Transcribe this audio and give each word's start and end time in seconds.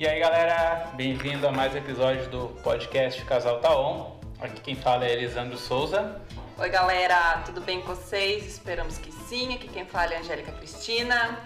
E 0.00 0.08
aí 0.08 0.18
galera, 0.18 0.92
bem-vindo 0.94 1.46
a 1.46 1.52
mais 1.52 1.74
um 1.74 1.76
episódio 1.76 2.26
do 2.30 2.48
podcast 2.62 3.22
Casal 3.26 3.58
Taon. 3.60 4.12
Aqui 4.40 4.58
quem 4.62 4.74
fala 4.74 5.04
é 5.04 5.12
Elisandro 5.12 5.58
Souza. 5.58 6.18
Oi 6.56 6.70
galera, 6.70 7.42
tudo 7.44 7.60
bem 7.60 7.82
com 7.82 7.88
vocês? 7.88 8.46
Esperamos 8.46 8.96
que 8.96 9.12
sim. 9.12 9.54
Aqui 9.54 9.68
quem 9.68 9.84
fala 9.84 10.14
é 10.14 10.20
Angélica 10.20 10.52
Cristina. 10.52 11.38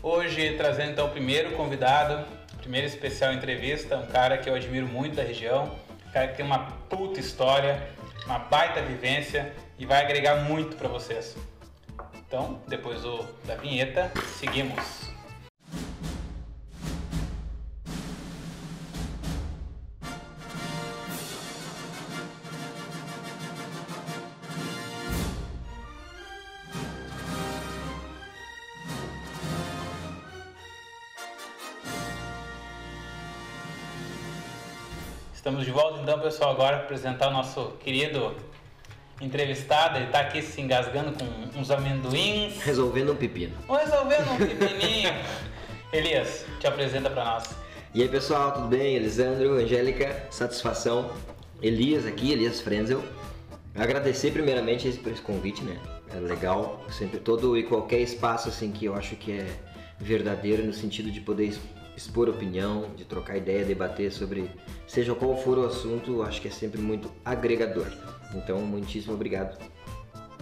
Hoje 0.00 0.54
trazendo 0.56 0.92
então 0.92 1.06
o 1.08 1.10
primeiro 1.10 1.56
convidado, 1.56 2.24
primeira 2.58 2.86
especial 2.86 3.32
entrevista, 3.32 3.96
um 3.96 4.06
cara 4.06 4.38
que 4.38 4.48
eu 4.48 4.54
admiro 4.54 4.86
muito 4.86 5.16
da 5.16 5.24
região, 5.24 5.76
um 6.06 6.12
cara 6.12 6.28
que 6.28 6.36
tem 6.36 6.46
uma 6.46 6.70
puta 6.88 7.18
história, 7.18 7.90
uma 8.24 8.38
baita 8.38 8.80
vivência 8.82 9.52
e 9.76 9.84
vai 9.84 10.00
agregar 10.00 10.36
muito 10.44 10.76
para 10.76 10.88
vocês. 10.88 11.36
Então, 12.14 12.62
depois 12.68 13.02
do, 13.02 13.24
da 13.44 13.56
vinheta, 13.56 14.12
seguimos. 14.38 15.09
Então, 36.10 36.20
pessoal, 36.20 36.50
agora 36.50 36.78
para 36.78 36.86
apresentar 36.86 37.28
o 37.28 37.32
nosso 37.32 37.66
querido 37.78 38.34
entrevistado. 39.20 39.96
Ele 39.96 40.06
está 40.06 40.18
aqui 40.18 40.42
se 40.42 40.60
engasgando 40.60 41.12
com 41.12 41.60
uns 41.60 41.70
amendoins. 41.70 42.60
Resolvendo 42.64 43.12
um 43.12 43.14
pepino. 43.14 43.54
Ou 43.68 43.76
resolvendo 43.76 44.28
um 44.32 44.36
pepininho. 44.36 45.10
Elias, 45.92 46.44
te 46.58 46.66
apresenta 46.66 47.08
para 47.08 47.24
nós. 47.24 47.44
E 47.94 48.02
aí 48.02 48.08
pessoal, 48.08 48.50
tudo 48.50 48.66
bem? 48.66 48.96
Elisandro, 48.96 49.52
Angélica, 49.52 50.26
satisfação. 50.32 51.12
Elias 51.62 52.04
aqui, 52.04 52.32
Elias 52.32 52.60
Frenzel. 52.60 53.04
Agradecer 53.76 54.32
primeiramente 54.32 54.90
por 54.94 55.12
esse 55.12 55.22
convite, 55.22 55.62
né? 55.62 55.78
É 56.12 56.18
legal, 56.18 56.84
sempre 56.90 57.20
todo 57.20 57.56
e 57.56 57.62
qualquer 57.62 58.00
espaço 58.00 58.48
assim 58.48 58.72
que 58.72 58.84
eu 58.84 58.96
acho 58.96 59.14
que 59.14 59.30
é 59.30 59.46
verdadeiro 60.00 60.64
no 60.64 60.72
sentido 60.72 61.08
de 61.08 61.20
poder 61.20 61.56
expor 62.00 62.28
opinião, 62.28 62.86
de 62.96 63.04
trocar 63.04 63.36
ideia, 63.36 63.64
debater 63.64 64.10
sobre 64.10 64.50
seja 64.86 65.14
qual 65.14 65.36
for 65.36 65.58
o 65.58 65.66
assunto, 65.66 66.22
acho 66.22 66.40
que 66.40 66.48
é 66.48 66.50
sempre 66.50 66.80
muito 66.80 67.10
agregador. 67.24 67.86
Então, 68.34 68.58
muitíssimo 68.60 69.14
obrigado. 69.14 69.58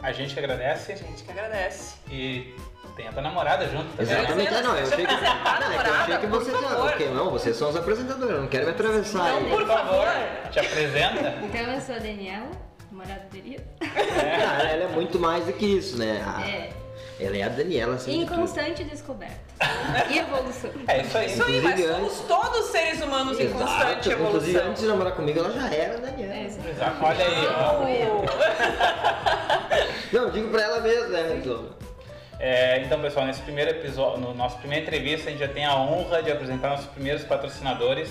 A 0.00 0.12
gente 0.12 0.32
que 0.34 0.38
agradece. 0.38 0.92
A 0.92 0.96
gente 0.96 1.24
que 1.24 1.30
agradece. 1.30 1.96
E 2.10 2.54
tem 2.94 3.08
a 3.08 3.12
tua 3.12 3.22
namorada 3.22 3.66
junto 3.66 3.84
também. 3.96 4.14
Exatamente, 4.14 4.50
Mas 4.52 4.64
não, 4.64 4.76
eu 4.76 4.82
achei 4.86 5.06
que, 5.06 5.12
eu 5.12 5.16
apresentar 5.16 5.56
a 5.56 5.60
não, 5.60 5.66
é 5.66 5.68
que 5.68 5.74
eu 5.74 5.82
namorada, 5.82 6.02
achei 6.02 6.18
que 6.18 6.26
por 6.28 6.44
você 6.44 6.50
favor. 6.52 6.88
Ok, 6.90 7.08
não, 7.10 7.30
vocês 7.30 7.56
são 7.56 7.70
os 7.70 7.76
apresentadores, 7.76 8.30
eu 8.34 8.40
não 8.42 8.48
quero 8.48 8.64
me 8.66 8.70
atravessar 8.70 9.18
Não, 9.18 9.36
aí. 9.38 9.50
por 9.50 9.66
favor, 9.66 10.06
te 10.52 10.58
apresenta. 10.60 11.34
Então 11.42 11.60
eu 11.72 11.80
sou 11.80 11.94
a 11.96 11.98
Daniela, 11.98 12.50
namorada 12.92 13.26
do 13.30 13.36
Elias. 13.36 13.62
Ah, 13.82 14.62
ela 14.62 14.84
é 14.84 14.88
muito 14.88 15.18
mais 15.18 15.44
do 15.46 15.52
que 15.52 15.66
isso, 15.66 15.98
né? 15.98 16.22
A- 16.24 16.48
É. 16.48 16.70
Ela 17.20 17.36
é 17.36 17.42
a 17.42 17.48
Daniela, 17.48 17.96
assim. 17.96 18.22
Em 18.22 18.26
tudo. 18.26 18.38
constante 18.40 18.84
descoberta. 18.84 19.36
E 20.08 20.18
evolução. 20.18 20.70
É 20.86 21.00
isso 21.00 21.18
aí. 21.18 21.26
Isso 21.26 21.42
aí, 21.42 21.60
mas 21.60 21.80
Inclusive, 21.80 21.94
somos 21.94 22.20
todos 22.28 22.66
seres 22.66 23.02
humanos 23.02 23.40
em 23.40 23.42
Exato, 23.44 23.58
constante 23.64 24.08
Inclusive, 24.10 24.12
evolução. 24.50 24.70
antes 24.70 24.82
de 24.82 24.88
namorar 24.88 25.12
comigo, 25.14 25.38
ela 25.40 25.50
já 25.52 25.74
era 25.74 25.94
a 25.96 26.00
Daniela. 26.00 26.32
É. 26.34 26.44
Exato. 26.44 27.04
Olha 27.04 27.24
aí, 27.26 27.46
ó. 27.48 28.98
Não, 30.12 30.22
eu 30.22 30.30
digo 30.30 30.48
pra 30.50 30.62
ela 30.62 30.80
mesmo, 30.80 31.08
né? 31.08 31.40
Então, 31.42 31.68
É, 32.40 32.80
então, 32.84 33.00
pessoal, 33.00 33.26
nesse 33.26 33.42
primeiro 33.42 33.70
episódio, 33.72 34.20
no 34.20 34.32
nosso 34.32 34.56
primeira 34.58 34.84
entrevista, 34.84 35.28
a 35.28 35.32
gente 35.32 35.40
já 35.40 35.48
tem 35.48 35.64
a 35.66 35.74
honra 35.74 36.22
de 36.22 36.30
apresentar 36.30 36.68
nossos 36.70 36.86
primeiros 36.86 37.24
patrocinadores, 37.24 38.10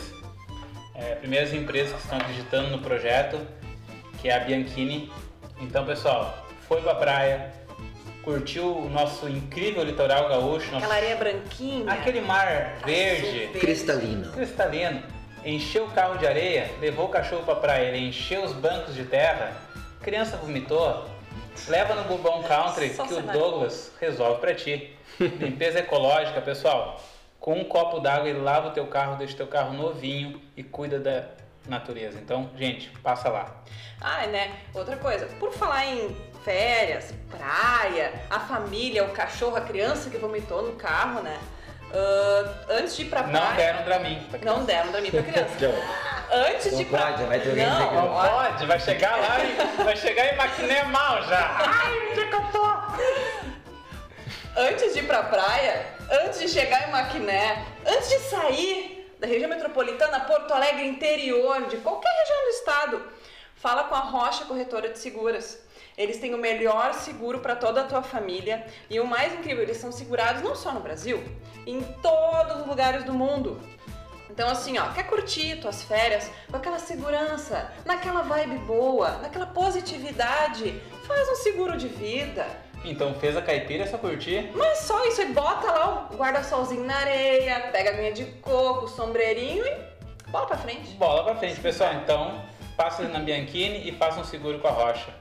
é, 0.95 1.15
primeiras 1.15 1.53
empresas 1.53 1.93
que 1.93 2.01
estão 2.01 2.17
acreditando 2.17 2.69
no 2.69 2.79
projeto, 2.79 3.39
que 4.21 4.27
é 4.27 4.35
a 4.35 4.39
Bianchini. 4.41 5.09
Então, 5.61 5.85
pessoal, 5.85 6.45
foi 6.67 6.81
pra 6.81 6.93
praia, 6.95 7.53
curtiu 8.31 8.75
o 8.79 8.89
nosso 8.89 9.29
incrível 9.29 9.81
litoral 9.85 10.27
gaúcho, 10.27 10.69
nosso- 10.69 10.83
Aquela 10.83 10.95
areia 10.95 11.15
branquinha. 11.15 11.89
aquele 11.89 12.19
mar 12.19 12.75
verde, 12.85 13.43
Azul, 13.45 13.61
cristalino. 13.61 14.31
cristalino, 14.33 15.01
encheu 15.45 15.85
o 15.85 15.91
carro 15.91 16.17
de 16.17 16.27
areia, 16.27 16.69
levou 16.81 17.05
o 17.05 17.09
cachorro 17.09 17.43
pra 17.43 17.55
praia, 17.55 17.87
ele 17.87 17.99
encheu 18.09 18.43
os 18.43 18.51
bancos 18.51 18.93
de 18.95 19.05
terra, 19.05 19.53
criança 20.01 20.35
vomitou, 20.35 21.05
leva 21.69 21.95
no 21.95 22.03
Bourbon 22.03 22.43
Country 22.43 22.89
Só 22.93 23.05
que 23.07 23.13
o. 23.13 23.21
Douglas 23.21 23.93
resolve 24.01 24.41
pra 24.41 24.53
ti. 24.53 24.93
Limpeza 25.19 25.79
ecológica, 25.79 26.41
pessoal. 26.41 27.01
Com 27.39 27.53
um 27.53 27.63
copo 27.63 28.01
d'água 28.01 28.27
ele 28.27 28.39
lava 28.41 28.67
o 28.67 28.71
teu 28.71 28.87
carro, 28.87 29.15
deixa 29.15 29.35
o 29.35 29.37
teu 29.37 29.47
carro 29.47 29.71
novinho 29.73 30.41
e 30.57 30.61
cuida 30.63 30.99
da 30.99 31.23
natureza. 31.65 32.19
Então, 32.19 32.49
gente, 32.57 32.89
passa 33.01 33.29
lá. 33.29 33.63
Ah, 34.01 34.27
né? 34.27 34.51
Outra 34.73 34.97
coisa, 34.97 35.27
por 35.39 35.53
falar 35.53 35.85
em 35.85 36.15
férias, 36.47 37.13
praia, 37.29 38.13
a 38.29 38.39
família, 38.39 39.03
o 39.03 39.09
cachorro, 39.09 39.57
a 39.57 39.61
criança 39.61 40.09
que 40.09 40.17
vomitou 40.17 40.61
no 40.61 40.75
carro, 40.77 41.21
né? 41.21 41.37
Ah, 41.93 42.53
antes 42.69 42.95
de 42.95 43.01
ir 43.01 43.09
pra 43.09 43.23
praia. 43.23 43.45
Não 43.49 43.55
deram 43.57 43.83
Dramin. 43.83 44.27
pra 44.29 44.39
criança. 44.39 44.55
Não 44.57 44.65
deram 44.65 44.91
pra 44.91 45.01
mim 45.01 45.11
pra 45.11 45.23
criança. 45.23 45.75
Antes 46.31 46.71
Não 46.71 46.77
de 46.77 46.83
ir 46.83 46.85
pra 46.85 47.01
pode, 47.01 47.23
vai 47.25 47.39
ter 47.41 47.49
alguém 47.49 47.65
Não 47.65 47.91
Não, 47.93 48.29
pode, 48.29 48.65
vai 48.65 48.79
chegar 48.79 49.17
lá 49.17 49.39
e 49.43 49.83
vai 49.83 49.97
chegar 49.97 50.33
em 50.33 50.37
Maquiné 50.37 50.83
mal 50.85 51.21
já. 51.23 51.57
Ai, 51.59 52.11
onde 52.11 52.19
é 52.21 52.25
que 52.27 52.35
eu 52.35 52.43
tô? 52.53 52.77
antes 54.55 54.93
de 54.93 54.99
ir 54.99 55.03
pra 55.03 55.23
praia, 55.23 55.85
antes 56.23 56.39
de 56.39 56.47
chegar 56.47 56.87
em 56.87 56.91
Maquiné, 56.91 57.65
antes 57.85 58.07
de 58.07 58.19
sair 58.19 59.13
da 59.19 59.27
região 59.27 59.49
metropolitana, 59.49 60.21
Porto 60.21 60.53
Alegre, 60.53 60.87
interior, 60.87 61.67
de 61.67 61.75
qualquer 61.77 62.09
região 62.09 62.43
do 62.43 62.49
estado, 62.51 63.01
fala 63.57 63.83
com 63.83 63.95
a 63.95 63.99
Rocha 63.99 64.45
Corretora 64.45 64.87
de 64.89 64.97
Seguras. 64.97 65.66
Eles 65.97 66.19
têm 66.19 66.35
o 66.35 66.37
melhor 66.37 66.93
seguro 66.93 67.39
para 67.39 67.55
toda 67.55 67.81
a 67.81 67.83
tua 67.85 68.03
família 68.03 68.63
e 68.87 68.99
o 68.99 69.07
mais 69.07 69.33
incrível, 69.33 69.63
eles 69.63 69.77
são 69.77 69.91
segurados 69.91 70.43
não 70.43 70.55
só 70.55 70.71
no 70.71 70.79
Brasil, 70.79 71.23
em 71.65 71.81
todos 71.81 72.61
os 72.61 72.67
lugares 72.67 73.03
do 73.03 73.13
mundo. 73.13 73.59
Então 74.29 74.47
assim, 74.47 74.77
ó, 74.77 74.91
quer 74.93 75.07
curtir 75.07 75.55
tuas 75.59 75.81
férias 75.81 76.29
com 76.51 76.57
aquela 76.57 76.77
segurança, 76.77 77.73
naquela 77.83 78.21
vibe 78.21 78.59
boa, 78.59 79.17
naquela 79.17 79.47
positividade, 79.47 80.79
faz 81.07 81.29
um 81.29 81.35
seguro 81.37 81.75
de 81.75 81.87
vida. 81.87 82.45
Então 82.85 83.15
fez 83.15 83.35
a 83.35 83.41
caipira, 83.41 83.83
é 83.83 83.87
só 83.87 83.97
curtir. 83.97 84.51
Mas 84.53 84.79
só 84.79 85.03
isso, 85.07 85.21
aí 85.21 85.33
bota 85.33 85.65
lá 85.65 86.09
o 86.11 86.15
guarda-solzinho 86.15 86.83
na 86.83 86.95
areia, 86.95 87.71
pega 87.71 87.89
a 87.89 87.93
aguinha 87.93 88.13
de 88.13 88.25
coco, 88.41 88.85
o 88.85 88.87
sombreirinho 88.87 89.65
e 89.65 90.29
bola 90.29 90.45
pra 90.45 90.57
frente. 90.57 90.91
Bola 90.91 91.23
pra 91.23 91.35
frente, 91.35 91.59
pessoal. 91.59 91.95
Então, 91.95 92.39
passa 92.75 93.01
na 93.07 93.17
Bianchini 93.17 93.89
e 93.89 93.91
faça 93.93 94.19
um 94.19 94.23
seguro 94.23 94.59
com 94.59 94.67
a 94.67 94.71
Rocha. 94.71 95.11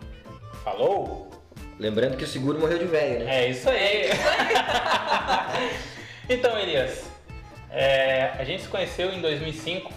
Falou? 0.66 1.30
lembrando 1.78 2.16
que 2.16 2.24
o 2.24 2.26
seguro 2.26 2.58
morreu 2.58 2.76
de 2.78 2.86
velho, 2.86 3.24
né? 3.24 3.44
É 3.44 3.50
isso 3.50 3.70
aí. 3.70 4.06
então, 6.28 6.58
Elias, 6.58 7.04
é, 7.70 8.32
a 8.36 8.42
gente 8.42 8.64
se 8.64 8.68
conheceu 8.68 9.12
em 9.12 9.20
2005. 9.20 9.92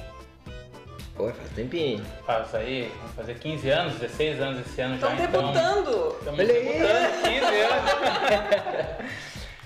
Pô, 1.16 1.30
faz 1.30 1.50
tempinho. 1.56 2.06
Faz 2.24 2.54
aí, 2.54 2.92
vamos 3.00 3.16
fazer 3.16 3.34
15 3.40 3.68
anos, 3.72 3.94
16 3.96 4.42
anos 4.42 4.60
esse 4.68 4.80
ano 4.80 4.94
Estão 4.94 5.10
já. 5.18 5.26
debutando. 5.26 6.16
Estamos 6.20 6.40
Olha 6.40 6.54
aí. 6.54 6.64
debutando, 6.64 7.24
15 7.24 7.46
anos. 7.66 9.10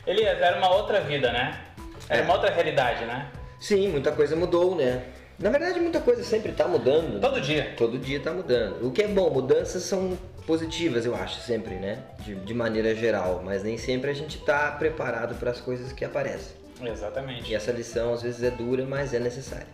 Elias, 0.07 0.41
era 0.41 0.57
uma 0.57 0.69
outra 0.73 1.01
vida, 1.01 1.33
né? 1.33 1.59
Era 2.07 2.21
É. 2.21 2.23
uma 2.23 2.33
outra 2.35 2.49
realidade, 2.49 3.03
né? 3.03 3.29
Sim, 3.59 3.89
muita 3.89 4.13
coisa 4.13 4.37
mudou, 4.37 4.73
né? 4.73 5.03
Na 5.37 5.49
verdade, 5.49 5.81
muita 5.81 5.99
coisa 5.99 6.23
sempre 6.23 6.53
tá 6.53 6.65
mudando. 6.65 7.19
Todo 7.19 7.41
dia. 7.41 7.73
Todo 7.75 7.97
dia 7.97 8.21
tá 8.21 8.31
mudando. 8.31 8.87
O 8.87 8.91
que 8.91 9.03
é 9.03 9.07
bom, 9.07 9.29
mudanças 9.29 9.83
são 9.83 10.17
positivas, 10.45 11.05
eu 11.05 11.15
acho, 11.15 11.39
sempre, 11.41 11.75
né? 11.75 11.99
De, 12.19 12.35
de 12.35 12.53
maneira 12.53 12.93
geral. 12.95 13.41
Mas 13.43 13.63
nem 13.63 13.77
sempre 13.77 14.09
a 14.09 14.13
gente 14.13 14.37
tá 14.39 14.71
preparado 14.71 15.35
para 15.35 15.51
as 15.51 15.59
coisas 15.61 15.91
que 15.91 16.03
aparecem. 16.05 16.55
Exatamente. 16.81 17.51
E 17.51 17.55
essa 17.55 17.71
lição 17.71 18.13
às 18.13 18.21
vezes 18.21 18.43
é 18.43 18.51
dura, 18.51 18.85
mas 18.85 19.13
é 19.13 19.19
necessária. 19.19 19.67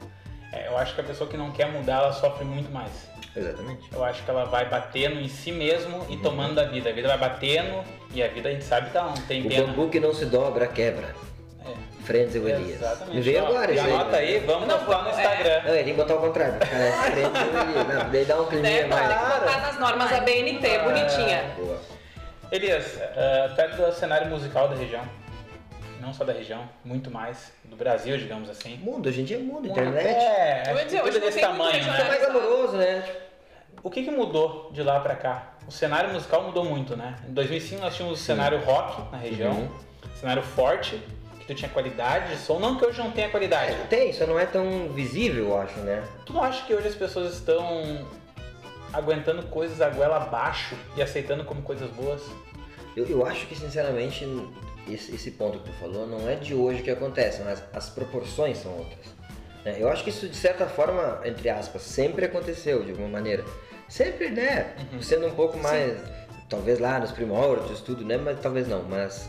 É, 0.51 0.67
eu 0.67 0.77
acho 0.77 0.95
que 0.95 1.01
a 1.01 1.03
pessoa 1.03 1.29
que 1.29 1.37
não 1.37 1.51
quer 1.51 1.71
mudar, 1.71 1.97
ela 1.97 2.13
sofre 2.13 2.43
muito 2.45 2.71
mais. 2.71 2.91
Exatamente. 3.35 3.87
Eu 3.93 4.03
acho 4.03 4.23
que 4.23 4.29
ela 4.29 4.45
vai 4.45 4.67
batendo 4.67 5.19
em 5.19 5.27
si 5.27 5.51
mesmo 5.51 6.05
e 6.09 6.17
tomando 6.17 6.55
da 6.55 6.63
vida. 6.65 6.89
A 6.89 6.93
vida 6.93 7.07
vai 7.07 7.17
batendo 7.17 7.83
e 8.13 8.23
a 8.23 8.27
vida 8.27 8.49
a 8.49 8.51
gente 8.51 8.63
sabe 8.63 8.89
que 8.89 8.97
ela 8.97 9.09
não 9.09 9.21
tem 9.27 9.45
O 9.45 9.49
pena. 9.49 9.67
bambu 9.67 9.89
que 9.89 9.99
não 9.99 10.13
se 10.13 10.25
dobra, 10.25 10.67
quebra. 10.67 11.15
É, 12.09 12.11
Frenzel 12.11 12.49
Elias. 12.49 12.81
exatamente. 12.81 13.15
Me 13.15 13.21
veio 13.21 13.45
agora 13.45 13.71
aí. 13.71 13.79
anota 13.79 14.17
aí, 14.17 14.39
vamos 14.39 14.67
Não, 14.67 14.79
postar 14.79 15.03
no 15.03 15.09
é. 15.09 15.11
Instagram. 15.11 15.61
Não, 15.63 15.69
ele 15.75 15.83
tem 15.83 15.93
que 15.93 16.01
botar 16.01 16.15
o 16.15 16.19
contrário. 16.19 16.59
Cara, 16.59 17.11
Frenzel 17.11 17.61
Elias. 17.61 17.87
Não, 18.03 18.09
daí 18.11 18.25
dá 18.25 18.41
um 18.41 18.45
climinha 18.45 18.81
Né? 18.81 18.87
mais. 18.87 19.07
Tem 19.07 19.17
que 19.17 19.39
botar 19.45 19.59
nas 19.59 19.79
normas 19.79 20.09
da 20.09 20.19
BNT, 20.21 20.79
bonitinha. 20.79 21.43
Boa. 21.55 21.79
Elias, 22.51 22.95
uh, 22.95 23.55
tu 23.55 23.61
é 23.61 23.67
do 23.67 23.93
cenário 23.93 24.27
musical 24.27 24.67
da 24.67 24.75
região. 24.75 25.03
Não 26.01 26.13
só 26.13 26.23
da 26.23 26.33
região, 26.33 26.67
muito 26.83 27.11
mais. 27.11 27.51
Do 27.65 27.75
Brasil, 27.75 28.17
digamos 28.17 28.49
assim. 28.49 28.77
Mundo, 28.77 29.09
hoje 29.09 29.21
em 29.21 29.25
dia 29.25 29.37
é 29.37 29.39
mundo, 29.41 29.67
internet. 29.67 30.07
É, 30.07 30.63
acho 30.71 30.85
dizer, 30.85 31.03
hoje 31.03 31.19
desse 31.19 31.39
tamanho, 31.39 31.73
regional. 31.73 31.99
É 31.99 32.03
né? 32.03 32.09
mais 32.09 32.23
amoroso, 32.23 32.77
né? 32.77 33.03
O 33.83 33.89
que, 33.91 34.03
que 34.03 34.09
mudou 34.09 34.71
de 34.73 34.81
lá 34.81 34.99
pra 35.01 35.15
cá? 35.15 35.53
O 35.67 35.71
cenário 35.71 36.11
musical 36.11 36.41
mudou 36.41 36.65
muito, 36.65 36.97
né? 36.97 37.15
Em 37.27 37.33
2005 37.33 37.81
nós 37.81 37.95
tínhamos 37.95 38.19
o 38.19 38.23
cenário 38.23 38.59
rock 38.61 39.11
na 39.11 39.17
região, 39.19 39.51
Uhum. 39.51 39.69
cenário 40.19 40.41
forte, 40.41 40.99
tu 41.49 41.55
tinha 41.55 41.69
qualidade 41.69 42.35
de 42.35 42.41
som, 42.41 42.59
não 42.59 42.77
que 42.77 42.85
hoje 42.85 42.99
não 42.99 43.11
tenha 43.11 43.27
qualidade. 43.27 43.71
É, 43.71 43.85
tem, 43.89 44.13
só 44.13 44.27
não 44.27 44.39
é 44.39 44.45
tão 44.45 44.89
visível, 44.89 45.45
eu 45.45 45.59
acho, 45.59 45.79
né? 45.79 46.03
Tu 46.23 46.31
não 46.31 46.43
acha 46.43 46.63
que 46.65 46.73
hoje 46.75 46.87
as 46.87 46.93
pessoas 46.93 47.33
estão 47.33 48.07
aguentando 48.93 49.41
coisas 49.47 49.81
a 49.81 49.89
goela 49.89 50.17
abaixo 50.17 50.75
e 50.95 51.01
aceitando 51.01 51.43
como 51.43 51.63
coisas 51.63 51.89
boas? 51.89 52.21
Eu, 52.95 53.05
eu 53.07 53.25
acho 53.25 53.47
que, 53.47 53.55
sinceramente, 53.55 54.27
esse, 54.87 55.15
esse 55.15 55.31
ponto 55.31 55.57
que 55.57 55.65
tu 55.71 55.75
falou 55.79 56.05
não 56.05 56.29
é 56.29 56.35
de 56.35 56.53
hoje 56.53 56.83
que 56.83 56.91
acontece, 56.91 57.41
mas 57.41 57.63
as 57.73 57.89
proporções 57.89 58.59
são 58.59 58.71
outras. 58.71 59.07
né? 59.65 59.75
Eu 59.79 59.89
acho 59.89 60.03
que 60.03 60.11
isso, 60.11 60.29
de 60.29 60.35
certa 60.37 60.67
forma, 60.67 61.19
entre 61.25 61.49
aspas, 61.49 61.81
sempre 61.81 62.25
aconteceu, 62.25 62.83
de 62.83 62.91
alguma 62.91 63.09
maneira. 63.09 63.43
Sempre, 63.87 64.29
né? 64.29 64.75
Sendo 65.01 65.25
um 65.25 65.33
pouco 65.33 65.57
mais, 65.57 65.99
talvez 66.47 66.77
lá 66.77 66.99
nos 66.99 67.11
primórdios, 67.11 67.81
tudo, 67.81 68.05
né? 68.05 68.17
Mas 68.17 68.39
talvez 68.39 68.67
não, 68.67 68.83
mas 68.83 69.27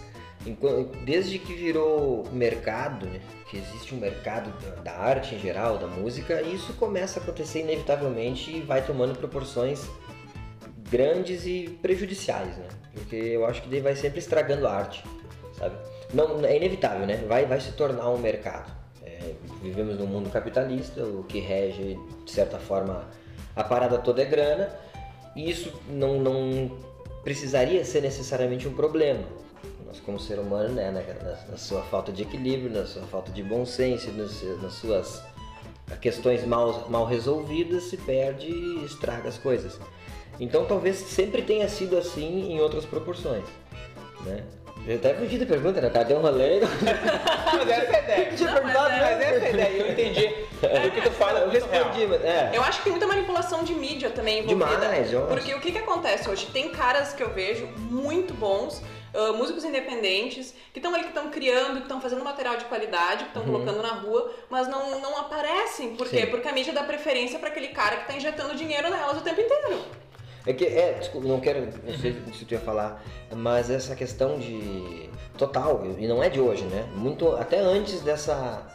desde 1.05 1.39
que 1.39 1.53
virou 1.53 2.25
mercado, 2.33 3.07
né? 3.07 3.21
Que 3.51 3.59
existe 3.59 3.95
um 3.95 3.99
mercado 3.99 4.53
da, 4.83 4.93
arte 4.93 5.35
em 5.35 5.39
geral, 5.39 5.77
da 5.77 5.87
música, 5.87 6.41
isso 6.41 6.73
começa 6.75 7.21
a 7.21 7.23
acontecer 7.23 7.61
inevitavelmente 7.61 8.51
e 8.51 8.61
vai 8.61 8.85
tomando 8.85 9.17
proporções 9.19 9.87
grandes 10.91 11.47
e 11.47 11.79
prejudiciais, 11.83 12.57
né? 12.57 12.69
Porque 12.95 13.17
eu 13.17 13.45
acho 13.45 13.63
que 13.63 13.69
daí 13.69 13.81
vai 13.81 13.95
sempre 13.95 14.19
estragando 14.19 14.67
a 14.67 14.73
arte, 14.73 15.05
sabe? 15.59 15.77
Não, 16.13 16.45
é 16.45 16.57
inevitável, 16.57 17.07
né? 17.07 17.23
Vai, 17.29 17.45
vai 17.45 17.61
se 17.61 17.73
tornar 17.73 18.09
um 18.11 18.19
mercado. 18.19 18.73
É, 19.03 19.35
vivemos 19.63 19.99
num 19.99 20.07
mundo 20.07 20.31
capitalista, 20.31 21.05
o 21.05 21.23
que 21.25 21.39
rege, 21.39 21.99
de 22.25 22.31
certa 22.31 22.59
forma, 22.59 23.09
a 23.55 23.63
parada 23.63 23.99
toda 23.99 24.23
é 24.23 24.25
grana, 24.25 24.75
e 25.37 25.51
isso 25.51 25.73
não, 25.89 26.19
não 26.19 26.79
precisaria 27.23 27.85
ser 27.85 28.01
necessariamente 28.01 28.67
um 28.67 28.75
problema. 28.75 29.23
Nós, 29.87 30.01
como 30.01 30.19
ser 30.19 30.39
humano, 30.39 30.71
né, 30.75 30.91
na, 30.91 31.01
na- 31.01 31.37
na 31.51 31.57
sua 31.57 31.83
falta 31.83 32.13
de 32.13 32.23
equilíbrio, 32.23 32.71
na 32.71 32.87
sua 32.87 33.03
falta 33.03 33.31
de 33.33 33.43
bom 33.43 33.67
senso, 33.67 34.11
seus- 34.29 34.63
nas 34.63 34.75
suas 34.75 35.23
questões 36.01 36.45
mal, 36.45 36.87
mal 36.89 37.05
resolvidas, 37.05 37.85
se 37.85 37.97
perde 37.97 38.47
e 38.47 38.85
estraga 38.85 39.29
as 39.29 39.37
coisas. 39.39 39.79
Então 40.39 40.65
talvez 40.65 40.97
sempre 40.97 41.43
tenha 41.43 41.69
sido 41.69 41.99
assim 41.99 42.53
em 42.53 42.61
outras 42.61 42.85
proporções. 42.85 43.45
Né? 44.25 44.43
Eu 44.87 44.97
até 44.97 45.13
fugi 45.15 45.37
da 45.37 45.45
pergunta, 45.45 45.79
né? 45.81 45.91
Cadê 45.91 46.15
um 46.15 46.21
rolê? 46.23 46.61
Mas 47.53 47.69
essa 47.69 47.93
é 47.93 47.97
a 47.97 48.03
ideia. 48.03 48.31
Não, 48.33 48.63
mas 48.63 48.75
é- 48.75 48.89
né? 48.89 49.01
Mas 49.01 49.21
essa 49.21 49.45
é 49.45 49.47
a 49.47 49.51
ideia, 49.51 49.83
eu 49.83 49.93
entendi. 49.93 50.35
O 50.87 50.91
que 50.91 51.03
tu 51.03 51.11
fala 51.11 51.41
é 51.41 51.43
Eu 51.45 51.51
respondi, 51.51 52.07
mas 52.07 52.25
é. 52.25 52.51
Eu 52.55 52.63
acho 52.63 52.79
que 52.79 52.85
tem 52.85 52.93
muita 52.93 53.07
manipulação 53.07 53.63
de 53.65 53.75
mídia 53.75 54.11
também 54.11 54.41
envolvida. 54.41 54.77
Demais, 54.79 55.13
eu 55.13 55.21
acho. 55.25 55.29
Porque 55.29 55.55
o 55.55 55.61
que, 55.61 55.73
que 55.73 55.79
acontece 55.79 56.29
hoje? 56.31 56.47
Tem 56.47 56.71
caras 56.71 57.13
que 57.13 57.23
eu 57.23 57.31
vejo 57.31 57.67
muito 57.77 58.33
bons, 58.35 58.83
ah, 59.15 59.33
músicos 59.33 59.65
independentes, 59.65 60.55
que 60.73 60.79
estão 60.79 60.95
ali, 60.95 61.03
que 61.03 61.09
estão 61.09 61.31
criando, 61.31 61.77
que 61.77 61.83
estão 61.83 62.01
fazendo 62.01 62.25
material 62.25 62.57
de 62.57 62.65
qualidade, 62.67 63.25
que 63.25 63.31
estão 63.31 63.45
colocando 63.45 63.83
na 63.83 63.95
rua, 63.95 64.33
mas 64.49 64.69
não, 64.69 65.01
não 65.01 65.19
aparecem. 65.19 65.97
Por 65.97 66.09
quê? 66.09 66.17
Uhum. 66.17 66.25
Sim. 66.25 66.31
Porque 66.31 66.49
a 66.49 66.53
mídia 66.53 66.73
dá 66.73 66.85
preferência 66.85 67.39
para 67.39 67.49
aquele 67.49 67.69
cara 67.69 67.97
que 67.97 68.03
está 68.03 68.15
injetando 68.15 68.55
dinheiro 68.55 68.89
nelas 68.91 69.19
o 69.19 69.23
tempo 69.23 69.41
inteiro. 69.41 69.81
É 70.47 70.53
que, 70.53 70.65
é, 70.65 70.95
desculpa, 70.95 71.29
não 71.29 71.39
quero, 71.39 71.67
não 71.67 71.99
sei 71.99 72.17
se 72.33 72.45
tu 72.45 72.53
ia 72.53 72.61
falar, 72.61 73.03
mas 73.37 73.71
essa 73.71 73.95
questão 73.95 74.39
de 74.39 75.11
total, 75.37 75.83
e 75.99 76.07
não 76.09 76.23
é 76.23 76.31
de 76.31 76.41
hoje, 76.41 76.65
né? 76.65 76.89
Muito, 76.95 77.37
até 77.37 77.59
antes 77.59 78.01
dessa, 78.01 78.67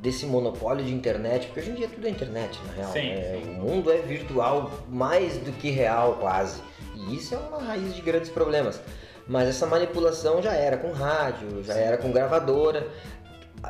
desse 0.00 0.26
monopólio 0.26 0.84
de 0.84 0.92
internet, 0.92 1.46
porque 1.46 1.60
hoje 1.60 1.70
em 1.70 1.74
dia 1.74 1.88
tudo 1.88 2.06
é 2.06 2.10
internet, 2.10 2.58
na 2.66 2.72
real. 2.72 2.92
Sim, 2.92 3.14
né? 3.14 3.40
sim. 3.42 3.50
O 3.50 3.62
mundo 3.62 3.92
é 3.92 3.98
virtual 3.98 4.70
mais 4.88 5.38
do 5.38 5.52
que 5.52 5.70
real, 5.70 6.16
quase. 6.16 6.60
E 6.96 7.14
isso 7.14 7.34
é 7.34 7.38
uma 7.38 7.62
raiz 7.62 7.94
de 7.94 8.02
grandes 8.02 8.30
problemas. 8.30 8.80
Mas 9.26 9.48
essa 9.48 9.66
manipulação 9.66 10.42
já 10.42 10.52
era 10.52 10.76
com 10.76 10.92
rádio, 10.92 11.62
já 11.62 11.74
era 11.74 11.96
com 11.96 12.12
gravadora, 12.12 12.86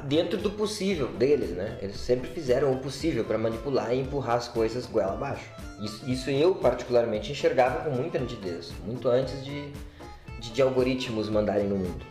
dentro 0.03 0.37
do 0.37 0.51
possível 0.51 1.09
deles, 1.09 1.51
né? 1.51 1.79
Eles 1.81 1.97
sempre 1.97 2.29
fizeram 2.29 2.73
o 2.73 2.79
possível 2.79 3.25
para 3.25 3.39
manipular 3.39 3.95
e 3.95 4.01
empurrar 4.01 4.37
as 4.37 4.49
coisas 4.49 4.87
goela 4.87 5.13
abaixo. 5.13 5.49
Isso, 5.81 6.11
isso 6.11 6.31
eu, 6.31 6.55
particularmente, 6.55 7.31
enxergava 7.31 7.85
com 7.85 7.91
muita 7.91 8.19
nitidez, 8.19 8.73
muito 8.85 9.09
antes 9.09 9.45
de, 9.45 9.71
de, 10.41 10.53
de 10.53 10.63
algoritmos 10.63 11.29
mandarem 11.29 11.69
no 11.69 11.77
mundo, 11.77 12.05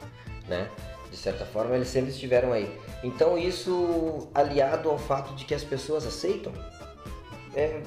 né? 0.47 0.69
De 1.09 1.17
certa 1.17 1.45
forma, 1.45 1.75
eles 1.75 1.89
sempre 1.89 2.11
estiveram 2.11 2.53
aí. 2.53 2.73
Então, 3.03 3.37
isso 3.37 4.29
aliado 4.33 4.89
ao 4.89 4.97
fato 4.97 5.33
de 5.35 5.45
que 5.45 5.53
as 5.53 5.63
pessoas 5.63 6.07
aceitam, 6.07 6.51
é, 7.55 7.81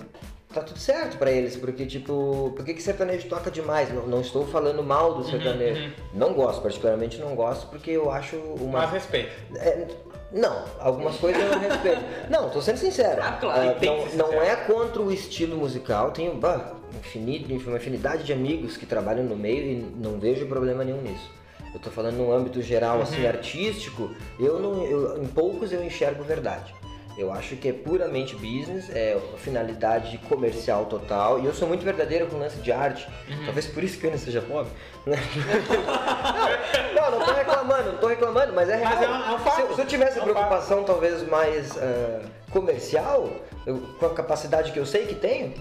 tá 0.61 0.67
tudo 0.67 0.79
certo 0.79 1.19
pra 1.19 1.31
eles, 1.31 1.57
porque 1.57 1.85
tipo, 1.87 2.53
por 2.57 2.65
que, 2.65 2.75
que 2.75 2.83
sertanejo 2.83 3.29
toca 3.29 3.51
demais? 3.51 3.93
Não, 3.93 4.07
não 4.07 4.21
estou 4.21 4.47
falando 4.47 4.83
mal 4.83 5.15
do 5.15 5.25
sertanejo. 5.25 5.83
uhum. 5.83 5.91
Não 6.15 6.33
gosto, 6.33 6.63
particularmente 6.63 7.19
não 7.19 7.35
gosto, 7.35 7.67
porque 7.69 7.91
eu 7.91 8.11
acho 8.11 8.37
uma. 8.37 8.81
Mas 8.81 8.91
respeito. 8.93 9.31
É, 9.57 9.87
não, 10.33 10.65
algumas 10.81 11.17
coisas 11.17 11.41
eu 11.43 11.51
não 11.51 11.59
respeito. 11.61 12.01
Não, 12.29 12.51
tô 12.51 12.61
sendo 12.61 12.79
sincero. 12.79 13.23
Ah, 13.23 13.33
claro. 13.41 13.79
Que 13.79 13.87
não, 13.87 14.33
não 14.33 14.43
é 14.43 14.57
contra 14.57 15.01
o 15.01 15.13
estilo 15.13 15.57
musical, 15.57 16.11
tenho 16.11 16.35
bah, 16.35 16.73
infinito, 16.99 17.47
uma 17.69 17.77
infinidade 17.77 18.25
de 18.25 18.33
amigos 18.33 18.77
que 18.77 18.85
trabalham 18.85 19.25
no 19.25 19.37
meio 19.37 19.63
e 19.65 19.77
não 19.97 20.19
vejo 20.19 20.45
problema 20.47 20.83
nenhum 20.83 21.01
nisso. 21.01 21.31
Eu 21.73 21.79
tô 21.81 21.91
falando 21.91 22.17
no 22.17 22.33
âmbito 22.33 22.61
geral, 22.61 23.01
assim, 23.03 23.23
Uhum. 23.23 23.29
artístico, 23.29 24.11
eu 24.41 24.59
não, 24.59 24.83
eu- 24.85 25.23
em 25.23 25.27
poucos 25.27 25.71
eu 25.73 25.85
enxergo 25.85 26.25
verdade. 26.25 26.75
Eu 27.19 27.33
acho 27.33 27.57
que 27.57 27.69
é 27.69 27.73
puramente 27.73 28.35
business, 28.35 28.91
é 28.95 29.19
finalidade 29.39 30.19
comercial 30.29 30.85
total. 30.85 31.41
E 31.41 31.47
eu 31.47 31.55
sou 31.55 31.67
muito 31.67 31.83
verdadeiro 31.83 32.27
com 32.27 32.37
o 32.37 32.39
lance 32.39 32.59
de 32.59 32.71
arte. 32.71 33.09
Uhum. 33.29 33.45
Talvez 33.47 33.67
por 33.67 33.83
isso 33.83 33.99
que 33.99 34.07
eu 34.07 34.11
não 34.11 34.19
seja 34.19 34.43
pobre. 34.43 34.71
né? 35.07 35.17
não, 36.95 37.11
não 37.19 37.25
tô 37.27 37.33
reclamando, 37.33 37.93
não 37.93 37.99
tô 37.99 38.07
reclamando, 38.09 38.53
mas 38.53 38.69
é 38.69 38.77
real. 38.77 38.93
Mas 38.95 39.03
é 39.03 39.09
um- 39.09 39.15
é 39.33 39.35
um 39.35 39.39
fato. 39.39 39.55
Se, 39.57 39.61
eu- 39.63 39.75
se 39.75 39.81
eu 39.81 39.87
tivesse 39.87 40.19
É 40.19 40.21
um 40.21 40.25
preocupação 40.25 40.85
talvez 40.85 41.27
mais 41.27 41.77
ah, 41.79 42.21
comercial, 42.51 43.31
eu- 43.67 43.79
com 43.99 44.07
a 44.07 44.11
capacidade 44.15 44.73
que 44.73 44.79
eu 44.79 44.85
sei 44.87 45.07
que 45.07 45.15
tenho, 45.15 45.55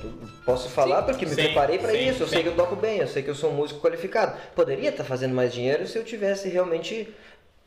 posso 0.46 0.70
falar 0.70 1.04
porque 1.04 1.26
me 1.26 1.32
Sim, 1.36 1.44
preparei 1.44 1.78
para 1.80 1.92
sim, 1.92 2.10
isso. 2.10 2.24
Eu 2.24 2.28
sim. 2.28 2.34
sei 2.34 2.44
que 2.44 2.50
eu 2.50 2.56
toco 2.56 2.76
bem, 2.76 3.00
eu 3.00 3.08
sei 3.08 3.24
que 3.24 3.30
eu 3.30 3.36
sou 3.36 3.50
um 3.50 3.54
músico 3.54 3.80
qualificado. 3.80 4.38
Poderia 4.54 4.90
estar 4.90 5.04
fazendo 5.06 5.34
mais 5.34 5.54
dinheiro 5.54 5.88
se 5.88 5.98
eu 5.98 6.04
tivesse 6.04 6.50
realmente, 6.50 7.14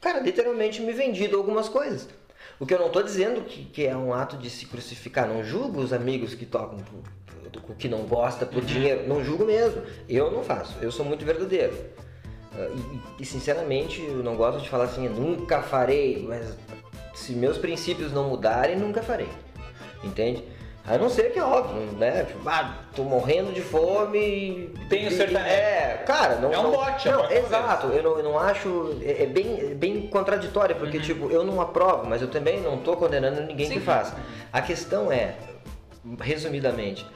cara, 0.01 0.21
literalmente 0.21 0.83
me 0.83 0.93
vendido 0.93 1.37
algumas 1.39 1.69
coisas. 1.71 2.07
O 2.61 2.67
que 2.67 2.75
eu 2.75 2.79
não 2.79 2.91
tô 2.91 3.03
dizendo 3.03 3.43
que, 3.43 3.65
que 3.67 3.87
é 3.87 3.97
um 3.97 4.13
ato 4.13 4.37
de 4.37 4.51
se 4.51 4.67
crucificar, 4.67 5.29
não 5.29 5.45
julgo 5.45 5.81
os 5.81 5.93
amigos 5.93 6.35
que 6.35 6.45
tocam 6.45 6.79
por, 6.79 7.61
por- 7.63 7.77
que 7.77 7.89
não 7.89 8.03
gosta 8.05 8.45
por 8.45 8.65
dinheiro, 8.65 9.07
não 9.09 9.25
julgo 9.25 9.45
mesmo. 9.45 9.81
Eu 10.09 10.31
não 10.31 10.43
faço, 10.43 10.77
eu 10.81 10.91
sou 10.91 11.05
muito 11.05 11.25
verdadeiro. 11.25 11.73
Ah, 12.55 12.69
E, 13.19 13.23
e, 13.23 13.25
sinceramente, 13.27 14.03
eu 14.03 14.23
não 14.25 14.35
gosto 14.37 14.61
de 14.61 14.69
falar 14.69 14.85
assim, 14.85 15.07
"Eu 15.07 15.13
nunca 15.13 15.63
farei, 15.63 16.25
mas 16.27 16.57
se 17.15 17.33
meus 17.33 17.57
princípios 17.59 18.13
não 18.13 18.29
mudarem, 18.29 18.77
nunca 18.77 19.03
farei. 19.03 19.29
Entende? 20.03 20.43
A 20.91 20.97
não 20.97 21.09
ser 21.11 21.33
que 21.33 21.39
é 21.39 21.43
óbvio, 21.45 21.83
né? 21.99 22.25
Tipo, 22.25 22.49
ah, 22.49 22.75
tô 22.97 23.03
morrendo 23.05 23.53
de 23.53 23.61
fome. 23.61 24.19
e- 24.19 24.75
Tem 24.89 25.07
o 25.07 25.09
e- 25.09 25.17
sertanejo. 25.17 25.55
É, 25.55 26.03
cara, 26.07 26.37
não. 26.37 26.53
É 26.53 26.59
um 26.59 26.71
bote, 26.71 27.09
é 27.09 27.13
não, 27.13 27.23
fazer. 27.25 27.37
exato, 27.39 27.87
eu 27.89 28.03
não, 28.03 28.17
eu 28.17 28.23
não 28.25 28.39
acho. 28.39 28.97
É, 29.03 29.25
é 29.25 29.27
bem, 29.27 29.61
é 29.73 29.75
bem 29.75 30.07
contraditório, 30.09 30.75
porque, 30.77 30.97
Uhum. 30.97 31.03
tipo, 31.03 31.31
eu 31.31 31.45
não 31.45 31.61
aprovo, 31.61 32.07
mas 32.07 32.23
eu 32.23 32.29
também 32.29 32.61
não 32.61 32.79
tô 32.79 32.97
condenando 32.97 33.43
ninguém 33.43 33.69
que 33.69 33.75
Sim. 33.75 33.81
faz. 33.85 34.13
A 34.53 34.63
questão 34.63 35.13
é, 35.13 35.35
resumidamente, 36.21 37.07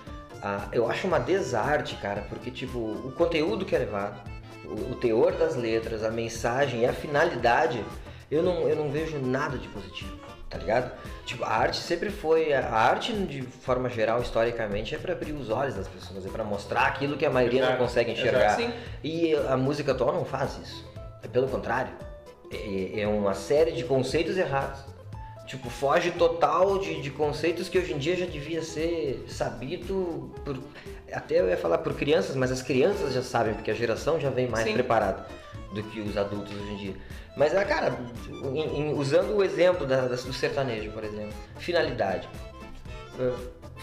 a- 0.43 0.67
eu 0.73 0.91
acho 0.91 1.07
uma 1.07 1.19
desarte, 1.19 1.97
cara, 1.97 2.25
porque, 2.29 2.51
tipo, 2.51 2.79
o 2.79 3.13
conteúdo 3.17 3.65
que 3.65 3.75
é 3.75 3.79
levado, 3.79 4.21
o, 4.65 4.93
o 4.93 4.95
teor 4.97 5.33
das 5.33 5.57
letras, 5.57 6.05
a 6.05 6.11
mensagem 6.11 6.81
e 6.81 6.87
a 6.87 6.93
finalidade, 6.93 7.83
eu 8.31 8.43
não, 8.43 8.69
eu 8.69 8.77
não 8.77 8.91
vejo 8.91 9.19
nada 9.19 9.57
de 9.57 9.69
positivo, 9.69 10.17
tá 10.53 10.59
ligado? 10.59 10.93
Tipo, 11.25 11.45
a 11.45 11.49
arte 11.49 11.79
sempre 11.79 12.11
foi. 12.11 12.53
A 12.53 12.71
arte, 12.71 13.13
de 13.13 13.43
forma 13.43 13.89
geral, 13.89 14.21
historicamente, 14.21 14.95
é 14.95 14.99
pra 14.99 15.15
abrir 15.15 15.33
os 15.33 15.49
olhos 15.49 15.75
das 15.75 15.89
pessoas, 15.89 16.27
é 16.27 16.29
pra 16.29 16.45
mostrar 16.45 16.83
aquilo 16.83 17.17
que 17.17 17.25
a 17.25 17.31
maioria 17.31 17.61
Exato, 17.61 17.73
não 17.73 17.87
consegue 17.87 18.13
exato. 18.13 18.29
enxergar. 18.29 18.57
Sim. 18.57 18.71
E 19.03 19.35
a 19.35 19.57
música 19.57 19.93
atual 19.93 20.13
não 20.13 20.25
faz 20.27 20.59
isso. 20.63 20.87
É 21.23 21.29
pelo 21.29 21.49
contrário. 21.49 21.93
É, 22.53 23.01
é 23.01 23.09
uma 23.09 23.33
série 23.33 23.73
de 23.73 23.85
conceitos 23.85 24.37
errados. 24.37 24.81
Tipo, 25.47 25.71
foge 25.71 26.11
total 26.13 26.79
de, 26.79 27.01
de 27.01 27.11
conceitos 27.11 27.69
que 27.69 27.79
hoje 27.79 27.93
em 27.93 27.99
dia 27.99 28.17
já 28.17 28.27
devia 28.27 28.63
ser 28.63 29.25
sabido 29.29 30.33
por. 30.45 30.59
Até 31.11 31.41
eu 31.41 31.49
ia 31.49 31.57
falar 31.57 31.79
por 31.79 31.95
crianças, 31.95 32.37
mas 32.37 32.51
as 32.51 32.63
crianças 32.63 33.15
já 33.15 33.23
sabem, 33.23 33.55
porque 33.55 33.71
a 33.71 33.75
geração 33.75 34.21
já 34.21 34.31
vem 34.31 34.49
mais 34.49 34.67
Sim. 34.67 34.75
preparada 34.75 35.27
do 35.73 35.83
que 35.85 36.01
os 36.01 36.17
adultos 36.17 36.53
hoje 36.55 36.73
em 36.73 36.77
dia. 36.77 36.95
Mas, 37.37 37.55
ah, 37.57 37.65
cara, 37.65 37.99
em- 38.29 38.79
em- 38.81 38.93
usando 38.95 39.37
o 39.37 39.43
exemplo 39.43 39.87
da- 39.87 40.03
da- 40.09 40.17
do 40.17 40.33
sertanejo, 40.33 40.91
por 40.93 41.03
exemplo, 41.05 41.33
finalidade. 41.59 42.29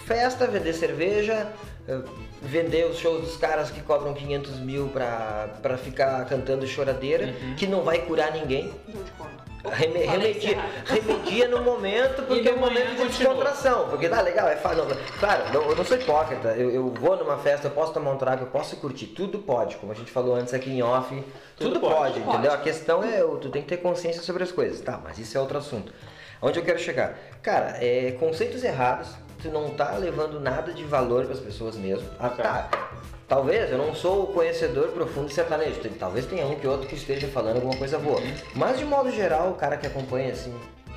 Festa, 0.05 0.47
vender 0.47 0.73
cerveja, 0.73 1.47
uh, 1.87 2.03
vender 2.41 2.85
os 2.85 2.97
shows 2.97 3.21
dos 3.21 3.37
caras 3.37 3.69
que 3.69 3.81
cobram 3.81 4.13
500 4.13 4.59
mil 4.59 4.87
pra, 4.89 5.49
pra 5.61 5.77
ficar 5.77 6.25
cantando 6.25 6.65
choradeira, 6.65 7.25
Uhum. 7.27 7.55
que 7.55 7.67
não 7.67 7.83
vai 7.83 7.99
curar 7.99 8.31
ninguém. 8.31 8.73
Não 8.87 9.03
te 9.03 9.11
conto. 9.11 9.49
reme- 9.71 10.05
remedia, 10.05 10.57
remedia 10.85 11.47
no 11.49 11.61
momento, 11.61 12.23
porque 12.27 12.47
é 12.47 12.53
um 12.53 12.59
momento 12.59 12.91
de 12.91 12.95
continua. 12.95 13.07
descontração. 13.33 13.89
Porque 13.89 14.07
tá 14.07 14.21
legal, 14.21 14.47
é 14.47 14.55
fácil. 14.55 14.85
não- 14.85 14.95
Claro, 15.19 15.53
não- 15.53 15.69
eu 15.69 15.75
não 15.75 15.83
sou 15.83 15.97
hipócrita. 15.97 16.49
Eu, 16.55 16.71
eu 16.71 16.89
vou 16.93 17.17
numa 17.17 17.37
festa, 17.37 17.67
eu 17.67 17.71
posso 17.71 17.91
tomar 17.93 18.11
um 18.11 18.17
trago, 18.17 18.43
eu 18.43 18.47
posso 18.47 18.77
curtir. 18.77 19.07
Tudo 19.07 19.39
pode, 19.39 19.75
como 19.75 19.91
a 19.91 19.95
gente 19.95 20.09
falou 20.11 20.33
antes 20.33 20.53
aqui 20.53 20.69
em 20.71 20.81
off. 20.81 21.09
Tudo, 21.57 21.73
Tudo 21.73 21.79
pode, 21.81 21.93
pode, 21.93 22.19
entendeu? 22.19 22.31
pode. 22.31 22.47
A 22.47 22.57
questão 22.57 23.03
é, 23.03 23.17
tu 23.41 23.49
tem 23.49 23.61
que 23.61 23.67
ter 23.67 23.77
consciência 23.77 24.21
sobre 24.21 24.43
as 24.43 24.51
coisas. 24.51 24.79
Tá, 24.79 24.97
mas 25.03 25.19
isso 25.19 25.37
é 25.37 25.41
outro 25.41 25.57
assunto. 25.57 25.91
Onde 26.41 26.57
eu 26.57 26.63
quero 26.63 26.79
chegar? 26.79 27.17
Cara, 27.43 27.75
é, 27.83 28.11
conceitos 28.17 28.63
errados, 28.63 29.09
tu 29.41 29.49
não 29.49 29.69
tá 29.71 29.97
levando 29.97 30.39
nada 30.39 30.73
de 30.73 30.83
valor 30.83 31.25
para 31.25 31.33
as 31.33 31.39
pessoas 31.39 31.75
mesmo. 31.75 32.07
Ah, 32.19 32.29
tá. 32.29 32.69
Talvez, 33.27 33.71
eu 33.71 33.77
não 33.77 33.93
sou 33.93 34.23
o 34.23 34.27
conhecedor 34.33 34.89
profundo 34.89 35.27
de 35.27 35.33
sertanejo. 35.33 35.79
Talvez 35.99 36.25
tenha 36.25 36.45
um 36.47 36.55
que 36.55 36.67
outro 36.67 36.87
que 36.87 36.95
esteja 36.95 37.27
falando 37.27 37.57
alguma 37.57 37.77
coisa 37.77 37.99
boa. 37.99 38.19
Mas 38.55 38.79
de 38.79 38.85
modo 38.85 39.11
geral, 39.11 39.51
o 39.51 39.53
cara 39.53 39.77
que 39.77 39.85
acompanha 39.85 40.33
assim, 40.33 40.53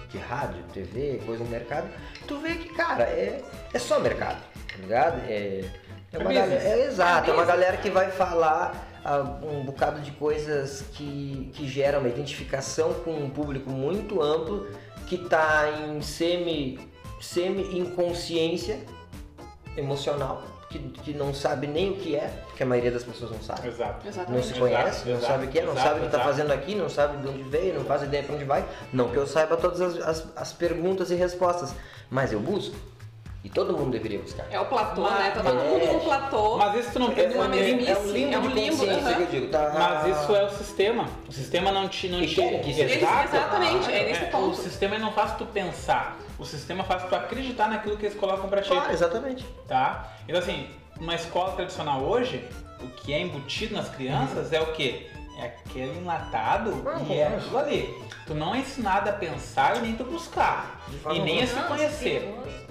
de 0.09 0.19
rádio, 0.19 0.63
TV, 0.73 1.21
coisa 1.27 1.45
no 1.45 1.51
mercado, 1.51 1.89
tu 2.27 2.39
vê 2.39 2.55
que, 2.55 2.69
cara, 2.75 3.05
é, 3.05 3.43
é 3.73 3.79
só 3.79 4.01
mercado, 4.01 4.43
tá 4.55 4.79
ligado? 4.79 5.21
É, 5.29 5.65
é 6.13 6.19
uma 6.19 6.33
galera, 6.33 6.63
é 6.63 6.87
exato, 6.87 7.31
é 7.31 7.35
uma 7.35 7.45
galera 7.45 7.77
que 7.77 7.91
vai 7.91 8.11
falar 8.11 9.01
ah, 9.05 9.19
um 9.43 9.65
bocado 9.65 10.01
de 10.01 10.11
coisas 10.13 10.85
que, 10.93 11.51
que 11.55 11.67
geram 11.67 12.01
uma 12.01 12.09
identificação 12.09 12.95
com 12.95 13.13
um 13.13 13.31
público 13.31 13.71
muito 13.71 14.23
amplo 14.23 14.69
que 15.07 15.19
tá 15.19 15.69
em 15.87 16.01
semi, 16.01 16.79
semi 17.23 17.79
inconsciência 17.79 18.81
emocional, 19.77 20.43
que, 20.69 20.79
que 20.79 21.15
não 21.15 21.33
sabe 21.33 21.67
nem 21.67 21.91
o 21.91 21.97
que 21.97 22.17
é, 22.17 22.31
porque 22.47 22.63
a 22.63 22.67
maioria 22.67 22.91
das 22.91 23.05
pessoas 23.05 23.31
não 23.31 23.41
sabe. 23.43 23.69
Exato. 23.69 24.05
Não 24.29 24.43
se 24.43 24.55
conhece, 24.55 25.09
não 25.09 25.17
exato, 25.17 25.33
sabe 25.33 25.47
o 25.47 25.49
que 25.49 25.59
é, 25.59 25.63
não 25.63 25.73
exato, 25.73 25.87
sabe 25.89 25.99
o 25.99 26.01
que 26.01 26.07
está 26.07 26.19
exato. 26.19 26.31
fazendo 26.37 26.53
aqui, 26.53 26.75
não 26.75 26.89
sabe 26.89 27.17
de 27.19 27.29
onde 27.29 27.43
veio, 27.45 27.75
não 27.75 27.85
faz 27.85 28.03
ideia 28.03 28.23
para 28.23 28.35
onde 28.35 28.45
vai. 28.45 28.65
Não 28.93 29.09
que 29.09 29.17
eu 29.17 29.27
saiba 29.27 29.57
todas 29.57 29.81
as, 29.81 29.97
as, 29.97 30.27
as 30.37 30.53
perguntas 30.53 31.11
e 31.11 31.15
respostas, 31.15 31.75
mas 32.11 32.33
eu 32.33 32.41
busco. 32.41 32.75
E 33.45 33.49
todo 33.49 33.77
mundo 33.77 33.91
deveria 33.91 34.21
buscar. 34.21 34.47
É 34.53 34.61
o 34.61 34.67
platô, 34.67 35.01
Mas- 35.03 35.19
né? 35.19 35.31
Todo 35.35 35.49
É. 35.49 35.53
mundo 35.53 35.93
no 35.95 36.01
platô. 36.01 36.59
Mas 36.59 36.79
isso 36.79 36.93
tu 36.93 36.99
não 37.01 37.11
tem 37.11 37.29
uma 37.33 37.49
mesmice, 37.49 37.91
é 37.91 37.99
um 37.99 38.05
limbo 38.13 38.35
é 38.35 38.39
um 38.39 38.43
de 38.43 38.49
limbo, 38.55 38.77
consciência 38.77 39.09
aham. 39.09 39.15
que 39.17 39.23
eu 39.23 39.27
digo. 39.27 39.49
Tá? 39.49 39.73
Mas 39.75 40.17
isso 40.17 40.37
é 40.37 40.45
o 40.45 40.51
sistema. 40.51 41.09
O 41.29 41.33
sistema 41.33 41.73
não 41.73 41.89
te. 41.89 42.09
Não 42.09 42.21
te 42.21 42.29
seja. 42.37 42.83
Eles- 42.83 42.97
exatamente, 43.03 43.91
é 43.93 44.05
nesse 44.05 44.25
o 44.27 44.31
ponto. 44.31 44.55
sistema 44.57 44.97
não 44.97 45.11
faz 45.13 45.37
tu 45.37 45.45
pensar. 45.47 46.19
O 46.39 46.45
sistema 46.45 46.83
faz 46.85 47.05
tu 47.05 47.15
acreditar 47.15 47.69
naquilo 47.69 47.97
que 47.97 48.07
eles 48.07 48.19
colocam 48.19 48.49
pra 48.49 48.63
ti. 48.63 48.69
Claro, 48.71 48.93
exatamente. 48.93 49.47
Tá? 49.69 50.13
Então 50.27 50.41
assim, 50.41 50.69
uma 50.99 51.15
escola 51.15 51.53
tradicional 51.53 52.01
hoje, 52.03 52.45
o 52.81 52.89
que 52.89 53.13
é 53.13 53.21
embutido 53.21 53.75
nas 53.75 53.89
crianças 53.89 54.53
é 54.53 54.61
o 54.61 54.73
quê? 54.73 55.09
É 55.39 55.47
aquele 55.47 55.99
enlatado 55.99 56.83
Ah, 56.87 57.01
e 57.09 57.19
é 57.19 57.27
aquilo 57.29 57.59
ali. 57.59 58.03
Tu 58.27 58.35
não 58.35 58.55
é 58.55 58.59
ensinado 58.59 59.09
a 59.09 59.13
pensar 59.13 59.79
e 59.79 59.81
nem 59.81 59.97
tu 59.97 60.05
buscar. 60.05 60.83
E 61.11 61.19
nem 61.21 61.43
a 61.43 61.47
se 61.47 61.61
conhecer. 61.63 62.21
perigoso. 62.21 62.63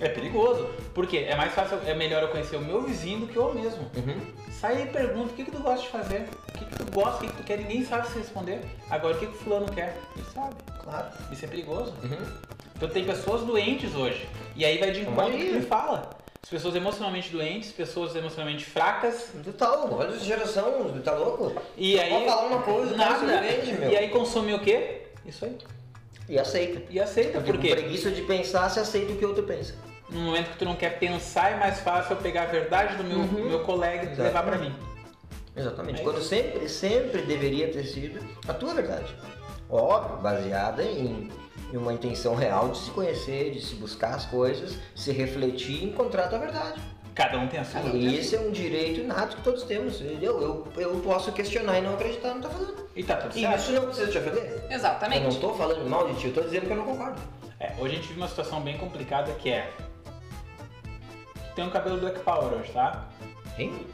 É 0.00 0.08
perigoso. 0.08 0.70
Porque 0.94 1.18
é 1.18 1.36
mais 1.36 1.52
fácil, 1.52 1.78
é 1.86 1.94
melhor 1.94 2.22
eu 2.22 2.28
conhecer 2.28 2.56
o 2.56 2.60
meu 2.60 2.82
vizinho 2.82 3.20
do 3.20 3.26
que 3.28 3.36
eu 3.36 3.54
mesmo. 3.54 3.88
Uhum. 3.94 4.20
Sai 4.50 4.82
e 4.82 4.86
pergunta 4.86 5.32
o 5.32 5.36
que, 5.36 5.44
que 5.44 5.50
tu 5.50 5.60
gosta 5.62 5.82
de 5.82 5.88
fazer, 5.88 6.28
o 6.48 6.52
que, 6.58 6.64
que 6.64 6.76
tu 6.76 6.92
gosta, 6.92 7.16
o 7.16 7.20
que, 7.20 7.28
que 7.28 7.36
tu 7.36 7.44
quer, 7.44 7.58
ninguém 7.58 7.84
sabe 7.84 8.08
se 8.08 8.18
responder. 8.18 8.60
Agora 8.90 9.14
o 9.14 9.18
que, 9.18 9.26
que 9.26 9.32
o 9.32 9.38
fulano 9.38 9.70
quer? 9.70 9.96
Ele 10.16 10.26
sabe. 10.34 10.54
Claro. 10.82 11.06
Isso 11.30 11.44
é 11.44 11.48
perigoso. 11.48 11.94
Uhum. 12.02 12.26
Então 12.80 12.88
tem 12.88 13.04
pessoas 13.04 13.42
doentes 13.42 13.94
hoje. 13.94 14.26
E 14.56 14.64
aí 14.64 14.78
vai 14.78 14.90
de 14.90 15.02
encontro 15.02 15.36
que 15.36 15.60
tu 15.60 15.66
fala. 15.66 16.18
As 16.42 16.48
pessoas 16.48 16.74
emocionalmente 16.74 17.30
doentes, 17.30 17.70
pessoas 17.72 18.16
emocionalmente 18.16 18.64
fracas. 18.64 19.28
Tu 19.44 19.52
tá 19.52 19.68
louco, 19.74 19.96
olha 19.96 20.08
essa 20.08 20.24
geração, 20.24 20.90
tu 20.90 21.00
tá 21.02 21.12
louco? 21.12 21.52
E 21.76 22.00
aí. 22.00 22.08
pode 22.08 22.24
falar 22.24 22.46
uma 22.46 22.62
coisa, 22.62 22.96
nada. 22.96 23.36
ofende, 23.36 23.72
meu. 23.74 23.90
E 23.90 23.96
aí 23.98 24.08
consome 24.08 24.54
o 24.54 24.60
quê? 24.60 25.02
Isso 25.26 25.44
aí. 25.44 25.58
E 26.26 26.38
aceita. 26.38 26.80
E 26.88 26.98
aceita, 26.98 27.32
Porque 27.32 27.52
por 27.52 27.60
quê? 27.60 27.68
preguiça 27.74 28.10
de 28.10 28.22
pensar, 28.22 28.70
se 28.70 28.80
aceita 28.80 29.12
o 29.12 29.16
que 29.16 29.24
o 29.26 29.28
outro 29.28 29.42
pensa. 29.42 29.74
No 30.08 30.20
momento 30.20 30.52
que 30.52 30.56
tu 30.58 30.64
não 30.64 30.74
quer 30.74 30.98
pensar, 30.98 31.52
é 31.52 31.56
mais 31.56 31.80
fácil 31.80 32.16
eu 32.16 32.22
pegar 32.22 32.44
a 32.44 32.46
verdade 32.46 32.96
do 32.96 33.04
meu, 33.04 33.18
Uhum. 33.18 33.48
meu 33.50 33.60
colega 33.60 34.10
e 34.10 34.20
levar 34.20 34.42
pra 34.42 34.56
mim. 34.56 34.74
Exatamente. 35.54 36.00
É 36.00 36.04
Quando 36.04 36.22
sempre, 36.22 36.66
sempre 36.68 37.20
deveria 37.22 37.68
ter 37.70 37.84
sido 37.84 38.18
a 38.48 38.54
tua 38.54 38.72
verdade. 38.72 39.14
Óbvio, 39.68 40.16
baseada 40.22 40.82
em, 40.82 41.30
em 41.72 41.76
uma 41.76 41.92
intenção 41.92 42.34
real 42.34 42.68
de 42.70 42.78
se 42.78 42.90
conhecer, 42.90 43.52
de 43.52 43.60
se 43.60 43.74
buscar 43.76 44.14
as 44.14 44.26
coisas, 44.26 44.76
se 44.94 45.12
refletir 45.12 45.82
e 45.82 45.84
encontrar 45.84 46.24
a 46.24 46.28
tua 46.28 46.38
verdade. 46.38 46.80
Cada 47.14 47.38
um 47.38 47.48
tem 47.48 47.60
a 47.60 47.64
sua. 47.64 47.80
E 47.92 48.16
esse 48.16 48.36
é 48.36 48.40
um 48.40 48.50
direito 48.50 49.00
inato 49.00 49.36
que 49.36 49.42
todos 49.42 49.62
temos. 49.64 50.00
Eu, 50.00 50.40
eu, 50.40 50.66
eu 50.76 51.00
posso 51.00 51.32
questionar 51.32 51.78
e 51.78 51.82
não 51.82 51.94
acreditar 51.94 52.28
no 52.34 52.36
que 52.36 52.42
tá 52.42 52.48
fazendo. 52.50 52.88
E 52.96 53.04
tá 53.04 53.16
tudo 53.16 53.36
E 53.36 53.40
certo. 53.40 53.58
isso 53.58 53.72
não 53.72 53.82
precisa 53.86 54.10
te 54.10 54.18
ofender. 54.18 54.52
Eu 54.52 54.68
não 54.68 54.76
Exatamente. 54.76 55.28
estou 55.28 55.54
falando 55.56 55.88
mal 55.88 56.06
de 56.08 56.14
ti, 56.18 56.24
eu 56.24 56.28
estou 56.30 56.44
dizendo 56.44 56.66
que 56.66 56.72
eu 56.72 56.76
não 56.76 56.84
concordo. 56.84 57.20
É, 57.58 57.72
hoje 57.78 57.92
a 57.94 57.96
gente 57.96 58.08
vive 58.08 58.20
uma 58.20 58.28
situação 58.28 58.60
bem 58.60 58.78
complicada 58.78 59.32
que 59.32 59.50
é. 59.50 59.70
Tem 61.54 61.64
um 61.64 61.70
cabelo 61.70 61.98
Black 61.98 62.20
Power 62.20 62.54
hoje, 62.54 62.70
tá? 62.72 63.06
Hein? 63.58 63.84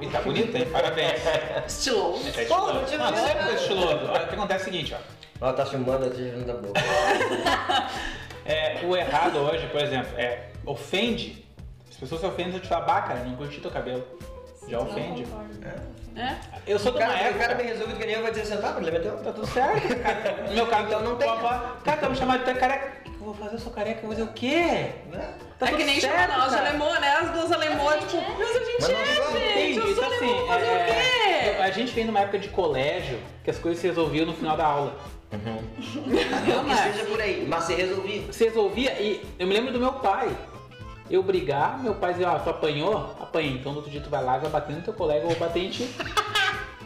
E 0.00 0.06
tá 0.08 0.20
bonito, 0.20 0.54
hein? 0.54 0.66
Parabéns. 0.70 1.20
Estiloso. 1.66 2.28
É, 2.28 2.30
tá 2.30 2.36
Pô, 2.36 2.40
estiloso. 2.42 2.72
não 2.74 2.84
tinha 2.84 2.98
Não, 2.98 3.16
sempre 3.16 3.42
foi 3.42 3.54
estiloso. 3.54 3.88
Olha, 4.10 4.24
o 4.24 4.28
que 4.28 4.34
acontece 4.34 4.64
é 4.64 4.68
o 4.68 4.72
seguinte, 4.72 4.94
ó. 4.94 5.19
Ela 5.40 5.52
tá 5.52 5.64
filmando 5.64 6.06
a 6.06 6.10
tirando 6.10 6.46
da 6.46 6.54
boca. 6.54 6.80
É, 8.42 8.80
o 8.84 8.96
errado 8.96 9.36
hoje, 9.38 9.64
por 9.68 9.80
exemplo, 9.80 10.10
é 10.18 10.48
ofende. 10.66 11.46
As 11.88 11.96
pessoas 11.96 12.20
se 12.20 12.26
ofendem 12.26 12.50
se 12.52 12.58
eu 12.58 12.62
te 12.62 12.68
falar, 12.68 12.84
bah, 12.84 13.02
cara, 13.02 13.20
não 13.20 13.36
curti 13.36 13.60
teu 13.60 13.70
cabelo. 13.70 14.04
Já 14.66 14.78
Não 14.78 14.86
ofende. 14.88 15.22
concordo. 15.22 15.50
É? 16.16 16.34
Eu 16.66 16.78
sou 16.80 16.90
O 16.90 16.98
de 16.98 17.04
uma 17.04 17.12
cara, 17.12 17.30
o 17.30 17.34
cara 17.38 17.54
bem 17.54 17.66
resolvido 17.66 17.96
que 17.98 18.06
nem 18.06 18.16
eu 18.16 18.22
vai 18.22 18.32
dizer 18.32 18.46
sentar, 18.46 18.74
mas 18.74 18.82
ele 18.82 18.90
meteu. 18.90 19.16
Tá 19.18 19.32
tudo 19.32 19.46
certo, 19.46 19.96
cara. 20.02 20.44
No 20.48 20.52
meu 20.54 20.66
caso, 20.66 20.86
Então 20.86 21.02
não 21.02 21.14
tem. 21.16 21.28
Cara, 21.84 21.96
tá 22.00 22.08
me 22.08 22.16
chamando 22.16 22.38
de 22.38 22.44
tu 22.44 22.50
é 22.50 22.54
careca. 22.54 22.92
O 22.98 23.02
que 23.02 23.08
eu 23.20 23.24
vou 23.24 23.34
fazer? 23.34 23.54
Eu 23.54 23.58
sou 23.60 23.72
careca, 23.72 23.98
eu 23.98 24.08
vou 24.08 24.10
fazer 24.10 24.22
o 24.22 24.32
quê? 24.32 24.90
Né? 25.12 25.34
Tá 25.58 25.68
é 25.68 25.72
que 25.72 25.84
nem 25.84 26.00
certo, 26.00 26.32
chama 26.32 26.38
nós 26.38 26.54
alemão, 26.54 27.00
né? 27.00 27.08
As 27.08 27.30
duas 27.30 27.52
alemãs, 27.52 28.04
tipo, 28.10 28.32
mas 28.36 28.56
a 28.56 28.64
gente 28.64 28.80
Mas 28.80 28.90
é, 28.90 29.04
gente. 29.14 29.50
Entendi. 29.50 29.78
Eu 29.78 29.94
sou 29.94 30.04
Então, 30.04 30.12
assim, 30.16 30.24
alemão, 30.24 30.46
fazer 30.48 30.66
é, 30.66 31.50
o 31.52 31.56
quê? 31.56 31.62
a 31.62 31.70
gente 31.70 31.92
vem 31.92 32.04
numa 32.04 32.20
época 32.20 32.38
de 32.40 32.48
colégio 32.48 33.18
que 33.44 33.50
as 33.50 33.58
coisas 33.58 33.80
se 33.80 33.86
resolviam 33.86 34.26
no 34.26 34.34
final 34.34 34.56
da 34.56 34.66
aula. 34.66 34.96
Não 35.32 36.64
que 36.64 36.76
seja 36.76 37.04
por 37.04 37.20
aí, 37.20 37.46
mas 37.48 37.64
se 37.64 37.74
resolvi. 37.74 38.20
Você 38.20 38.44
resolvia 38.46 39.00
e 39.00 39.24
eu 39.38 39.46
me 39.46 39.54
lembro 39.54 39.72
do 39.72 39.78
meu 39.78 39.92
pai. 39.94 40.36
Eu 41.08 41.22
brigar, 41.22 41.82
meu 41.82 41.94
pai 41.94 42.12
dizia, 42.12 42.30
ó, 42.30 42.38
tu 42.38 42.50
apanhou? 42.50 43.16
Apanhei. 43.20 43.52
Então 43.52 43.72
no 43.72 43.78
outro 43.78 43.90
dia 43.90 44.00
tu 44.00 44.10
vai 44.10 44.22
lá, 44.22 44.38
vai 44.38 44.50
bater 44.50 44.76
no 44.76 44.82
teu 44.82 44.92
colega 44.92 45.26
ou 45.26 45.34
bater 45.36 45.64
em 45.64 45.70
ti. 45.70 45.88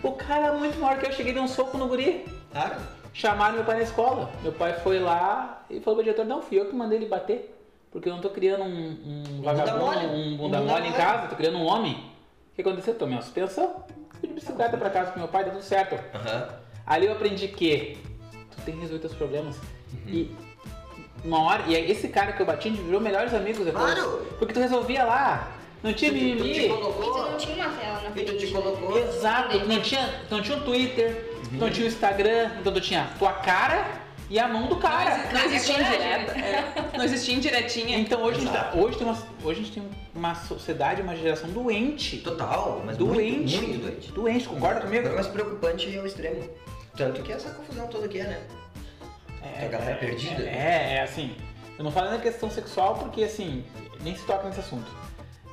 o 0.02 0.12
cara 0.12 0.46
é 0.46 0.52
muito 0.52 0.78
maior 0.78 0.98
que 0.98 1.06
eu, 1.06 1.12
cheguei 1.12 1.32
e 1.32 1.34
dei 1.34 1.42
um 1.42 1.48
soco 1.48 1.76
no 1.76 1.88
guri. 1.88 2.24
Claro. 2.50 2.76
Chamaram 3.12 3.54
meu 3.54 3.64
pai 3.64 3.76
na 3.76 3.82
escola. 3.82 4.30
Meu 4.42 4.52
pai 4.52 4.74
foi 4.80 4.98
lá 4.98 5.64
e 5.68 5.78
falou 5.80 5.96
pro 5.96 6.04
diretor, 6.04 6.24
não, 6.24 6.42
fui 6.42 6.58
eu 6.58 6.66
que 6.66 6.74
mandei 6.74 6.98
ele 6.98 7.06
bater. 7.06 7.54
Porque 7.90 8.08
eu 8.08 8.14
não 8.14 8.20
tô 8.20 8.30
criando 8.30 8.64
um, 8.64 9.36
um 9.38 9.42
vagabundo, 9.42 9.84
mole. 9.84 10.06
um 10.06 10.36
bunda 10.36 10.58
bunda 10.58 10.72
mole 10.72 10.88
em 10.88 10.92
casa, 10.92 11.28
tô 11.28 11.36
criando 11.36 11.58
um 11.58 11.64
homem. 11.64 11.92
O 11.92 12.54
que 12.56 12.60
aconteceu? 12.60 12.94
Tomei 12.94 13.14
uma 13.14 13.22
suspensão. 13.22 13.84
Fui 14.18 14.28
de 14.28 14.34
bicicleta 14.34 14.76
pra 14.76 14.90
casa 14.90 15.12
com 15.12 15.18
meu 15.20 15.28
pai, 15.28 15.44
deu 15.44 15.52
tudo 15.52 15.62
certo. 15.62 15.94
Aham. 16.14 16.48
Ali 16.86 17.06
eu 17.06 17.12
aprendi 17.12 17.48
que 17.48 17.96
tu 18.56 18.62
tem 18.62 18.74
que 18.74 18.80
resolver 18.80 19.00
teus 19.00 19.14
problemas. 19.14 19.56
E 20.06 20.30
uma 21.24 21.40
hora, 21.42 21.62
e 21.66 21.74
aí 21.76 21.90
esse 21.90 22.08
cara 22.08 22.32
que 22.32 22.40
eu 22.42 22.46
bati, 22.46 22.68
a 22.68 22.70
gente 22.70 22.82
virou 22.82 23.00
melhores 23.00 23.32
amigos 23.34 23.64
depois. 23.64 23.94
Claro. 23.94 24.26
Porque 24.38 24.52
tu 24.52 24.60
resolvia 24.60 25.04
lá. 25.04 25.52
Não 25.82 25.92
tinha 25.92 26.10
Tu 26.12 26.16
tu 26.18 26.24
mimimi. 26.24 26.58
E 26.58 26.68
tu 26.68 26.74
colocou. 26.76 27.30
não 27.30 27.36
tinha 27.36 27.56
uma 27.66 27.76
tela 27.76 28.00
na 28.00 28.08
E 28.08 28.24
tu 28.24 28.26
frente. 28.30 28.46
te 28.46 28.52
colocou. 28.52 28.98
Exato. 28.98 29.58
Tu 29.60 29.66
não 29.68 29.80
tinha, 29.80 30.14
tu 30.28 30.34
não 30.36 30.42
tinha 30.42 30.56
um 30.56 30.60
Twitter, 30.62 31.34
tu 31.50 31.54
não 31.56 31.70
tinha 31.70 31.84
o 31.84 31.88
Instagram, 31.88 32.50
então 32.60 32.72
tu 32.72 32.80
tinha 32.80 33.10
tua 33.18 33.32
cara 33.34 33.86
e 34.30 34.38
a 34.38 34.48
mão 34.48 34.66
do 34.66 34.76
cara. 34.76 35.18
Não, 35.30 35.32
não 35.40 35.44
existia 35.44 35.74
É 35.76 35.80
indireta. 35.82 36.38
é. 36.38 36.90
Não 36.96 37.04
existia 37.04 37.34
indiretinha. 37.34 37.98
Então 37.98 38.22
hoje 38.22 38.38
a, 38.38 38.40
gente 38.40 38.52
tá- 38.52 38.72
hoje, 38.74 38.96
tem 38.96 39.06
uma, 39.06 39.18
hoje 39.44 39.60
a 39.60 39.62
gente 39.64 39.72
tem 39.72 39.82
uma 40.14 40.34
sociedade, 40.34 41.02
uma 41.02 41.14
geração 41.14 41.50
doente. 41.50 42.16
Total, 42.18 42.82
mas 42.86 42.96
Doente. 42.96 43.56
Muito, 43.58 43.68
muito 43.68 43.82
doente. 43.82 44.12
Doente, 44.12 44.48
concorda 44.48 44.80
comigo? 44.80 45.00
Agora, 45.00 45.14
mais 45.16 45.26
preocupante 45.26 45.94
é 45.94 46.00
o 46.00 46.06
extremo. 46.06 46.48
Tanto 46.96 47.22
que 47.22 47.32
essa 47.32 47.50
confusão 47.50 47.86
toda 47.88 48.06
aqui 48.06 48.20
é, 48.20 48.24
né? 48.24 48.42
a 49.42 49.68
galera 49.68 49.90
é 49.92 49.94
perdida. 49.94 50.42
É, 50.42 50.94
é 50.96 51.02
assim. 51.02 51.36
Eu 51.76 51.84
não 51.84 51.90
falo 51.90 52.10
na 52.10 52.18
questão 52.18 52.50
sexual 52.50 52.94
porque 52.96 53.24
assim, 53.24 53.64
nem 54.02 54.14
se 54.14 54.24
toca 54.24 54.46
nesse 54.46 54.60
assunto. 54.60 54.90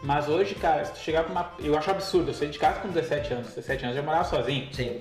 Mas 0.03 0.27
hoje, 0.27 0.55
cara, 0.55 0.83
se 0.86 0.93
tu 0.93 1.00
chegar 1.00 1.24
pra 1.24 1.31
uma. 1.31 1.51
Eu 1.60 1.77
acho 1.77 1.89
absurdo, 1.91 2.29
eu 2.29 2.33
saí 2.33 2.50
de 2.50 2.57
casa 2.57 2.79
com 2.79 2.88
17 2.89 3.33
anos, 3.33 3.48
17 3.50 3.83
anos, 3.83 3.95
eu 3.98 4.01
já 4.01 4.05
morava 4.05 4.27
sozinho. 4.27 4.74
Sim, 4.74 5.00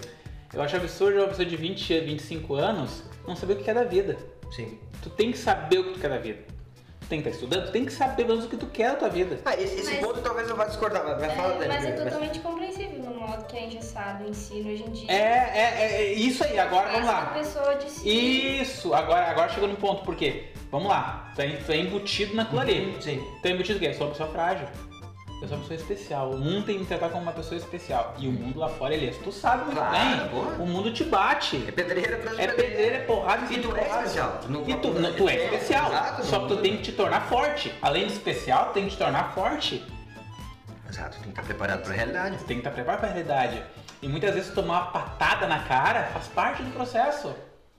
Eu 0.52 0.60
acho 0.62 0.76
absurdo 0.76 1.18
uma 1.18 1.28
pessoa 1.28 1.46
de 1.46 1.56
20, 1.56 2.00
25 2.00 2.54
anos 2.54 3.02
não 3.26 3.36
saber 3.36 3.54
o 3.54 3.56
que 3.56 3.70
é 3.70 3.74
da 3.74 3.84
vida. 3.84 4.16
sim. 4.50 4.78
Tu 5.02 5.08
tem 5.10 5.32
que 5.32 5.38
saber 5.38 5.78
o 5.78 5.84
que 5.84 5.92
tu 5.94 6.00
quer 6.00 6.10
da 6.10 6.18
vida. 6.18 6.38
Tu 7.10 7.14
tem 7.18 7.22
que 7.22 7.28
estar 7.28 7.40
estudando, 7.44 7.66
tu 7.66 7.72
tem 7.72 7.84
que 7.84 7.92
saber 7.92 8.14
pelo 8.14 8.28
menos 8.28 8.44
o 8.44 8.48
que 8.48 8.56
tu 8.56 8.66
quer 8.66 8.90
da 8.92 8.96
tua 8.98 9.08
vida. 9.08 9.40
Ah, 9.44 9.54
esse, 9.56 9.80
esse 9.80 9.90
Mas- 9.90 9.98
ponto 9.98 10.20
talvez 10.20 10.48
eu 10.48 10.54
vá 10.54 10.66
discordar, 10.66 11.02
mas 11.04 11.18
vai 11.18 11.30
falar 11.34 11.54
É, 11.54 11.58
Dani. 11.58 11.68
mas 11.68 11.84
é 11.84 11.90
totalmente 11.90 12.38
compreensível 12.38 13.00
no 13.00 13.14
modo 13.16 13.44
que 13.46 13.56
é 13.56 13.64
engessado 13.66 14.22
o 14.22 14.28
ensino 14.28 14.70
hoje 14.70 14.84
em 14.84 14.90
dia. 14.92 15.10
É, 15.10 15.50
é, 15.52 16.02
é 16.02 16.12
isso 16.12 16.44
aí, 16.44 16.56
agora 16.56 16.88
vamos 16.92 17.08
lá. 17.08 17.26
pessoa 17.34 17.74
decidir. 17.74 18.60
Isso, 18.62 18.94
agora, 18.94 19.26
agora 19.28 19.48
chegou 19.48 19.68
no 19.68 19.74
ponto, 19.76 20.04
por 20.04 20.14
quê? 20.14 20.50
Vamos 20.70 20.86
lá, 20.88 21.32
tu 21.34 21.42
é, 21.42 21.48
tu 21.48 21.72
é 21.72 21.76
embutido 21.78 22.36
naquilo 22.36 22.60
ali. 22.60 22.96
Sim. 23.00 23.20
Tu 23.42 23.48
é 23.48 23.50
embutido 23.50 23.78
o 23.78 23.80
quê? 23.80 23.92
Sou 23.92 24.06
uma 24.06 24.12
pessoa 24.12 24.28
frágil. 24.30 24.68
Eu 25.42 25.48
sou 25.48 25.56
uma 25.56 25.66
pessoa 25.66 25.80
especial. 25.80 26.30
O 26.32 26.38
mundo 26.38 26.66
tem 26.66 26.74
que 26.76 26.80
me 26.82 26.86
tratar 26.86 27.08
como 27.08 27.22
uma 27.22 27.32
pessoa 27.32 27.56
especial. 27.58 28.14
E 28.18 28.28
o 28.28 28.32
mundo 28.32 28.58
lá 28.58 28.68
fora, 28.68 28.94
ele 28.94 29.06
é. 29.06 29.10
Tu 29.10 29.32
sabe 29.32 29.64
muito 29.64 29.76
Claro, 29.78 29.92
bem. 30.18 30.28
porra. 30.28 30.56
O 30.62 30.66
mundo 30.66 30.92
te 30.92 31.04
bate. 31.04 31.64
É 31.66 31.70
pedreira 31.72 32.18
pra 32.18 32.32
É 32.42 32.46
pedreira, 32.48 32.96
é 32.96 33.00
porrada 33.06 33.44
E 33.44 33.48
cima 33.48 33.62
tu 33.62 33.68
de 33.68 33.74
é 33.80 33.84
porrada. 33.84 34.02
especial. 34.04 34.38
Tu 34.42 34.48
não- 34.52 34.68
E 34.68 34.74
tu, 34.76 34.88
não, 34.90 35.12
tu 35.14 35.28
é 35.28 35.36
especial. 35.44 35.90
Exato, 35.90 36.24
Só 36.26 36.40
que 36.40 36.48
tu 36.48 36.56
tem 36.58 36.76
que 36.76 36.82
te 36.82 36.92
tornar 36.92 37.22
forte. 37.22 37.74
Além 37.80 38.06
de 38.06 38.12
especial, 38.12 38.66
tu 38.66 38.72
tem 38.74 38.84
que 38.84 38.90
te 38.90 38.98
tornar 38.98 39.32
forte. 39.34 39.82
Exato, 40.88 41.12
tem 41.18 41.22
que 41.24 41.28
estar 41.30 41.42
preparado 41.42 41.82
pra 41.84 41.94
realidade. 41.94 42.36
Tu 42.38 42.44
tem 42.44 42.56
que 42.56 42.60
estar 42.60 42.70
preparado 42.72 43.00
para 43.00 43.08
a 43.08 43.12
realidade. 43.12 43.62
E 44.02 44.08
muitas 44.08 44.34
vezes 44.34 44.52
tomar 44.52 44.82
uma 44.82 44.86
patada 44.90 45.46
na 45.46 45.60
cara 45.60 46.04
faz 46.12 46.26
parte 46.28 46.62
do 46.62 46.70
processo. 46.72 47.32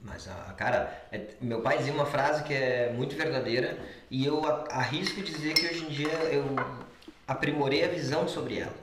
Mas, 0.03 0.27
ah, 0.29 0.53
cara, 0.53 0.91
é- 1.11 1.27
meu 1.41 1.61
pai 1.61 1.77
dizia 1.77 1.93
uma 1.93 2.05
frase 2.07 2.43
que 2.43 2.53
é 2.53 2.91
muito 2.95 3.15
verdadeira 3.15 3.77
e 4.09 4.25
eu 4.25 4.41
arrisco 4.71 5.21
dizer 5.21 5.53
que 5.53 5.65
hoje 5.67 5.83
em 5.85 5.89
dia 5.89 6.09
eu 6.31 6.43
aprimorei 7.31 7.83
a 7.83 7.87
visão 7.87 8.27
sobre 8.27 8.59
ela. 8.59 8.73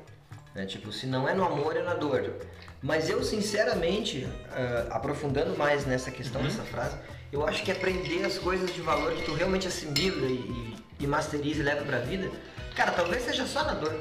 né? 0.55 0.64
Tipo, 0.67 0.90
se 0.90 1.07
não 1.07 1.28
é 1.28 1.35
no 1.35 1.45
amor, 1.45 1.76
é 1.76 1.83
na 1.83 1.95
dor. 1.95 2.35
Mas 2.83 3.11
eu, 3.11 3.23
sinceramente, 3.23 4.26
ah, 4.52 4.87
aprofundando 4.90 5.57
mais 5.57 5.85
nessa 5.85 6.11
questão 6.11 6.43
dessa 6.43 6.62
frase, 6.62 6.97
eu 7.33 7.47
acho 7.47 7.62
que 7.62 7.71
aprender 7.71 8.25
as 8.25 8.38
coisas 8.38 8.73
de 8.73 8.81
valor 8.81 9.12
que 9.12 9.23
tu 9.25 9.35
realmente 9.35 9.69
assimila 9.69 10.26
e, 10.26 10.75
e, 11.00 11.07
masteriza 11.07 11.61
e 11.61 11.62
leva 11.62 11.85
pra 11.85 11.99
vida, 11.99 12.31
cara, 12.75 12.93
talvez 12.93 13.23
seja 13.25 13.47
só 13.47 13.64
na 13.64 13.75
dor. 13.75 13.95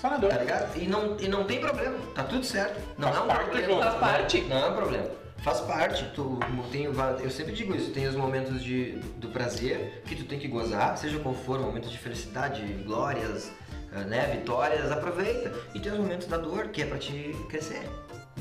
Só 0.00 0.08
na 0.08 0.16
dor. 0.16 0.30
Tá 0.30 0.38
ligado? 0.38 0.80
E 0.80 0.86
não, 0.86 1.20
e 1.20 1.28
não 1.28 1.44
tem 1.44 1.60
problema, 1.60 1.98
tá 2.14 2.24
tudo 2.24 2.44
certo. 2.44 2.80
Não 2.96 3.08
Faz 3.08 3.20
é 3.20 3.20
um 3.20 3.26
parte 3.26 3.50
problema. 3.50 3.82
Faz 3.82 3.96
parte. 3.98 4.40
Não, 4.42 4.48
não 4.48 4.66
é 4.66 4.70
um 4.70 4.76
problema. 4.76 5.10
Faz 5.38 5.60
parte. 5.60 6.04
Tu, 6.14 6.38
tem, 6.72 6.84
eu 6.84 7.30
sempre 7.30 7.52
digo 7.52 7.74
isso, 7.74 7.90
tem 7.90 8.06
os 8.06 8.14
momentos 8.14 8.62
de, 8.62 8.92
do 9.16 9.28
prazer 9.28 10.02
que 10.06 10.14
tu 10.14 10.24
tem 10.24 10.38
que 10.38 10.48
gozar, 10.48 10.96
seja 10.96 11.18
qual 11.18 11.34
for, 11.34 11.58
momentos 11.58 11.90
de 11.90 11.98
felicidade, 11.98 12.62
glórias, 12.86 13.50
né, 13.92 14.26
vitórias, 14.38 14.90
aproveita. 14.90 15.52
E 15.74 15.80
tem 15.80 15.92
os 15.92 15.98
momentos 15.98 16.26
da 16.26 16.36
dor, 16.36 16.68
que 16.68 16.82
é 16.82 16.86
pra 16.86 16.98
te 16.98 17.34
crescer. 17.48 17.88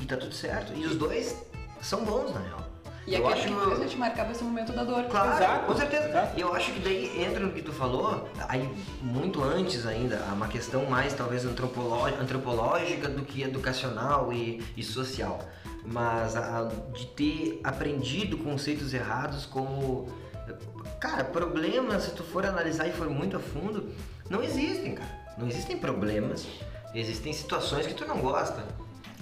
E 0.01 0.06
tá 0.06 0.15
tudo 0.18 0.34
certo. 0.34 0.72
E 0.75 0.86
os 0.86 0.96
dois 0.96 1.36
são 1.82 2.03
bons, 2.06 2.34
na 2.34 2.39
real. 2.41 2.60
E 3.08 3.15
eu 3.15 3.27
acho 3.27 3.48
que 3.48 3.72
a 3.72 3.75
gente 3.75 3.98
marcava 3.98 4.32
esse 4.32 4.44
momento 4.44 4.72
da 4.72 4.84
dor. 4.84 5.03
Claro, 5.06 5.36
Exato, 5.36 5.65
com 5.65 5.75
certeza. 5.75 6.10
exato. 6.10 6.38
E 6.38 6.41
eu 6.41 6.53
acho 6.53 6.72
que 6.74 6.79
daí 6.79 7.24
entra 7.24 7.39
no 7.39 7.51
que 7.51 7.62
tu 7.63 7.72
falou, 7.74 8.29
aí 8.48 8.70
muito 9.01 9.41
antes 9.44 9.88
ainda, 9.88 10.18
uma 10.32 10.48
questão 10.48 10.86
mais 10.86 11.13
talvez 11.13 11.44
antropoló- 11.44 12.06
antropológica 12.06 13.10
do 13.10 13.24
que 13.24 13.41
educacional 13.41 14.32
e, 14.32 14.63
e 14.77 14.84
social. 14.84 15.39
Mas 15.84 16.36
a- 16.36 16.70
de 16.94 17.08
ter 17.08 17.60
aprendido 17.63 18.38
conceitos 18.38 18.94
errados 18.94 19.46
como. 19.48 20.08
Cara, 21.00 21.24
problemas, 21.24 22.03
se 22.03 22.12
tu 22.12 22.24
for 22.24 22.46
analisar 22.46 22.88
e 22.88 22.91
for 22.91 23.10
muito 23.10 23.38
a 23.38 23.39
fundo, 23.39 23.89
não 24.29 24.44
existem, 24.44 24.94
cara. 24.96 25.18
Não 25.39 25.48
existem 25.48 25.77
problemas. 25.77 26.46
Existem 26.93 27.31
situações 27.31 27.88
que 27.88 27.93
tu 27.93 28.05
não 28.05 28.19
gosta. 28.19 28.63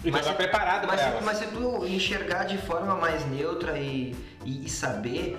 E 0.03 0.11
tu 0.11 0.19
tá 0.19 0.33
preparado 0.33 0.87
mas, 0.87 0.99
pra 0.99 1.09
elas. 1.09 1.23
mas 1.23 1.37
se 1.37 1.47
tu 1.47 1.85
enxergar 1.85 2.45
de 2.45 2.57
forma 2.57 2.95
mais 2.95 3.25
neutra 3.27 3.77
e, 3.77 4.15
e, 4.43 4.65
e 4.65 4.69
saber 4.69 5.37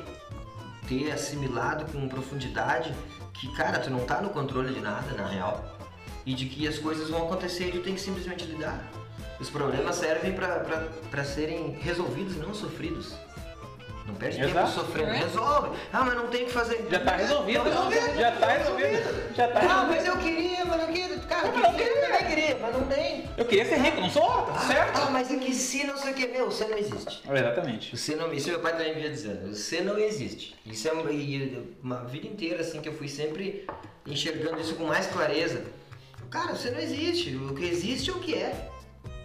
ter 0.89 1.11
assimilado 1.11 1.85
com 1.93 2.09
profundidade 2.09 2.95
que, 3.35 3.53
cara, 3.55 3.79
tu 3.79 3.91
não 3.91 4.05
tá 4.05 4.21
no 4.21 4.31
controle 4.31 4.73
de 4.73 4.81
nada, 4.81 5.13
na 5.15 5.27
real. 5.27 5.65
E 6.25 6.35
de 6.35 6.47
que 6.47 6.67
as 6.67 6.79
coisas 6.79 7.11
vão 7.11 7.25
acontecer 7.25 7.69
e 7.69 7.73
tu 7.73 7.81
tem 7.81 7.95
que 7.95 8.01
simplesmente 8.01 8.45
lidar. 8.45 8.83
Os 9.41 9.51
problemas 9.51 9.97
servem 9.97 10.33
pra 10.33 11.25
serem 11.25 11.71
resolvidos 11.81 12.37
não 12.37 12.53
sofridos. 12.53 13.15
Não 14.09 14.15
perde 14.15 14.39
tempo 14.39 14.49
Exato. 14.51 14.71
sofrendo. 14.73 15.11
É. 15.11 15.19
Resolve. 15.19 15.77
Ah, 15.93 16.03
mas 16.05 16.15
não 16.15 16.29
tem 16.29 16.45
o 16.45 16.47
que 16.47 16.53
fazer. 16.53 16.87
Já 16.91 17.01
tá 17.01 17.17
resolvido. 17.17 17.63
Tá 17.63 17.69
resolvido. 17.69 18.17
Já 18.19 18.33
tá 18.33 18.47
resolvido. 18.49 19.35
Já 19.37 19.49
tá 19.49 19.59
Ah, 19.59 19.63
resolvido. 19.63 19.89
mas 19.91 20.07
eu 20.07 20.17
queria, 20.17 20.65
mas 20.65 20.81
eu 20.81 20.87
queria. 20.89 21.19
Cara, 21.29 21.47
eu 21.49 21.53
queria, 21.53 21.87
eu 21.87 22.01
também 22.09 22.27
queria, 22.27 22.59
mas 22.59 22.73
não 22.75 22.85
tem. 22.87 23.25
Eu 23.37 23.45
queria 23.45 23.65
ser 23.67 23.77
rico, 23.77 24.01
não 24.01 24.11
sou? 24.11 24.43
Tá 24.47 24.59
certo? 24.61 24.99
Ah, 24.99 25.11
mas 25.11 25.31
é 25.31 25.37
que 25.37 25.55
se 25.55 25.85
não 25.87 25.97
sei 25.99 26.13
o 26.13 26.15
que, 26.15 26.27
meu, 26.27 26.47
você 26.51 26.65
não 26.65 26.79
existe. 26.79 27.23
Exatamente. 27.31 27.97
Você 27.97 28.17
não, 28.17 28.33
isso 28.33 28.49
meu 28.49 28.61
pai 28.61 28.73
também 28.73 28.95
vivia 28.95 29.11
dizendo, 29.11 29.55
você 29.55 29.83
não 29.83 29.99
existe. 29.99 30.57
Isso 30.65 30.89
é 30.89 30.93
uma, 30.93 31.13
e 31.13 31.71
uma 31.83 32.05
vida 32.07 32.27
inteira 32.27 32.63
assim 32.63 32.81
que 32.81 32.89
eu 32.89 32.95
fui 32.95 33.09
sempre 33.09 33.67
enxergando 34.07 34.59
isso 34.59 34.75
com 34.75 34.85
mais 34.85 35.07
clareza. 35.07 35.65
Cara, 36.31 36.55
você 36.55 36.71
não 36.71 36.79
existe. 36.81 37.37
O 37.37 37.55
que 37.55 37.65
existe 37.67 38.09
é 38.09 38.13
o 38.15 38.19
que 38.21 38.35
é. 38.35 38.69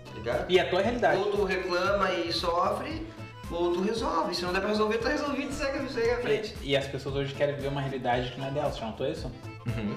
Tá 0.06 0.14
ligado? 0.16 0.52
E 0.52 0.60
a 0.60 0.70
tua 0.70 0.82
realidade. 0.82 1.18
Ou 1.22 1.32
tu 1.32 1.44
reclama 1.46 2.12
e 2.12 2.32
sofre, 2.34 3.08
ou 3.52 3.74
tu 3.74 3.82
resolve. 3.82 4.34
Se 4.36 4.42
não 4.44 4.54
der 4.54 4.60
pra 4.60 4.70
resolver, 4.70 4.98
tá 4.98 5.10
resolvido 5.10 5.52
e 5.52 5.54
segue, 5.54 5.90
segue 5.92 6.10
à 6.12 6.18
frente. 6.18 6.56
E 6.62 6.76
as 6.78 6.88
pessoas 6.88 7.16
hoje 7.16 7.34
querem 7.34 7.56
viver 7.56 7.68
uma 7.68 7.82
realidade 7.82 8.32
que 8.32 8.40
não 8.40 8.48
é 8.48 8.52
delas. 8.52 8.78
Já 8.78 8.86
notou 8.88 9.08
isso? 9.08 9.32
Uhum. 9.68 9.96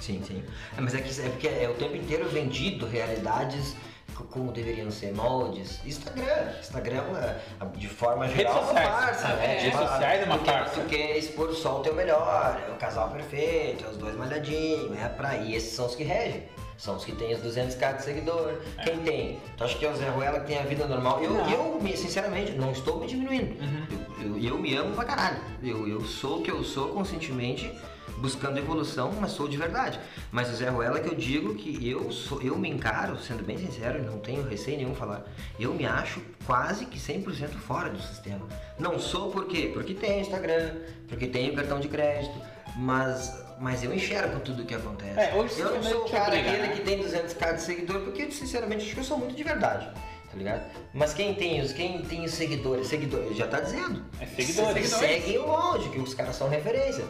Sim, 0.00 0.22
sim. 0.26 0.42
É, 0.76 0.80
mas 0.80 0.94
é, 0.94 1.00
que, 1.00 1.20
é 1.20 1.28
porque 1.30 1.48
é 1.48 1.68
o 1.68 1.74
tempo 1.74 1.96
inteiro 1.96 2.28
vendido 2.28 2.84
realidades 2.86 3.74
co- 4.14 4.24
como 4.24 4.52
deveriam 4.52 4.90
ser 4.90 5.14
moldes. 5.14 5.80
Instagram. 5.86 6.50
Instagram, 6.60 7.02
é 7.18 7.66
de 7.78 7.88
forma 7.88 8.26
Redes 8.26 8.52
geral, 8.52 8.58
é 8.58 8.70
uma 8.72 8.80
farsa, 8.82 9.28
né? 9.28 9.46
redes 9.46 9.64
Tipo, 9.64 9.78
sociais 9.78 10.20
é 10.22 10.24
uma 10.26 10.36
porque 10.36 10.50
farsa. 10.52 10.80
Tu 10.82 10.86
quer 10.88 11.16
expor 11.16 11.54
só 11.54 11.78
o 11.78 11.80
teu 11.80 11.94
melhor, 11.94 12.62
é 12.68 12.70
o 12.70 12.74
casal 12.76 13.08
perfeito, 13.10 13.84
é 13.84 13.88
os 13.88 13.96
dois 13.96 14.14
malhadinhos, 14.16 14.94
é 14.98 15.08
pra... 15.08 15.36
E 15.36 15.54
esses 15.54 15.72
são 15.72 15.86
os 15.86 15.94
que 15.94 16.02
regem. 16.04 16.42
São 16.76 16.96
os 16.96 17.04
que 17.04 17.12
têm 17.12 17.34
os 17.34 17.40
200k 17.40 17.96
de 17.96 18.02
seguidor. 18.02 18.52
Quem 18.84 18.98
tem? 18.98 19.40
Tu 19.56 19.64
acha 19.64 19.78
que 19.78 19.86
é 19.86 19.90
o 19.90 19.96
Zé 19.96 20.08
Ruela 20.08 20.40
que 20.40 20.46
tem 20.48 20.58
a 20.58 20.62
vida 20.62 20.86
normal? 20.86 21.22
Eu, 21.22 21.30
É. 21.30 21.42
Não. 21.44 21.50
eu 21.50 21.80
me- 21.82 21.96
sinceramente, 21.96 22.52
não 22.52 22.72
estou 22.72 22.98
me 23.00 23.06
diminuindo. 23.06 23.54
Uhum. 23.62 23.86
Eu, 24.20 24.26
eu, 24.36 24.38
eu 24.54 24.58
me 24.58 24.74
amo 24.76 24.94
pra 24.94 25.04
caralho. 25.04 25.38
Eu, 25.62 25.86
eu 25.88 26.00
sou 26.04 26.40
o 26.40 26.42
que 26.42 26.50
eu 26.50 26.62
sou 26.64 26.88
conscientemente, 26.88 27.72
buscando 28.18 28.58
evolução, 28.58 29.12
mas 29.20 29.30
sou 29.32 29.46
de 29.48 29.56
verdade. 29.56 30.00
Mas 30.32 30.50
o 30.50 30.54
Zé 30.56 30.68
Ruela 30.68 30.98
que 31.00 31.08
eu 31.08 31.14
digo 31.14 31.54
que 31.54 31.88
eu 31.88 32.10
sou, 32.10 32.42
eu 32.42 32.56
me 32.58 32.68
encaro, 32.68 33.18
sendo 33.18 33.44
bem 33.44 33.56
sincero, 33.56 33.98
e 33.98 34.02
não 34.02 34.18
tenho 34.18 34.42
receio 34.42 34.76
nenhum 34.76 34.94
falar, 34.94 35.24
eu 35.58 35.72
me 35.74 35.86
acho 35.86 36.20
quase 36.44 36.86
que 36.86 36.98
100% 36.98 37.50
fora 37.50 37.88
do 37.90 38.00
sistema. 38.02 38.46
Não 38.78 38.98
sou 38.98 39.30
por 39.30 39.46
quê? 39.46 39.70
Porque 39.72 39.94
tem 39.94 40.20
Instagram, 40.20 40.74
porque 41.08 41.26
tem 41.28 41.50
o 41.50 41.54
cartão 41.54 41.78
de 41.80 41.88
crédito, 41.88 42.34
mas 42.76 43.32
mas 43.64 43.82
eu 43.82 43.94
enxergo 43.94 44.40
tudo 44.40 44.62
o 44.62 44.66
que 44.66 44.74
acontece. 44.74 45.18
É, 45.18 45.34
hoje 45.34 45.58
eu 45.58 45.74
não 45.74 45.82
sou 45.82 46.04
o 46.04 46.10
cara 46.10 46.36
aquele 46.36 46.58
né? 46.58 46.68
que 46.76 46.82
tem 46.82 47.02
200k 47.02 47.54
de 47.54 47.62
seguidor, 47.62 48.00
porque 48.02 48.30
sinceramente 48.30 48.84
acho 48.84 48.92
que 48.92 49.00
eu 49.00 49.04
sou 49.04 49.16
muito 49.16 49.34
de 49.34 49.42
verdade. 49.42 49.86
Tá 49.86 50.36
ligado? 50.36 50.70
Mas 50.92 51.14
quem 51.14 51.34
tem 51.34 51.62
os, 51.62 51.72
quem 51.72 52.02
tem 52.02 52.26
os 52.26 52.34
seguidores, 52.34 52.88
seguidores, 52.88 53.34
já 53.34 53.46
tá 53.46 53.60
dizendo. 53.60 54.04
É 54.20 54.26
seguidores. 54.26 54.90
Seguem 54.90 55.38
o 55.38 55.46
molde, 55.46 55.88
que 55.88 55.98
os 55.98 56.12
caras 56.12 56.36
são 56.36 56.46
referência. 56.46 57.04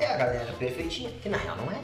É 0.00 0.06
a 0.06 0.16
galera 0.16 0.52
perfeitinha, 0.54 1.10
que 1.22 1.28
na 1.28 1.36
real 1.36 1.56
não 1.58 1.70
é. 1.70 1.78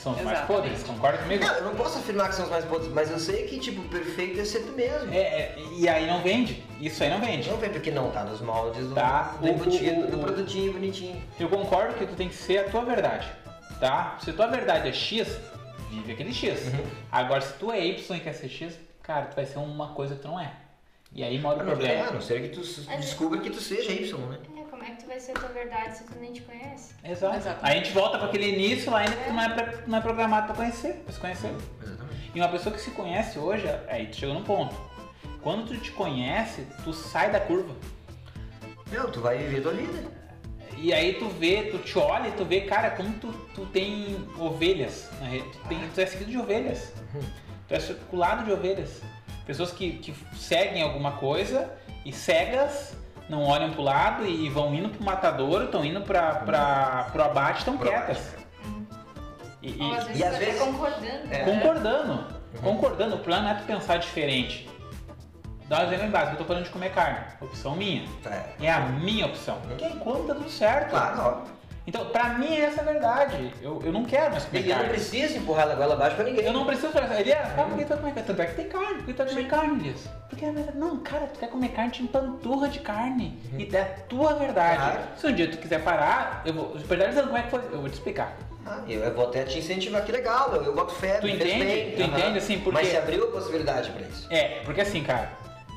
São 0.00 0.12
os 0.12 0.22
mais 0.22 0.38
Exatamente. 0.38 0.62
podres, 0.62 0.82
concorda 0.82 1.18
comigo? 1.18 1.44
Não, 1.44 1.54
eu 1.56 1.64
não 1.66 1.74
posso 1.74 1.98
afirmar 1.98 2.30
que 2.30 2.34
são 2.36 2.46
os 2.46 2.50
mais 2.50 2.64
podres, 2.64 2.90
mas 2.90 3.10
eu 3.10 3.18
sei 3.18 3.46
que, 3.46 3.58
tipo, 3.58 3.82
perfeito 3.90 4.40
é 4.40 4.44
ser 4.46 4.60
tu 4.60 4.72
mesmo. 4.72 5.12
É, 5.12 5.18
é, 5.18 5.58
e 5.76 5.86
aí 5.86 6.06
não 6.06 6.22
vende. 6.22 6.64
Isso 6.80 7.04
aí 7.04 7.10
não 7.10 7.20
vende. 7.20 7.50
Não 7.50 7.58
vem 7.58 7.68
porque 7.68 7.90
não 7.90 8.10
tá 8.10 8.24
nos 8.24 8.40
moldes 8.40 8.86
do, 8.88 8.94
Tá. 8.94 9.34
do 9.38 9.44
O- 9.46 9.48
embutido, 9.50 10.06
o- 10.06 10.10
do 10.10 10.18
produtinho 10.18 10.72
bonitinho. 10.72 11.22
Eu 11.38 11.50
concordo 11.50 11.94
que 11.96 12.06
tu 12.06 12.14
tem 12.14 12.30
que 12.30 12.34
ser 12.34 12.60
a 12.60 12.70
tua 12.70 12.82
verdade, 12.82 13.30
tá? 13.78 14.16
Se 14.24 14.30
a 14.30 14.32
tua 14.32 14.46
verdade 14.46 14.88
é 14.88 14.92
X, 14.92 15.38
vive 15.90 16.12
aquele 16.12 16.32
X. 16.32 16.68
Uhum. 16.68 16.82
Agora, 17.12 17.42
se 17.42 17.52
tu 17.58 17.70
é 17.70 17.84
Y 17.86 18.16
e 18.16 18.20
quer 18.20 18.32
ser 18.32 18.48
X, 18.48 18.78
cara, 19.02 19.26
tu 19.26 19.36
vai 19.36 19.44
ser 19.44 19.58
uma 19.58 19.88
coisa 19.88 20.14
que 20.14 20.22
tu 20.22 20.28
não 20.28 20.40
é. 20.40 20.50
E 21.12 21.22
aí 21.22 21.38
mora 21.38 21.58
o 21.58 21.60
A 21.60 21.64
não, 21.64 21.72
é, 21.72 21.74
a 21.74 21.76
problema. 21.78 22.10
não 22.12 22.20
ser 22.22 22.40
que 22.40 22.48
tu 22.48 22.60
descubra 22.96 23.38
que 23.40 23.50
tu 23.50 23.60
seja 23.60 23.92
Y, 23.92 24.16
né? 24.30 24.38
Como 24.80 24.90
é 24.92 24.94
que 24.96 25.02
tu 25.02 25.08
vai 25.08 25.20
ser 25.20 25.32
a 25.32 25.34
tua 25.34 25.48
verdade 25.50 25.98
se 25.98 26.04
tu 26.04 26.18
nem 26.18 26.32
te 26.32 26.40
conhece? 26.40 26.94
Exato. 27.04 27.36
Exatamente. 27.36 27.58
Aí 27.66 27.72
a 27.78 27.84
gente 27.84 27.92
volta 27.92 28.16
para 28.16 28.28
aquele 28.28 28.48
início 28.48 28.90
lá 28.90 29.00
ainda 29.00 29.12
que 29.14 29.24
tu 29.24 29.32
não 29.34 29.42
é, 29.42 29.48
pre- 29.50 29.82
não 29.86 29.98
é 29.98 30.00
programado 30.00 30.46
pra 30.46 30.56
conhecer, 30.56 30.94
pra 31.04 31.12
se 31.12 31.20
conhecer. 31.20 31.54
Exatamente. 31.82 32.30
E 32.34 32.40
uma 32.40 32.48
pessoa 32.48 32.74
que 32.74 32.80
se 32.80 32.90
conhece 32.92 33.38
hoje, 33.38 33.66
aí 33.88 34.06
tu 34.06 34.16
chega 34.16 34.32
num 34.32 34.42
ponto. 34.42 34.74
Quando 35.42 35.66
tu 35.66 35.76
te 35.76 35.92
conhece, 35.92 36.66
tu 36.82 36.94
sai 36.94 37.30
da 37.30 37.38
curva. 37.40 37.74
Meu, 38.90 39.10
tu 39.12 39.20
vai 39.20 39.36
viver 39.36 39.60
tua 39.60 39.74
vida. 39.74 40.02
E 40.78 40.94
aí 40.94 41.12
tu 41.18 41.28
vê, 41.28 41.64
tu 41.70 41.76
te 41.78 41.98
olha 41.98 42.28
e 42.28 42.32
tu 42.32 42.46
vê, 42.46 42.62
cara, 42.62 42.90
como 42.92 43.12
tu, 43.18 43.30
tu 43.54 43.66
tem 43.66 44.16
ovelhas 44.38 45.10
na 45.20 45.26
rede. 45.28 45.44
Tu, 45.50 45.58
tem, 45.68 45.78
tu 45.94 46.00
é 46.00 46.06
seguido 46.06 46.30
de 46.30 46.38
ovelhas. 46.38 46.94
Tu 47.68 47.74
é 47.74 47.80
circulado 47.80 48.44
de 48.46 48.52
ovelhas. 48.52 49.02
Pessoas 49.44 49.72
que, 49.72 49.98
que 49.98 50.14
seguem 50.36 50.82
alguma 50.82 51.12
coisa 51.12 51.70
e 52.02 52.12
cegas 52.14 52.96
não 53.30 53.44
olham 53.44 53.70
pro 53.70 53.80
lado 53.82 54.26
e 54.26 54.48
vão 54.50 54.74
indo 54.74 54.88
pro 54.88 55.04
matadouro, 55.04 55.64
estão 55.66 55.84
indo 55.84 56.00
pra, 56.02 56.34
pra, 56.34 57.06
pro 57.12 57.22
abate, 57.22 57.60
estão 57.60 57.78
quietas. 57.78 58.34
E, 59.62 59.70
e- 59.70 59.82
Ou 59.82 59.94
às 59.94 60.04
vezes 60.04 60.20
e 60.20 60.24
às 60.24 60.34
até 60.34 60.44
vezes- 60.46 60.60
concordando. 60.60 61.32
É. 61.32 61.38
concordando, 61.44 62.24
concordando. 62.62 63.14
O 63.16 63.18
plano 63.20 63.48
é 63.48 63.54
tu 63.54 63.62
pensar 63.64 63.98
diferente. 63.98 64.68
Dá 65.68 65.80
um 65.80 65.82
exemplo 65.84 66.08
básico, 66.08 66.32
eu 66.34 66.38
tô 66.38 66.44
falando 66.44 66.64
de 66.64 66.70
comer 66.70 66.90
carne. 66.92 67.20
Opção 67.40 67.76
minha. 67.76 68.02
É. 68.26 68.66
É 68.66 68.72
a 68.72 68.80
minha 68.80 69.26
opção. 69.26 69.58
Porque 69.68 69.84
enquanto 69.84 70.26
tá 70.26 70.34
tudo 70.34 70.50
certo. 70.50 70.90
Claro, 70.90 71.20
óbvio. 71.22 71.59
Então, 71.90 72.06
pra 72.06 72.28
mim, 72.34 72.56
essa 72.56 72.82
é 72.82 72.84
a 72.88 72.92
verdade. 72.92 73.52
Eu, 73.60 73.82
eu 73.84 73.92
não 73.92 74.04
quero 74.04 74.30
mais 74.30 74.44
comer 74.44 74.60
E 74.60 74.62
eu 74.62 74.68
não 74.68 74.76
carne. 74.76 74.88
preciso 74.90 75.38
empurrar 75.38 75.68
a 75.68 75.74
goela 75.74 75.94
abaixo 75.94 76.14
pra 76.14 76.24
ninguém. 76.24 76.44
Eu 76.44 76.52
não 76.52 76.64
preciso 76.64 76.92
falar, 76.92 77.20
Elias, 77.20 77.36
ah, 77.58 77.64
por 77.64 77.76
que 77.76 77.84
tu 77.84 77.88
vai 77.88 77.98
comer 77.98 78.12
carne? 78.14 78.26
Tanto 78.28 78.42
é 78.42 78.46
que 78.46 78.54
tem 78.54 78.68
carne, 78.68 78.94
por 78.94 79.04
que 79.06 79.12
tu 79.12 79.16
vai 79.16 79.26
comer 79.26 79.46
carne, 79.48 79.80
Elias? 79.80 80.08
Porque 80.28 80.44
é 80.44 80.52
verdade. 80.52 80.78
Não, 80.78 80.96
cara, 80.98 81.26
tu 81.26 81.40
quer 81.40 81.48
comer 81.50 81.68
carne, 81.70 81.90
te 81.90 82.02
empanturra 82.04 82.68
de 82.68 82.78
carne. 82.78 83.36
E 83.58 83.68
é 83.76 83.80
a 83.80 83.84
tua 84.08 84.34
verdade. 84.34 84.76
Claro. 84.76 85.00
Se 85.16 85.26
um 85.26 85.34
dia 85.34 85.50
tu 85.50 85.58
quiser 85.58 85.82
parar, 85.82 86.42
eu 86.46 86.54
vou. 86.54 86.74
Verdade, 86.78 87.20
como 87.22 87.36
é 87.36 87.42
que 87.42 87.50
foi? 87.50 87.60
Eu 87.72 87.80
vou 87.80 87.88
te 87.90 87.94
explicar. 87.94 88.36
Ah, 88.64 88.82
eu 88.86 89.12
vou 89.12 89.24
até 89.26 89.42
te 89.42 89.58
incentivar, 89.58 90.04
que 90.04 90.12
legal, 90.12 90.52
meu. 90.52 90.62
Eu 90.62 90.72
boto 90.76 90.94
fé, 90.94 91.18
Tu 91.18 91.26
entende? 91.26 91.64
bem. 91.64 91.90
Tu 91.96 92.02
entende, 92.02 92.38
assim, 92.38 92.58
porque- 92.60 92.78
Mas 92.78 92.86
se 92.88 92.96
abriu 92.96 93.24
a 93.24 93.32
possibilidade 93.32 93.90
pra 93.90 94.02
isso. 94.06 94.28
É, 94.30 94.60
porque 94.64 94.80
assim, 94.80 95.02
cara, 95.02 95.32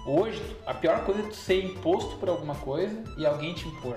hoje 0.06 0.40
a 0.68 0.76
pior 0.76 1.00
coisa 1.06 1.22
é 1.22 1.24
tu 1.24 1.34
ser 1.36 1.64
imposto 1.66 2.18
por 2.18 2.30
alguma 2.30 2.54
coisa 2.54 2.96
e 3.18 3.26
alguém 3.26 3.56
te 3.56 3.68
impor. 3.68 3.96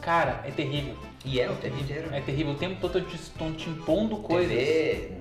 Cara, 0.00 0.42
é 0.44 0.50
terrível. 0.50 0.96
E 1.24 1.40
é 1.40 1.48
o 1.50 1.54
tempo 1.56 1.78
inteiro. 1.80 2.12
É 2.14 2.20
terrível. 2.20 2.52
O 2.52 2.56
tempo 2.56 2.80
todo 2.80 2.98
estão 3.14 3.52
te 3.52 3.68
impondo 3.70 4.16
coisas. 4.18 4.48
TV, 4.52 5.12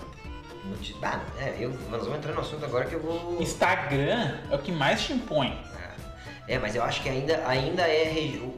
noti- 0.65 0.95
Ah, 1.03 1.21
é, 1.39 1.55
eu, 1.59 1.69
nós 1.89 2.01
vamos 2.03 2.17
entrar 2.17 2.33
no 2.33 2.41
assunto 2.41 2.65
agora 2.65 2.85
que 2.85 2.93
eu 2.95 2.99
vou... 3.01 3.41
Instagram 3.41 4.37
é 4.49 4.55
o 4.55 4.59
que 4.59 4.71
mais 4.71 5.03
te 5.03 5.13
impõe. 5.13 5.55
É, 6.47 6.57
mas 6.57 6.75
eu 6.75 6.83
acho 6.83 7.01
que 7.03 7.07
ainda, 7.07 7.47
ainda 7.47 7.83
é. 7.83 8.11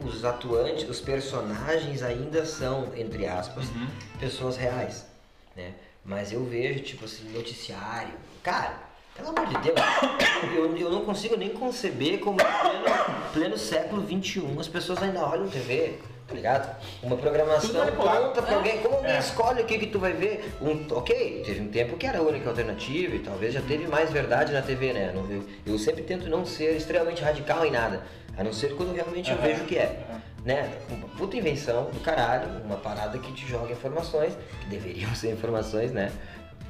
Os 0.04 0.24
atuantes, 0.24 0.88
os 0.88 1.00
personagens 1.00 2.02
ainda 2.02 2.44
são, 2.46 2.90
entre 2.96 3.26
aspas, 3.26 3.68
Uhum. 3.68 3.86
pessoas 4.18 4.56
reais. 4.56 5.06
Né? 5.54 5.72
Mas 6.04 6.32
eu 6.32 6.44
vejo, 6.44 6.80
tipo 6.80 7.04
assim, 7.04 7.30
noticiário. 7.30 8.14
Cara, 8.42 8.74
pelo 9.16 9.28
amor 9.30 9.46
de 9.46 9.58
Deus, 9.58 9.78
eu, 10.56 10.76
eu 10.76 10.90
não 10.90 11.04
consigo 11.04 11.36
nem 11.36 11.50
conceber 11.50 12.18
como 12.20 12.36
pleno, 12.38 12.84
pleno 13.32 13.58
século 13.58 14.02
XXI 14.06 14.44
as 14.58 14.68
pessoas 14.68 15.02
ainda 15.02 15.20
olham 15.24 15.48
TV. 15.48 15.98
Tá 16.26 16.32
ligado? 16.34 16.76
Uma 17.02 17.18
programação 17.18 17.86
pronta 17.88 18.40
pra 18.40 18.56
alguém. 18.56 18.78
Como 18.80 18.96
alguém 18.96 19.12
É. 19.12 19.18
escolhe 19.18 19.60
o 19.60 19.66
que, 19.66 19.78
que 19.78 19.86
tu 19.88 19.98
vai 19.98 20.14
ver? 20.14 20.54
Um, 20.62 20.86
ok, 20.96 21.42
teve 21.44 21.60
um 21.60 21.68
tempo 21.68 21.98
que 21.98 22.06
era 22.06 22.18
a 22.18 22.22
única 22.22 22.48
alternativa 22.48 23.14
e 23.14 23.18
talvez 23.18 23.52
já 23.52 23.60
teve 23.60 23.86
mais 23.86 24.10
verdade 24.10 24.50
na 24.50 24.62
TV, 24.62 24.94
né? 24.94 25.12
Eu, 25.14 25.44
eu 25.66 25.78
sempre 25.78 26.02
tento 26.02 26.26
não 26.30 26.46
ser 26.46 26.78
extremamente 26.78 27.22
radical 27.22 27.66
em 27.66 27.70
nada. 27.70 28.02
A 28.38 28.42
não 28.42 28.54
ser 28.54 28.74
quando 28.74 28.94
realmente 28.94 29.30
eu 29.30 29.36
Aham. 29.36 29.46
vejo 29.46 29.64
o 29.64 29.66
que 29.66 29.76
é. 29.76 30.02
Né? 30.46 30.72
Uma 30.88 31.08
puta 31.08 31.36
invenção 31.36 31.90
do 31.90 32.00
caralho, 32.00 32.48
uma 32.64 32.76
parada 32.78 33.18
que 33.18 33.30
te 33.34 33.46
joga 33.46 33.70
informações, 33.72 34.32
que 34.62 34.66
deveriam 34.68 35.12
ser 35.14 35.30
informações, 35.30 35.92
né? 35.92 36.10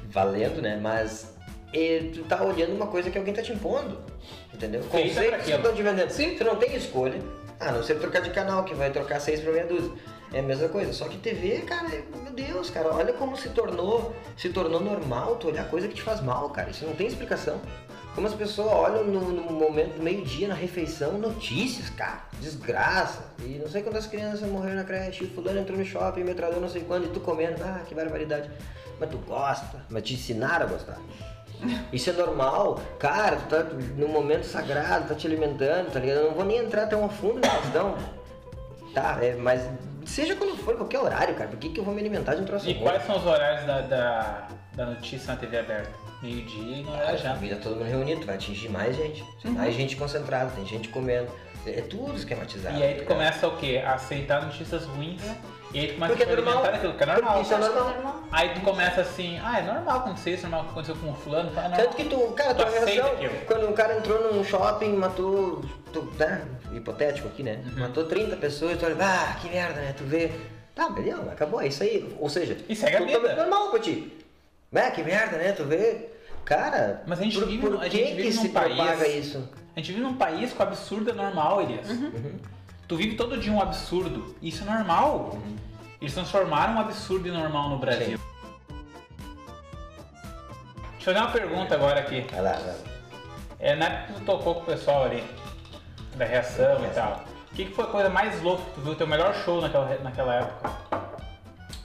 Valendo, 0.09 0.61
né? 0.61 0.77
Mas 0.81 1.33
e 1.75 2.11
tu 2.13 2.23
tá 2.23 2.41
olhando 2.41 2.73
uma 2.73 2.87
coisa 2.87 3.11
que 3.11 3.17
alguém 3.17 3.33
tá 3.33 3.41
te 3.41 3.51
impondo. 3.51 3.99
Entendeu? 4.53 4.81
Conceitos 4.83 5.43
que 5.43 5.51
estão 5.51 5.73
te 5.73 5.83
vendendo. 5.83 6.09
Sim, 6.09 6.35
tu 6.35 6.45
não 6.45 6.55
tem 6.55 6.73
escolha. 6.73 7.21
A 7.59 7.71
não 7.71 7.83
ser 7.83 7.99
trocar 7.99 8.21
de 8.21 8.29
canal, 8.29 8.63
que 8.63 8.73
vai 8.73 8.89
trocar 8.91 9.19
seis 9.19 9.41
pra 9.41 9.51
meia 9.51 9.65
dúzia. 9.65 9.91
É 10.31 10.39
a 10.39 10.43
mesma 10.43 10.69
coisa. 10.69 10.93
Só 10.93 11.07
que 11.09 11.17
TV, 11.17 11.59
cara, 11.59 11.89
meu 12.23 12.31
Deus, 12.31 12.69
cara, 12.69 12.93
olha 12.93 13.11
como 13.11 13.35
se 13.35 13.49
tornou, 13.49 14.15
se 14.37 14.49
tornou 14.49 14.79
normal 14.79 15.35
tu 15.35 15.49
olhar 15.49 15.69
coisa 15.69 15.87
que 15.89 15.95
te 15.95 16.01
faz 16.01 16.21
mal, 16.21 16.49
cara. 16.49 16.69
Isso 16.69 16.85
não 16.85 16.95
tem 16.95 17.07
explicação. 17.07 17.59
Como 18.13 18.25
as 18.25 18.33
pessoas 18.33 18.71
olham 18.71 19.03
no, 19.03 19.31
no 19.33 19.51
momento 19.51 19.97
do 19.97 20.03
meio-dia, 20.03 20.47
na 20.47 20.55
refeição, 20.55 21.17
notícias, 21.17 21.89
cara, 21.89 22.23
desgraça. 22.39 23.25
E 23.41 23.59
não 23.61 23.67
sei 23.67 23.81
quantas 23.81 24.07
crianças 24.07 24.49
morreram 24.49 24.77
na 24.77 24.83
creche, 24.85 25.27
fulano 25.27 25.59
entrou 25.59 25.77
no 25.77 25.83
shopping, 25.83 26.23
metralhou 26.23 26.61
não 26.61 26.69
sei 26.69 26.83
quando, 26.83 27.07
e 27.07 27.09
tu 27.09 27.19
comendo, 27.19 27.61
ah, 27.61 27.81
que 27.85 27.93
barbaridade. 27.93 28.49
Mas 28.97 29.09
tu 29.09 29.17
gosta, 29.17 29.85
mas 29.89 30.03
te 30.03 30.13
ensinaram 30.13 30.65
a 30.65 30.69
gostar. 30.69 30.97
Isso 31.93 32.09
é 32.09 32.13
normal, 32.13 32.79
cara, 32.99 33.37
tu 33.37 33.47
tá 33.49 33.63
num 33.95 34.07
momento 34.07 34.43
sagrado, 34.43 35.07
tá 35.07 35.15
te 35.15 35.25
alimentando, 35.27 35.91
tá 35.91 35.99
ligado? 35.99 36.17
Eu 36.17 36.25
não 36.27 36.33
vou 36.35 36.45
nem 36.45 36.57
entrar 36.57 36.87
tão 36.87 37.05
a 37.05 37.09
fundo 37.09 37.39
na 37.39 37.49
questão. 37.57 37.95
Tá, 38.93 39.17
é, 39.21 39.35
mas 39.35 39.67
seja 40.05 40.35
quando 40.35 40.55
for, 40.57 40.75
qualquer 40.77 40.99
horário, 40.99 41.35
cara, 41.35 41.49
por 41.49 41.59
que, 41.59 41.69
que 41.69 41.79
eu 41.79 41.83
vou 41.83 41.93
me 41.93 41.99
alimentar 41.99 42.35
de 42.35 42.41
um 42.41 42.45
troço 42.45 42.69
E 42.69 42.75
quais 42.75 43.05
são 43.05 43.17
os 43.17 43.25
horários 43.25 43.65
da, 43.65 43.81
da, 43.81 44.47
da 44.73 44.85
notícia 44.85 45.33
na 45.33 45.39
TV 45.39 45.57
aberta? 45.57 45.89
Meio-dia 46.21 46.77
e 46.77 46.83
no 46.83 46.91
horário 46.93 47.13
A 47.13 47.17
já. 47.17 47.33
família 47.35 47.57
todo 47.57 47.75
mundo 47.75 47.87
reunido, 47.89 48.21
tu 48.21 48.27
vai 48.27 48.35
atingir 48.35 48.69
mais 48.69 48.95
gente. 48.95 49.23
Tem 49.41 49.51
Uhum. 49.51 49.57
mais 49.57 49.75
gente 49.75 49.95
concentrada, 49.97 50.49
tem 50.55 50.65
gente 50.65 50.87
comendo. 50.89 51.27
É 51.67 51.81
tudo 51.81 52.15
esquematizado. 52.15 52.77
E 52.77 52.83
aí 52.83 52.93
tu 52.95 52.99
tá 53.05 53.05
começa 53.13 53.47
o 53.47 53.57
quê? 53.57 53.81
A 53.83 53.95
aceitar 53.95 54.43
notícias 54.45 54.85
ruins. 54.85 55.21
E 55.75 55.79
aí 55.79 55.87
tu 55.89 55.93
começa 55.95 56.15
Porque 56.15 56.23
a 56.23 56.31
é 56.31 56.35
normal. 56.37 56.63
daquilo 56.63 56.93
que 56.93 57.03
é 57.03 57.05
normal. 57.05 57.41
Isso 57.41 57.53
é 57.53 57.57
que 57.57 57.63
normal. 57.63 58.23
Aí 58.31 58.49
tu 58.53 58.61
começa 58.61 59.01
assim, 59.01 59.39
ah, 59.43 59.59
é 59.59 59.61
normal 59.63 59.97
acontecer 59.99 60.31
isso, 60.35 60.45
é 60.45 60.49
normal 60.49 60.63
que 60.67 60.71
aconteceu 60.71 60.95
com 60.95 61.11
o 61.11 61.15
fulano. 61.15 61.51
Ah, 61.57 61.61
normal. 61.63 61.79
Tanto 61.79 61.95
que 61.97 62.05
tu, 62.05 62.17
cara, 62.31 62.53
Tu 62.53 62.57
tua 62.57 62.65
aceita 62.67 62.91
reação, 62.91 63.11
aquilo. 63.13 63.33
quando 63.45 63.67
um 63.69 63.73
cara 63.73 63.97
entrou 63.97 64.33
num 64.33 64.43
shopping, 64.45 64.93
matou, 64.93 65.61
tu, 65.91 66.03
né, 66.17 66.45
hipotético 66.73 67.27
aqui, 67.27 67.43
né, 67.43 67.59
Uhum. 67.65 67.79
matou 67.81 68.05
30 68.05 68.37
pessoas, 68.37 68.77
tu 68.79 68.85
olha, 68.85 68.95
ah, 69.01 69.35
que 69.41 69.49
merda, 69.49 69.81
né, 69.81 69.93
tu 69.97 70.05
vê, 70.05 70.31
tá, 70.73 70.89
beleza, 70.89 71.21
acabou, 71.29 71.61
é 71.61 71.67
isso 71.67 71.83
aí, 71.83 72.15
ou 72.21 72.29
seja, 72.29 72.55
segue 72.73 72.95
a 72.95 72.99
totalmente 72.99 73.21
vida. 73.21 73.35
normal 73.35 73.69
pra 73.71 73.79
ti, 73.79 74.17
né, 74.71 74.91
que 74.91 75.03
merda, 75.03 75.35
né, 75.37 75.51
tu 75.51 75.65
vê, 75.65 76.07
cara, 76.45 77.03
Mas 77.05 77.19
a 77.19 77.23
gente 77.23 77.37
por, 77.37 77.47
vive 77.49 77.67
por 77.67 77.75
a 77.83 77.89
que 77.89 77.97
gente 77.97 78.15
vive 78.15 78.29
que 78.29 78.35
num 78.35 78.41
se 78.43 78.49
país- 78.49 78.75
propaga 78.77 79.07
isso? 79.09 79.49
A 79.75 79.79
gente 79.81 79.91
vive 79.91 80.03
num 80.03 80.13
país 80.15 80.53
com 80.53 80.63
absurdo 80.63 81.09
é 81.09 81.13
normal, 81.13 81.61
Elias. 81.63 81.89
Uhum. 81.89 82.39
Tu 82.87 82.95
vive 82.95 83.15
todo 83.15 83.37
dia 83.37 83.51
um 83.51 83.61
absurdo. 83.61 84.35
Isso 84.41 84.63
é 84.63 84.65
normal. 84.65 85.31
Uhum. 85.33 85.55
Eles 85.99 86.13
transformaram 86.13 86.75
um 86.75 86.79
absurdo 86.79 87.27
em 87.27 87.31
normal 87.31 87.69
no 87.69 87.79
Brasil. 87.79 88.19
Deixa 90.93 91.11
eu 91.11 91.13
fazer 91.13 91.19
uma 91.19 91.31
pergunta 91.31 91.75
agora 91.75 91.99
aqui. 91.99 92.21
Vai 92.31 92.41
lá, 92.41 92.51
vai 92.53 92.67
lá. 92.67 92.75
É, 93.59 93.75
na 93.75 93.85
época 93.85 94.13
que 94.13 94.19
tu 94.19 94.25
tocou 94.25 94.55
com 94.55 94.61
o 94.61 94.65
pessoal 94.65 95.05
ali, 95.05 95.23
da 96.15 96.25
reação 96.25 96.85
e 96.85 96.89
tal, 96.93 97.23
o 97.51 97.55
que, 97.55 97.65
que 97.65 97.73
foi 97.73 97.85
a 97.85 97.87
coisa 97.87 98.09
mais 98.09 98.41
louca 98.41 98.63
que 98.63 98.71
tu 98.71 98.81
viu? 98.81 98.95
Teu 98.95 99.07
melhor 99.07 99.33
show 99.43 99.61
naquela, 99.61 99.97
naquela 100.03 100.35
época? 100.35 100.71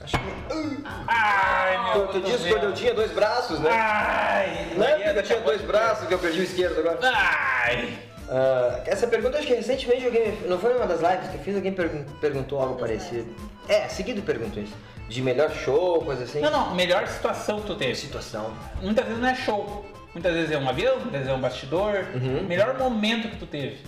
Acho 0.03 0.17
que... 0.17 0.83
Ai, 1.07 1.93
meu 1.95 2.07
Tu, 2.07 2.13
tu 2.13 2.19
disse 2.21 2.31
cotovelo. 2.37 2.55
quando 2.59 2.63
eu 2.63 2.73
tinha 2.73 2.93
dois 2.93 3.11
braços, 3.11 3.59
né? 3.59 3.69
Ai, 3.71 4.73
Maria, 4.77 5.05
porque 5.05 5.19
eu 5.19 5.23
tinha 5.23 5.39
dois 5.41 5.61
braços 5.61 6.07
que 6.07 6.13
eu 6.13 6.19
perdi 6.19 6.41
o 6.41 6.43
esquerdo 6.43 6.79
agora. 6.79 6.99
Ai! 7.03 8.10
Ah, 8.33 8.81
essa 8.85 9.07
pergunta 9.07 9.37
acho 9.37 9.45
que 9.47 9.53
recentemente 9.53 10.05
alguém. 10.05 10.31
Não 10.47 10.57
foi 10.57 10.73
numa 10.73 10.87
das 10.87 11.01
lives 11.01 11.27
que 11.29 11.35
eu 11.35 11.41
fiz, 11.41 11.55
alguém 11.55 11.73
pergun- 11.73 12.05
perguntou 12.21 12.61
algo 12.61 12.75
parecido. 12.79 13.27
É, 13.67 13.89
seguido 13.89 14.21
perguntou 14.21 14.63
isso. 14.63 14.73
De 15.09 15.21
melhor 15.21 15.51
show, 15.51 16.01
coisa 16.01 16.23
assim. 16.23 16.39
Não, 16.39 16.49
não, 16.49 16.73
melhor 16.73 17.05
situação 17.07 17.59
que 17.59 17.67
tu 17.67 17.75
teve. 17.75 17.93
Situação. 17.95 18.53
Muitas 18.81 19.05
vezes 19.05 19.21
não 19.21 19.27
é 19.27 19.35
show. 19.35 19.85
Muitas 20.13 20.33
vezes 20.33 20.51
é 20.51 20.57
um 20.57 20.67
avião, 20.69 20.95
muitas 20.95 21.11
vezes 21.11 21.27
é 21.27 21.33
um 21.33 21.41
bastidor. 21.41 22.05
Uhum. 22.15 22.43
Melhor 22.47 22.77
momento 22.77 23.27
que 23.29 23.35
tu 23.35 23.45
teve. 23.45 23.79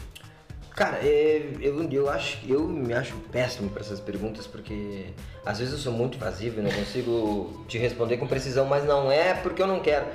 Cara, 0.75 0.97
é, 1.01 1.49
eu, 1.62 1.89
eu 1.91 2.10
acho 2.10 2.39
eu 2.49 2.62
me 2.67 2.93
acho 2.95 3.13
péssimo 3.32 3.69
para 3.69 3.82
essas 3.82 3.99
perguntas 3.99 4.47
porque 4.47 5.06
às 5.45 5.60
vezes 5.60 5.73
eu 5.73 5.79
sou 5.79 5.93
muito 5.93 6.17
evasivo 6.17 6.60
e 6.60 6.63
não 6.63 6.71
consigo 6.71 7.63
te 7.67 7.77
responder 7.77 8.17
com 8.17 8.25
precisão, 8.25 8.65
mas 8.65 8.84
não 8.84 9.10
é 9.12 9.36
porque 9.36 9.62
eu 9.62 9.67
não 9.67 9.79
quero. 9.79 10.08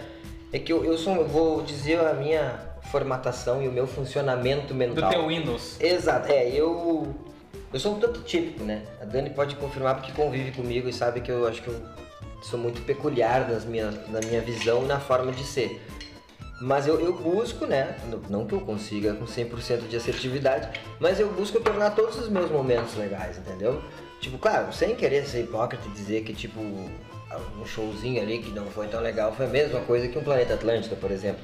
É 0.53 0.59
que 0.59 0.73
eu, 0.73 0.85
eu 0.85 0.99
sou, 0.99 1.15
eu 1.17 1.29
vou 1.29 1.63
dizer 1.63 2.01
a 2.01 2.13
minha 2.13 2.59
formatação 2.91 3.63
e 3.63 3.69
o 3.69 3.73
meu 3.73 3.87
funcionamento 3.87 4.69
Do 4.69 4.75
mental. 4.75 5.11
teu 5.11 5.29
Windows. 5.29 5.81
Exato, 5.81 6.31
é, 6.31 6.49
eu. 6.49 7.15
Eu 7.73 7.79
sou 7.79 7.97
um 7.97 8.01
tanto 8.01 8.23
típico, 8.23 8.65
né? 8.65 8.83
A 9.01 9.05
Dani 9.05 9.29
pode 9.31 9.55
confirmar 9.57 9.97
porque 9.97 10.13
convive 10.13 10.53
comigo 10.53 10.89
e 10.89 10.93
sabe 10.93 11.21
que 11.21 11.31
eu 11.31 11.47
acho 11.47 11.63
que 11.63 11.69
eu 11.69 11.79
sou 12.43 12.59
muito 12.59 12.81
peculiar 12.83 13.49
nas 13.49 13.65
minhas, 13.65 13.95
na 14.09 14.21
minha 14.21 14.41
visão 14.41 14.85
e 14.85 14.87
na 14.87 14.99
forma 14.99 15.33
de 15.33 15.45
ser. 15.45 15.83
Mas 16.61 16.87
eu, 16.87 16.99
eu 16.99 17.13
busco, 17.13 17.67
né? 17.67 17.97
Não 18.29 18.47
que 18.47 18.55
eu 18.55 18.61
consiga 18.61 19.15
com 19.15 19.27
100% 19.27 19.87
de 19.87 19.97
assertividade, 19.97 20.81
mas 20.99 21.21
eu 21.21 21.31
busco 21.31 21.61
tornar 21.61 21.91
todos 21.91 22.19
os 22.19 22.29
meus 22.29 22.51
momentos 22.51 22.97
legais, 22.97 23.39
entendeu? 23.39 23.83
Tipo, 24.21 24.39
claro, 24.39 24.73
sem 24.73 24.97
querer 24.97 25.25
ser 25.27 25.43
hipócrita 25.43 25.87
e 25.87 25.91
dizer 25.93 26.25
que, 26.25 26.33
tipo, 26.33 26.59
um 26.61 27.67
showzinho 27.67 28.21
ali 28.21 28.39
que 28.39 28.51
não 28.51 28.67
foi 28.67 28.89
tão 28.89 29.01
legal 29.01 29.33
foi 29.33 29.47
a 29.47 29.49
mesma 29.49 29.81
coisa 29.81 30.09
que 30.09 30.19
um 30.19 30.25
Planeta 30.25 30.55
Atlântica, 30.55 30.97
por 30.97 31.11
exemplo. 31.11 31.41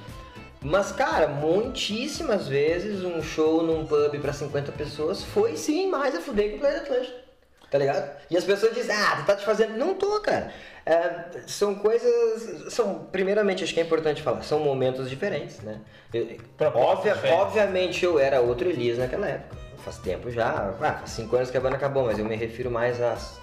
Mas, 0.64 0.90
cara, 0.92 1.28
muitíssimas 1.28 2.48
vezes 2.48 3.04
um 3.04 3.22
show 3.22 3.62
num 3.62 3.84
pub 3.86 4.18
pra 4.20 4.32
50 4.32 4.72
pessoas 4.72 5.22
foi 5.22 5.56
sim 5.56 5.88
mais 5.90 6.14
a 6.14 6.20
fuder 6.20 6.50
que 6.50 6.56
o 6.56 6.58
Planeta 6.60 6.82
Atlântico. 6.84 7.24
Tá 7.70 7.78
ligado? 7.78 8.08
E 8.30 8.36
as 8.36 8.44
pessoas 8.44 8.72
dizem, 8.74 8.94
ah, 8.94 9.16
tu 9.16 9.26
tá 9.26 9.34
te 9.36 9.44
fazendo. 9.44 9.76
Não 9.76 9.94
tô, 9.94 10.20
cara. 10.20 10.52
É, 10.86 11.40
são 11.46 11.74
coisas. 11.74 12.72
São, 12.72 13.06
primeiramente, 13.10 13.64
acho 13.64 13.74
que 13.74 13.80
é 13.80 13.82
importante 13.82 14.22
falar, 14.22 14.42
são 14.42 14.60
momentos 14.60 15.10
diferentes, 15.10 15.60
né? 15.60 15.80
Eu- 16.12 16.38
óbvia- 16.74 17.14
diferentes. 17.14 17.40
obviamente 17.42 18.04
eu 18.04 18.18
era 18.18 18.40
outro 18.40 18.68
Elias 18.68 18.96
naquela 18.98 19.26
época. 19.28 19.56
Faz 19.84 19.98
tempo 19.98 20.30
já. 20.30 20.72
Ah, 20.80 20.94
faz 20.98 21.10
cinco 21.10 21.34
anos 21.36 21.50
que 21.50 21.56
a 21.56 21.60
banda 21.60 21.76
acabou, 21.76 22.04
mas 22.06 22.18
eu 22.18 22.24
me 22.24 22.36
refiro 22.36 22.70
mais 22.70 23.02
às. 23.02 23.38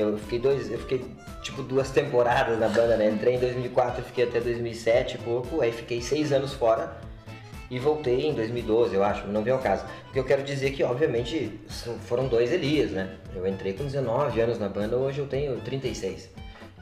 Eu 0.00 0.16
fiquei 0.18 0.38
dois. 0.38 0.70
Eu 0.70 0.78
fiquei 0.78 1.04
tipo 1.42 1.62
duas 1.62 1.90
temporadas 1.90 2.58
na 2.58 2.68
banda, 2.68 2.96
né? 2.96 3.08
Entrei 3.10 3.34
em 3.34 3.38
2004 3.38 4.02
fiquei 4.04 4.24
até 4.24 4.40
2007 4.40 5.14
e 5.14 5.18
pouco, 5.18 5.60
aí 5.60 5.72
fiquei 5.72 6.00
seis 6.02 6.32
anos 6.32 6.52
fora 6.52 6.96
e 7.70 7.78
voltei 7.78 8.26
em 8.26 8.32
2012, 8.34 8.94
eu 8.94 9.04
acho, 9.04 9.26
não 9.26 9.42
vem 9.42 9.52
ao 9.52 9.58
caso. 9.58 9.84
Porque 10.04 10.18
eu 10.18 10.24
quero 10.24 10.42
dizer 10.42 10.70
que, 10.72 10.82
obviamente, 10.82 11.52
foram 12.06 12.26
dois 12.26 12.50
Elias, 12.52 12.90
né? 12.92 13.16
Eu 13.34 13.46
entrei 13.46 13.74
com 13.74 13.84
19 13.84 14.40
anos 14.40 14.58
na 14.58 14.68
banda, 14.68 14.96
hoje 14.96 15.18
eu 15.18 15.26
tenho 15.26 15.56
36. 15.60 16.30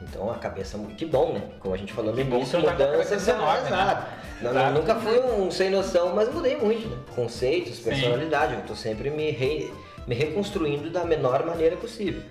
Então 0.01 0.29
a 0.31 0.35
cabeça. 0.35 0.77
mu- 0.77 0.87
Que 0.95 1.05
bom, 1.05 1.33
né? 1.33 1.41
Como 1.59 1.73
a 1.73 1.77
gente 1.77 1.91
falou 1.91 2.13
no 2.13 2.23
bom 2.23 2.35
início, 2.37 2.51
você 2.51 2.57
não 2.57 2.65
tá 2.65 2.75
com 2.75 2.83
a 2.83 2.85
cabeça 2.87 3.15
mudanças 3.15 3.21
são 3.23 3.35
19, 3.37 3.69
né? 3.71 4.05
Não-. 4.41 4.73
Nunca 4.73 4.95
fui 4.95 5.19
um 5.19 5.49
sem 5.51 5.69
noção, 5.71 6.13
mas 6.15 6.31
mudei 6.33 6.55
muito, 6.55 6.87
né? 6.87 6.97
Conceitos, 7.15 7.77
Sim. 7.77 7.83
personalidade. 7.83 8.53
Eu 8.53 8.61
tô 8.61 8.75
sempre 8.75 9.09
me, 9.09 9.31
re- 9.31 9.71
me 10.07 10.13
reconstruindo 10.15 10.89
da 10.89 11.03
menor 11.03 11.45
maneira 11.45 11.75
possível. 11.75 12.21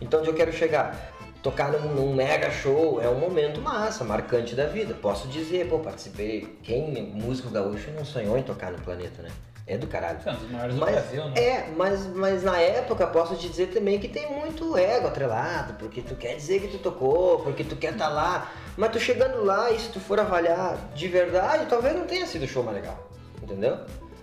Então 0.00 0.20
onde 0.20 0.28
eu 0.28 0.34
quero 0.34 0.52
chegar? 0.52 1.12
Tocar 1.42 1.70
num, 1.70 1.94
num 1.94 2.14
mega 2.14 2.50
show 2.50 3.00
é 3.00 3.08
um 3.08 3.18
momento 3.18 3.60
massa, 3.60 4.02
marcante 4.04 4.54
da 4.54 4.66
vida. 4.66 4.94
Posso 4.94 5.28
dizer, 5.28 5.68
pô, 5.68 5.78
participei. 5.78 6.58
Quem, 6.62 6.90
músico 7.14 7.50
gaúcho, 7.50 7.90
não 7.92 8.04
sonhou 8.04 8.36
em 8.36 8.42
tocar 8.42 8.72
no 8.72 8.80
planeta, 8.80 9.22
né? 9.22 9.30
É 9.68 9.76
do 9.76 9.86
caralho. 9.88 10.18
É 10.24 10.32
dos 10.32 10.50
maiores 10.50 10.74
do 10.74 10.80
Mas, 10.80 10.92
Brasil, 10.92 11.24
né? 11.24 11.40
é, 11.40 11.68
mas, 11.76 12.06
mas 12.06 12.44
na 12.44 12.56
época 12.58 13.04
posso 13.06 13.34
te 13.34 13.48
dizer 13.48 13.68
também 13.68 13.98
que 13.98 14.06
tem 14.06 14.32
muito 14.32 14.76
ego 14.76 15.08
atrelado, 15.08 15.74
porque 15.74 16.02
tu 16.02 16.14
quer 16.14 16.36
dizer 16.36 16.60
que 16.60 16.68
tu 16.68 16.78
tocou, 16.78 17.40
porque 17.40 17.64
tu 17.64 17.74
quer 17.74 17.92
estar 17.92 18.08
lá, 18.08 18.52
mas 18.76 18.92
tu 18.92 19.00
chegando 19.00 19.44
lá 19.44 19.70
e 19.72 19.78
se 19.80 19.88
tu 19.88 19.98
for 19.98 20.20
avaliar 20.20 20.76
de 20.94 21.08
verdade, 21.08 21.66
talvez 21.66 21.96
não 21.96 22.06
tenha 22.06 22.26
sido 22.26 22.44
o 22.44 22.48
show 22.48 22.62
mais 22.62 22.76
legal, 22.76 23.10
entendeu? 23.42 23.78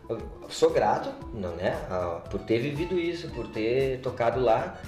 Eu 0.07 0.17
sou 0.49 0.69
grato, 0.69 1.09
não, 1.33 1.51
né, 1.55 1.77
por 2.29 2.39
ter 2.41 2.59
vivido 2.59 2.97
isso, 2.97 3.29
por 3.29 3.47
ter 3.47 3.99
tocado 3.99 4.39
lá, 4.39 4.79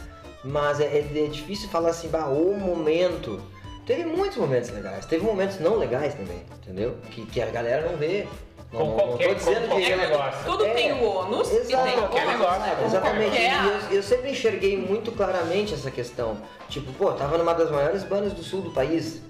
mas 0.46 0.80
é, 0.80 0.86
é- 0.86 1.24
é 1.26 1.28
difícil 1.28 1.68
falar 1.70 1.90
assim, 1.90 2.08
bah, 2.08 2.28
o 2.28 2.54
momento. 2.58 3.42
Teve 3.86 4.04
muitos 4.06 4.38
momentos 4.38 4.70
legais, 4.72 5.06
teve 5.06 5.24
momentos 5.24 5.60
não 5.60 5.76
legais 5.78 6.16
também, 6.16 6.42
entendeu? 6.64 6.96
Que, 7.12 7.24
que 7.26 7.42
a 7.42 7.46
galera 7.48 7.88
não 7.90 7.98
vê. 7.98 8.26
Não, 8.74 8.80
Com 8.80 8.86
não- 8.88 8.96
qualquer- 8.96 9.28
não 9.28 9.34
tô 9.36 9.40
dizendo 9.40 9.62
com 9.62 9.68
qualquer 9.68 10.00
que 10.00 10.06
negócio. 10.08 10.46
Tudo 10.46 10.66
É. 10.66 10.74
tem 10.74 10.92
o 10.94 11.04
ônus 11.06 11.52
e 11.52 11.60
tem 11.62 11.76
Qualquer 11.98 12.26
negócio, 12.28 12.60
né? 12.62 12.84
Exatamente. 12.86 13.30
qualquer- 13.30 13.64
E 13.64 13.68
eu, 13.94 13.98
eu 13.98 14.04
sempre 14.04 14.32
enxerguei 14.32 14.76
muito 14.78 15.12
claramente 15.12 15.74
essa 15.74 15.92
questão. 15.92 16.38
Tipo, 16.68 16.92
pô, 16.94 17.12
tava 17.14 17.38
numa 17.38 17.54
das 17.54 17.70
maiores 17.70 18.04
bandas 18.04 18.34
do 18.34 18.44
sul 18.44 18.62
do 18.62 18.72
país, 18.72 19.22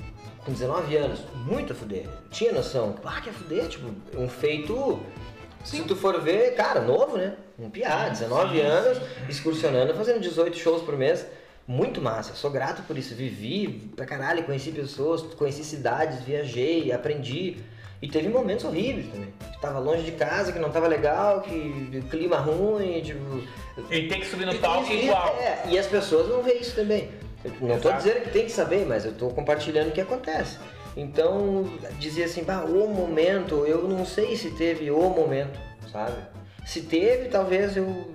com 0.46 0.52
19 0.54 0.96
anos, 0.96 1.20
muito 1.46 1.74
a 1.74 1.76
fuder. 1.76 2.08
Tinha 2.32 2.54
noção. 2.54 2.96
Ah, 3.04 3.20
que 3.22 3.30
a 3.30 3.34
fuder, 3.34 3.68
tipo, 3.68 3.88
um 4.18 4.30
feito. 4.30 5.00
Se 5.66 5.82
tu 5.84 5.96
for 5.98 6.20
ver, 6.22 6.56
cara, 6.56 6.80
novo, 6.80 7.18
né? 7.18 7.36
Um 7.58 7.70
piá, 7.70 8.10
19 8.10 8.60
anos, 8.60 8.98
excursionando, 9.30 9.94
fazendo 9.94 10.20
18 10.20 10.58
shows 10.58 10.82
por 10.82 10.98
mês. 10.98 11.26
Muito 11.68 12.00
massa, 12.02 12.36
sou 12.36 12.52
grato 12.52 12.84
por 12.84 12.98
isso. 12.98 13.16
Vivi 13.16 13.90
pra 13.96 14.06
caralho, 14.06 14.44
conheci 14.44 14.72
pessoas, 14.72 15.22
conheci 15.36 15.64
cidades, 15.64 16.22
viajei, 16.22 16.92
aprendi. 16.92 17.58
E 18.02 18.08
teve 18.08 18.28
momentos 18.28 18.66
horríveis 18.66 19.08
também. 19.08 19.34
Que 19.54 19.62
tava 19.62 19.80
longe 19.80 20.04
de 20.04 20.12
casa, 20.12 20.52
que 20.52 20.60
não 20.60 20.70
tava 20.70 20.88
legal, 20.88 21.42
que 21.42 22.04
clima 22.12 22.38
ruim, 22.38 23.02
tipo. 23.02 23.20
Ele 23.90 24.08
tem 24.10 24.20
que 24.20 24.28
subir 24.28 24.46
no 24.46 24.54
palco 24.56 24.92
E- 24.92 25.06
igual. 25.06 25.36
É, 25.40 25.64
e 25.70 25.80
as 25.80 25.88
pessoas 25.88 26.28
vão 26.28 26.44
ver 26.44 26.56
isso 26.56 26.76
também. 26.76 27.10
Eu 27.44 27.52
não 27.62 27.80
tô 27.80 27.90
Exato. 27.90 28.04
dizendo 28.04 28.24
que 28.24 28.30
tem 28.32 28.46
que 28.46 28.52
saber, 28.52 28.86
mas 28.86 29.06
eu 29.06 29.14
tô 29.14 29.30
compartilhando 29.30 29.90
o 29.90 29.92
que 29.92 30.02
acontece. 30.02 30.58
Então, 30.98 31.66
dizer 32.00 32.26
assim, 32.26 32.44
bah, 32.44 32.64
o 32.66 32.88
momento, 32.88 33.66
eu 33.66 33.88
não 33.88 34.06
sei 34.06 34.36
se 34.36 34.52
teve 34.52 34.92
o 34.92 35.10
momento, 35.10 35.60
sabe? 35.92 36.16
Se 36.66 36.82
teve, 36.82 37.30
talvez 37.30 37.78
eu 37.78 38.12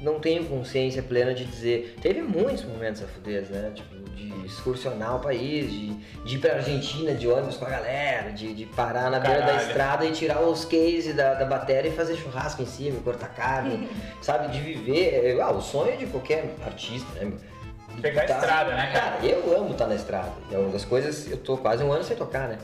não 0.00 0.20
tenho 0.20 0.44
consciência 0.44 1.02
plena 1.02 1.34
de 1.34 1.44
dizer. 1.44 1.96
Teve 2.00 2.22
muitos 2.22 2.64
momentos 2.64 3.02
a 3.02 3.06
fuder, 3.06 3.42
né? 3.50 3.72
Tipo, 3.74 3.96
de 4.10 4.46
excursionar 4.46 5.16
o 5.16 5.20
país, 5.20 5.70
de, 5.70 5.94
de 6.24 6.36
ir 6.36 6.38
pra 6.38 6.54
Argentina 6.56 7.14
de 7.14 7.26
ônibus 7.28 7.56
com 7.56 7.64
a 7.64 7.70
galera, 7.70 8.30
de, 8.32 8.52
de 8.54 8.66
parar 8.66 9.10
na 9.10 9.18
beira 9.18 9.40
da 9.40 9.46
Caralho. 9.46 9.66
estrada 9.68 10.04
e 10.06 10.12
tirar 10.12 10.40
os 10.42 10.64
cases 10.64 11.14
da, 11.14 11.34
da 11.34 11.44
bateria 11.44 11.90
e 11.90 11.94
fazer 11.94 12.16
churrasco 12.16 12.62
em 12.62 12.66
cima, 12.66 13.00
cortar 13.00 13.28
carne, 13.28 13.88
sabe? 14.22 14.48
De 14.48 14.60
viver. 14.60 15.40
Ah, 15.40 15.50
o 15.50 15.60
sonho 15.60 15.96
de 15.96 16.06
qualquer 16.06 16.54
artista, 16.64 17.06
né? 17.24 17.32
Pegar 18.00 18.22
a 18.22 18.26
tá- 18.26 18.34
estrada, 18.38 18.70
né, 18.76 18.90
cara? 18.92 19.16
Cara, 19.16 19.26
eu 19.26 19.56
amo 19.58 19.72
estar 19.72 19.86
na 19.86 19.94
estrada. 19.96 20.32
É 20.52 20.58
uma 20.58 20.70
das 20.70 20.84
coisas, 20.84 21.28
eu 21.28 21.36
tô 21.38 21.56
quase 21.56 21.82
um 21.82 21.90
ano 21.92 22.04
sem 22.04 22.16
tocar, 22.16 22.48
né? 22.48 22.58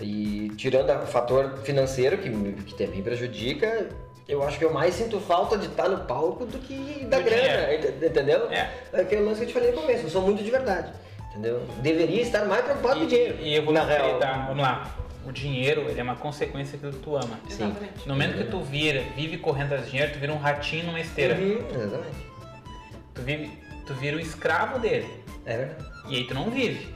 E 0.00 0.50
tirando 0.56 0.90
o 1.02 1.06
fator 1.06 1.58
financeiro, 1.64 2.18
que, 2.18 2.28
me- 2.28 2.52
que 2.52 2.74
também 2.74 3.02
prejudica, 3.02 3.88
eu 4.28 4.42
acho 4.42 4.58
que 4.58 4.64
eu 4.64 4.72
mais 4.72 4.94
sinto 4.94 5.18
falta 5.20 5.56
de 5.56 5.66
estar 5.66 5.88
no 5.88 5.98
palco 6.04 6.44
do 6.44 6.58
que 6.58 7.04
da 7.06 7.18
Do 7.18 7.24
grana, 7.24 7.72
ent- 7.74 8.02
entendeu? 8.02 8.50
É. 8.50 8.70
É 8.92 9.00
aquele 9.00 9.22
lance 9.22 9.38
que 9.38 9.44
eu 9.44 9.48
te 9.48 9.54
falei 9.54 9.70
no 9.72 9.80
começo, 9.80 10.04
eu 10.04 10.10
sou 10.10 10.20
muito 10.22 10.42
de 10.44 10.50
verdade, 10.50 10.92
entendeu? 11.30 11.62
Deveria 11.82 12.20
estar 12.22 12.44
mais 12.44 12.62
preocupado 12.64 12.98
com 13.00 13.04
o 13.06 13.08
dinheiro. 13.08 13.38
E, 13.40 13.54
eu 13.54 13.64
vou 13.64 13.72
na 13.72 13.84
real. 13.84 14.18
tá? 14.18 14.44
Vamos 14.48 14.62
lá. 14.62 14.94
O 15.26 15.32
dinheiro, 15.32 15.86
ele 15.88 15.98
é 15.98 16.02
uma 16.02 16.14
consequência 16.14 16.78
do 16.78 16.90
que 16.92 16.98
tu 16.98 17.16
ama. 17.16 17.40
Sim. 17.48 17.64
Exatamente. 17.64 18.06
No 18.06 18.14
momento 18.14 18.36
que 18.38 18.44
tu 18.44 18.60
vira, 18.60 19.02
vive 19.16 19.38
correndo 19.38 19.66
atrás 19.66 19.84
de 19.86 19.90
dinheiro, 19.92 20.12
tu 20.12 20.18
vira 20.20 20.32
um 20.32 20.38
ratinho 20.38 20.86
numa 20.86 21.00
esteira. 21.00 21.34
Uhum, 21.34 21.58
exatamente. 21.74 22.16
Tu, 23.14 23.22
vive, 23.22 23.50
tu 23.86 23.94
vira 23.94 24.16
o 24.16 24.20
escravo 24.20 24.78
dele. 24.78 25.08
É 25.44 25.56
verdade. 25.56 25.84
E 26.08 26.16
aí 26.16 26.24
tu 26.28 26.34
não 26.34 26.48
vive. 26.50 26.94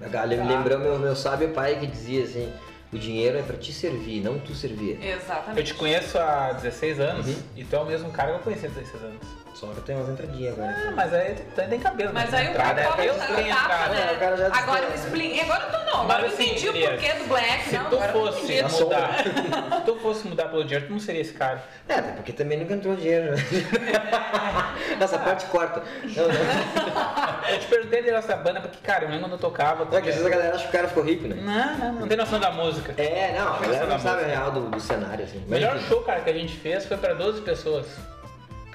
Agora, 0.00 0.24
lem- 0.24 0.46
Lembrou 0.46 0.78
meu, 0.78 0.98
meu 0.98 1.16
sábio 1.16 1.50
pai 1.50 1.78
que 1.78 1.86
dizia 1.86 2.24
assim, 2.24 2.52
o 2.92 2.98
dinheiro 2.98 3.38
é 3.38 3.42
pra 3.42 3.56
te 3.56 3.72
servir, 3.72 4.20
não 4.22 4.38
tu 4.38 4.54
servir. 4.54 4.98
Eu 5.02 5.16
Exatamente. 5.16 5.66
te 5.66 5.74
conheço 5.74 6.18
há 6.18 6.52
16 6.52 7.00
anos 7.00 7.26
Uhum. 7.26 7.36
e 7.56 7.64
tu 7.64 7.74
é 7.76 7.78
o 7.80 7.84
mesmo 7.84 8.10
cara 8.10 8.30
que 8.32 8.36
eu 8.38 8.42
conheci 8.42 8.66
há 8.66 8.68
16 8.68 9.02
anos. 9.02 9.20
Só 9.58 9.66
que 9.66 9.78
eu 9.78 9.82
tenho 9.82 9.98
umas 9.98 10.10
entradinhas 10.10 10.52
agora. 10.56 10.72
Ah, 10.86 10.92
mas 10.92 11.12
aí 11.12 11.34
tu 11.34 11.42
tem, 11.56 11.68
tem 11.68 11.80
cabelo. 11.80 12.12
Mas 12.14 12.30
né? 12.30 12.38
aí 12.38 12.48
o 12.48 12.54
cara 12.54 12.80
é 12.80 12.88
o 12.88 12.92
tem 12.94 13.08
tapa, 13.48 13.64
entrada. 13.64 13.94
né? 13.94 14.12
o 14.12 14.18
cara 14.20 14.36
já 14.36 14.46
Agora 14.54 14.94
expliquei. 14.94 15.40
Agora 15.40 15.64
eu 15.64 15.70
tô 15.72 15.78
não. 15.90 16.00
Agora 16.02 16.18
eu 16.18 16.22
Mas 16.22 16.34
assim, 16.34 16.44
entendi 16.44 16.68
o 16.68 16.72
porquê 16.72 17.12
do 17.14 17.24
Black. 17.24 17.68
Se 17.68 17.76
não, 17.76 17.90
tu 17.90 17.96
agora 17.96 18.12
fosse 18.12 18.62
mudar, 18.62 19.10
se 19.18 19.84
tu 19.84 19.96
fosse 19.96 20.28
mudar 20.28 20.44
pelo 20.44 20.62
dinheiro, 20.62 20.86
tu 20.86 20.92
não 20.92 21.00
seria 21.00 21.22
esse 21.22 21.32
cara. 21.32 21.60
É, 21.88 21.94
até 21.94 22.12
porque 22.12 22.32
também 22.32 22.56
nunca 22.60 22.74
entrou 22.74 22.94
dinheiro. 22.94 23.32
né? 23.32 23.42
Essa 25.00 25.18
parte 25.18 25.46
corta. 25.46 25.82
Não, 26.04 26.28
não. 26.28 27.52
Eu 27.52 27.58
te 27.58 27.66
perguntei 27.66 28.02
de 28.02 28.12
nossa 28.12 28.36
banda 28.36 28.60
porque, 28.60 28.78
cara, 28.80 29.06
eu 29.06 29.08
lembro 29.08 29.24
quando 29.24 29.32
eu 29.32 29.38
tocava. 29.38 29.82
É 29.96 30.00
que 30.00 30.08
às 30.08 30.14
vezes 30.14 30.24
a 30.24 30.28
galera 30.30 30.54
acha 30.54 30.62
que 30.62 30.68
o 30.68 30.72
cara 30.72 30.86
ficou 30.86 31.02
rico, 31.02 31.26
né? 31.26 31.34
Não, 31.34 31.78
não, 31.78 32.00
não 32.02 32.08
tem 32.08 32.16
noção 32.16 32.38
da 32.38 32.52
música. 32.52 32.94
É, 32.96 33.34
não, 33.36 33.54
a 33.54 33.58
galera 33.58 33.86
não 33.86 33.98
sabe 33.98 34.22
a 34.22 34.26
real 34.26 34.52
do, 34.52 34.70
do 34.70 34.80
cenário, 34.80 35.24
assim. 35.24 35.38
O 35.38 35.40
Mas, 35.40 35.50
melhor 35.50 35.80
show, 35.80 36.00
cara, 36.02 36.20
que 36.20 36.30
a 36.30 36.34
gente 36.34 36.56
fez 36.58 36.86
foi 36.86 36.96
pra 36.96 37.12
12 37.12 37.40
pessoas. 37.40 37.86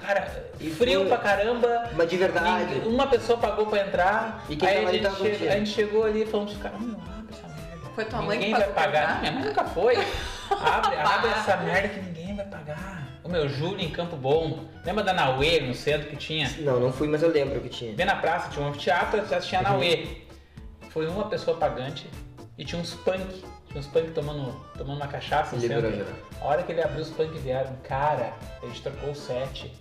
Cara, 0.06 0.44
E 0.60 0.70
frio 0.70 1.00
foi- 1.00 1.08
pra 1.08 1.18
caramba. 1.18 1.90
Mas 1.94 2.08
de 2.10 2.16
verdade. 2.16 2.82
Uma 2.86 3.06
pessoa 3.06 3.38
pagou 3.38 3.66
pra 3.66 3.86
entrar. 3.86 4.44
E 4.48 4.56
quem 4.56 4.68
aí 4.68 4.84
a 4.86 4.90
gente, 4.92 5.38
che- 5.38 5.48
a 5.48 5.56
gente 5.56 5.70
chegou 5.70 6.04
ali 6.04 6.22
e 6.22 6.26
falou 6.26 6.46
pros 6.46 6.58
caras, 6.58 6.80
meu, 6.80 6.94
abre 6.96 7.32
essa 7.34 7.48
merda. 7.48 7.86
Foi 7.94 8.04
tua 8.04 8.22
mãe 8.22 8.38
que 8.38 8.44
ninguém 8.44 8.50
vai 8.52 8.60
pagou 8.68 8.74
pra 8.74 8.84
pagar. 8.84 9.14
Não, 9.14 9.20
minha 9.20 9.32
mãe 9.32 9.44
nunca 9.44 9.64
foi. 9.64 9.94
Abre, 10.50 10.96
abre 10.96 11.30
essa 11.30 11.56
merda 11.56 11.88
que 11.88 12.00
ninguém 12.00 12.36
vai 12.36 12.44
pagar. 12.44 13.02
O 13.24 13.28
meu 13.30 13.48
Júlio 13.48 13.80
em 13.80 13.90
Campo 13.90 14.14
Bom. 14.14 14.64
Lembra 14.84 15.02
da 15.02 15.14
Nauê 15.14 15.60
no 15.60 15.74
centro 15.74 16.08
que 16.10 16.16
tinha? 16.16 16.50
Não, 16.58 16.78
não 16.78 16.92
fui, 16.92 17.08
mas 17.08 17.22
eu 17.22 17.30
lembro 17.30 17.58
que 17.62 17.70
tinha. 17.70 17.94
Bem 17.94 18.04
na 18.04 18.16
praça 18.16 18.50
tinha 18.50 18.64
um 18.64 18.68
anfiteatro, 18.68 19.26
já 19.26 19.40
tinha 19.40 19.60
a 19.62 19.64
Nauê. 19.64 20.06
Foi 20.90 21.06
uma 21.08 21.24
pessoa 21.30 21.56
pagante 21.56 22.06
e 22.58 22.64
tinha 22.64 22.78
uns 22.80 22.92
punk. 22.92 23.42
Tinha 23.68 23.80
uns 23.80 23.86
punk 23.86 24.10
tomando, 24.10 24.52
tomando 24.76 24.98
uma 24.98 25.08
cachaça 25.08 25.56
no 25.56 25.62
Liberou 25.62 25.90
centro. 25.90 26.06
A 26.40 26.44
hora 26.44 26.62
que 26.62 26.70
ele 26.72 26.82
abriu 26.82 27.00
os 27.02 27.10
punk 27.10 27.36
vieram, 27.38 27.74
cara, 27.82 28.34
a 28.62 28.66
gente 28.66 28.82
trocou 28.82 29.10
o 29.10 29.14
set. 29.14 29.72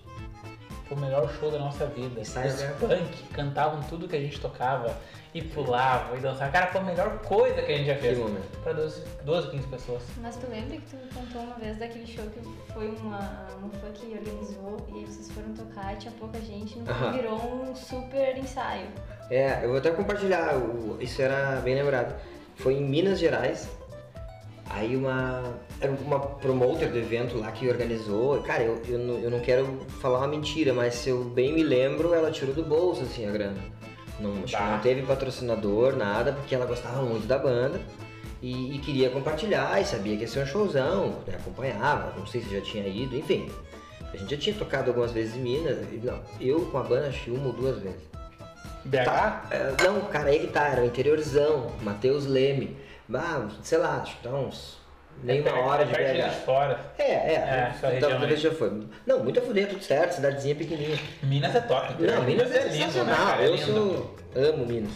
Foi 0.94 0.96
o 0.96 1.00
melhor 1.00 1.34
show 1.40 1.50
da 1.50 1.58
nossa 1.58 1.86
vida. 1.88 2.22
Os 2.22 2.36
né? 2.36 2.76
punk 2.80 3.24
cantavam 3.34 3.82
tudo 3.84 4.08
que 4.08 4.16
a 4.16 4.20
gente 4.20 4.40
tocava 4.40 4.96
e 5.34 5.42
pulavam 5.42 6.16
e 6.18 6.20
dançavam. 6.20 6.52
Cara, 6.52 6.68
foi 6.68 6.82
a 6.82 6.84
melhor 6.84 7.18
coisa 7.20 7.62
que 7.64 7.72
a 7.72 7.78
gente 7.78 7.88
já 7.88 7.96
fez. 7.96 8.18
Que 8.18 8.24
momento. 8.24 8.60
Pra 8.62 8.74
12, 8.74 9.04
12, 9.24 9.50
15 9.50 9.68
pessoas. 9.68 10.04
Mas 10.22 10.36
tu 10.36 10.48
lembra 10.50 10.78
que 10.78 10.86
tu 10.86 10.98
contou 11.16 11.42
uma 11.42 11.56
vez 11.56 11.78
daquele 11.78 12.06
show 12.06 12.26
que 12.26 12.40
foi 12.74 12.90
uma, 12.90 13.48
uma 13.58 13.70
fã 13.70 13.92
que 13.94 14.06
organizou 14.06 14.78
e 14.90 15.00
aí 15.00 15.06
vocês 15.06 15.32
foram 15.32 15.54
tocar 15.54 15.94
e 15.94 15.98
tinha 15.98 16.14
pouca 16.20 16.40
gente, 16.40 16.80
Aham. 16.88 17.12
virou 17.12 17.42
um 17.42 17.76
super 17.76 18.38
ensaio. 18.38 18.88
É, 19.32 19.64
eu 19.64 19.70
vou 19.70 19.78
até 19.80 19.90
compartilhar, 19.90 20.54
isso 21.00 21.22
era 21.22 21.60
bem 21.62 21.76
lembrado. 21.76 22.16
Foi 22.56 22.76
em 22.76 22.84
Minas 22.84 23.20
Gerais. 23.20 23.68
Aí 24.74 24.96
uma. 24.96 25.44
Era 25.80 25.92
uma 25.92 26.20
promoter 26.20 26.90
do 26.90 26.98
evento 26.98 27.38
lá 27.38 27.52
que 27.52 27.68
organizou. 27.70 28.42
Cara, 28.42 28.64
eu, 28.64 28.82
eu, 28.88 28.98
não, 28.98 29.20
eu 29.20 29.30
não 29.30 29.40
quero 29.40 29.66
falar 30.02 30.18
uma 30.18 30.28
mentira, 30.28 30.74
mas 30.74 30.96
se 30.96 31.10
eu 31.10 31.24
bem 31.24 31.54
me 31.54 31.64
lembro, 31.64 32.14
ela 32.14 32.32
tirou 32.32 32.56
do 32.56 32.64
bolso 32.64 33.04
assim 33.04 33.28
a 33.28 33.32
grana. 33.32 33.58
Não, 34.20 34.32
acho 34.44 34.56
que 34.56 34.62
Bah. 34.62 34.72
não 34.72 34.80
teve 34.80 35.04
patrocinador, 35.04 35.96
nada, 35.96 36.34
porque 36.34 36.56
ela 36.56 36.66
gostava 36.66 37.02
muito 37.04 37.28
da 37.28 37.38
banda 37.38 37.80
e, 38.42 38.76
e 38.76 38.80
queria 38.80 39.10
compartilhar 39.10 39.80
e 39.82 39.86
sabia 39.86 40.16
que 40.16 40.24
ia 40.24 40.28
ser 40.28 40.44
um 40.44 40.46
showzão, 40.46 41.20
né? 41.28 41.36
acompanhava, 41.36 42.14
não 42.18 42.26
sei 42.26 42.42
se 42.42 42.54
já 42.54 42.62
tinha 42.62 42.88
ido, 42.88 43.16
enfim. 43.16 43.50
A 44.14 44.18
gente 44.18 44.32
já 44.36 44.38
tinha 44.38 44.56
tocado 44.56 44.90
algumas 44.90 45.12
vezes 45.12 45.36
em 45.36 45.40
Minas, 45.40 45.78
não, 46.04 46.20
eu 46.40 46.62
com 46.66 46.78
a 46.78 46.84
banda 46.84 47.08
acho 47.08 47.32
uma 47.32 47.48
ou 47.48 47.54
duas 47.54 47.80
vezes. 47.80 48.02
BH? 48.86 49.06
Tá, 49.06 49.46
é, 49.50 49.74
não, 49.84 50.02
cara, 50.02 50.30
aí 50.30 50.40
que 50.40 50.48
tá, 50.48 50.68
era 50.68 50.82
o 50.82 50.86
interiorzão, 50.86 51.72
Matheus 51.82 52.26
Leme. 52.26 52.76
Ah, 53.14 53.48
sei 53.62 53.78
lá, 53.78 54.02
acho 54.02 54.16
que 54.18 54.24
tá 54.24 54.30
uns. 54.30 54.82
Nem 55.24 55.42
uma 55.42 55.52
perto- 55.52 55.66
hora 55.68 55.86
de 55.86 55.92
BH. 55.94 56.32
fora. 56.46 56.80
É, 56.98 57.04
é, 57.04 57.34
É, 57.36 57.88
região 57.88 58.10
talvez 58.10 58.42
já 58.42 58.52
foi. 58.52 58.88
Não, 59.06 59.20
muito 59.24 59.40
a 59.40 59.44
fuder, 59.44 59.68
tudo 59.70 59.84
certo, 59.84 60.14
cidadezinha 60.16 60.56
pequenininha. 60.56 61.00
Minas 61.22 61.56
é 61.56 61.62
top. 61.62 61.94
Não, 62.02 62.24
Minas 62.24 62.52
é, 62.52 62.64
lindo, 62.64 62.70
né, 62.70 62.72
sensacional, 62.86 63.16
cara? 63.28 63.44
É 63.44 63.48
eu 63.50 63.58
sou. 63.58 64.16
amo 64.36 64.66
Minas. 64.66 64.92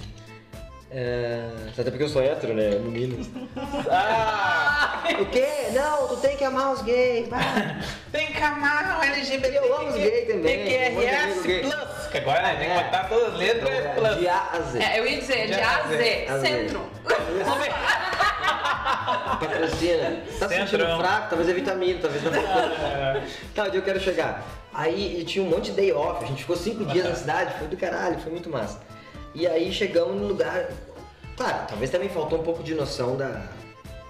É, 0.90 1.50
até 1.78 1.92
porque 1.92 2.04
eu 2.04 2.10
sou 2.10 2.24
hétero, 2.24 2.54
né? 2.56 2.70
Amo 2.70 2.90
Minas. 2.92 3.28
Ah! 3.92 5.04
o 5.20 5.26
quê? 5.28 5.48
Não, 5.74 6.08
tu 6.08 6.18
tem 6.18 6.36
que 6.36 6.44
amar 6.44 6.74
os 6.74 6.82
gays. 6.82 7.28
vai. 7.30 7.42
Tem 8.12 8.32
canal 8.34 9.02
LGBT. 9.04 9.58
Eu 9.58 9.76
amo 9.78 9.90
os 9.90 9.96
gays 9.96 10.28
também. 10.28 10.66
PQRS 10.66 11.62
Plus. 11.62 11.97
Que 12.12 12.18
agora 12.20 12.42
né, 12.42 12.56
tem 12.56 12.70
que 12.70 12.74
É. 12.78 12.84
botar 12.84 13.04
todas 13.06 13.34
as 13.34 13.40
letras 13.40 13.70
é 13.70 13.82
Plus. 13.96 14.18
De 14.18 14.28
A 14.28 14.50
a 14.54 14.60
Z. 14.62 14.80
É, 14.80 15.00
eu 15.00 15.06
ia 15.08 15.20
dizer, 15.20 15.48
de 15.48 15.54
De 15.54 15.60
A 15.62 15.78
A 15.78 15.88
Z, 15.88 15.98
Z. 15.98 16.26
A 16.30 16.40
centro. 16.40 16.82
Patrocina. 19.40 20.22
Tá 20.40 20.50
sentindo 20.50 20.86
fraco? 20.98 21.30
Talvez 21.30 21.50
é 21.50 21.54
vitamina, 21.54 22.00
talvez 22.02 22.24
não. 22.24 22.34
É. 22.34 23.24
Tá, 23.54 23.64
onde 23.66 23.78
eu 23.78 23.82
quero 23.84 24.00
chegar? 24.00 24.44
Aí 24.74 25.24
tinha 25.26 25.44
um 25.44 25.50
monte 25.50 25.66
de 25.72 25.78
day 25.78 25.92
off, 25.92 26.24
a 26.24 26.28
gente 26.28 26.42
ficou 26.42 26.56
cinco 26.56 26.86
dias 26.86 27.06
na 27.08 27.16
cidade, 27.16 27.54
foi 27.58 27.68
do 27.68 27.78
caralho, 27.78 28.20
foi 28.20 28.32
muito 28.32 28.50
massa. 28.50 28.80
E 29.34 29.48
aí 29.48 29.72
chegamos 29.72 30.16
no 30.20 30.28
lugar. 30.28 30.68
Claro, 31.36 31.58
talvez 31.68 31.90
também 31.92 32.10
faltou 32.10 32.40
um 32.40 32.44
pouco 32.44 32.64
de 32.64 32.74
noção 32.76 33.16
da 33.16 33.42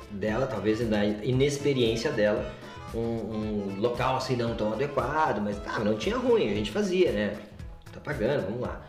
dela, 0.10 0.48
talvez 0.48 0.80
da 0.88 1.04
inexperiência 1.06 2.12
dela. 2.12 2.46
um, 2.94 3.00
um 3.00 3.76
local 3.80 4.16
assim 4.18 4.36
não 4.38 4.56
tão 4.56 4.72
adequado, 4.74 5.40
mas 5.42 5.58
tá, 5.58 5.80
não 5.80 5.96
tinha 5.98 6.18
ruim, 6.18 6.50
a 6.52 6.56
gente 6.56 6.72
fazia, 6.72 7.12
né? 7.12 7.34
Pagando, 8.08 8.44
vamos 8.46 8.62
lá. 8.62 8.82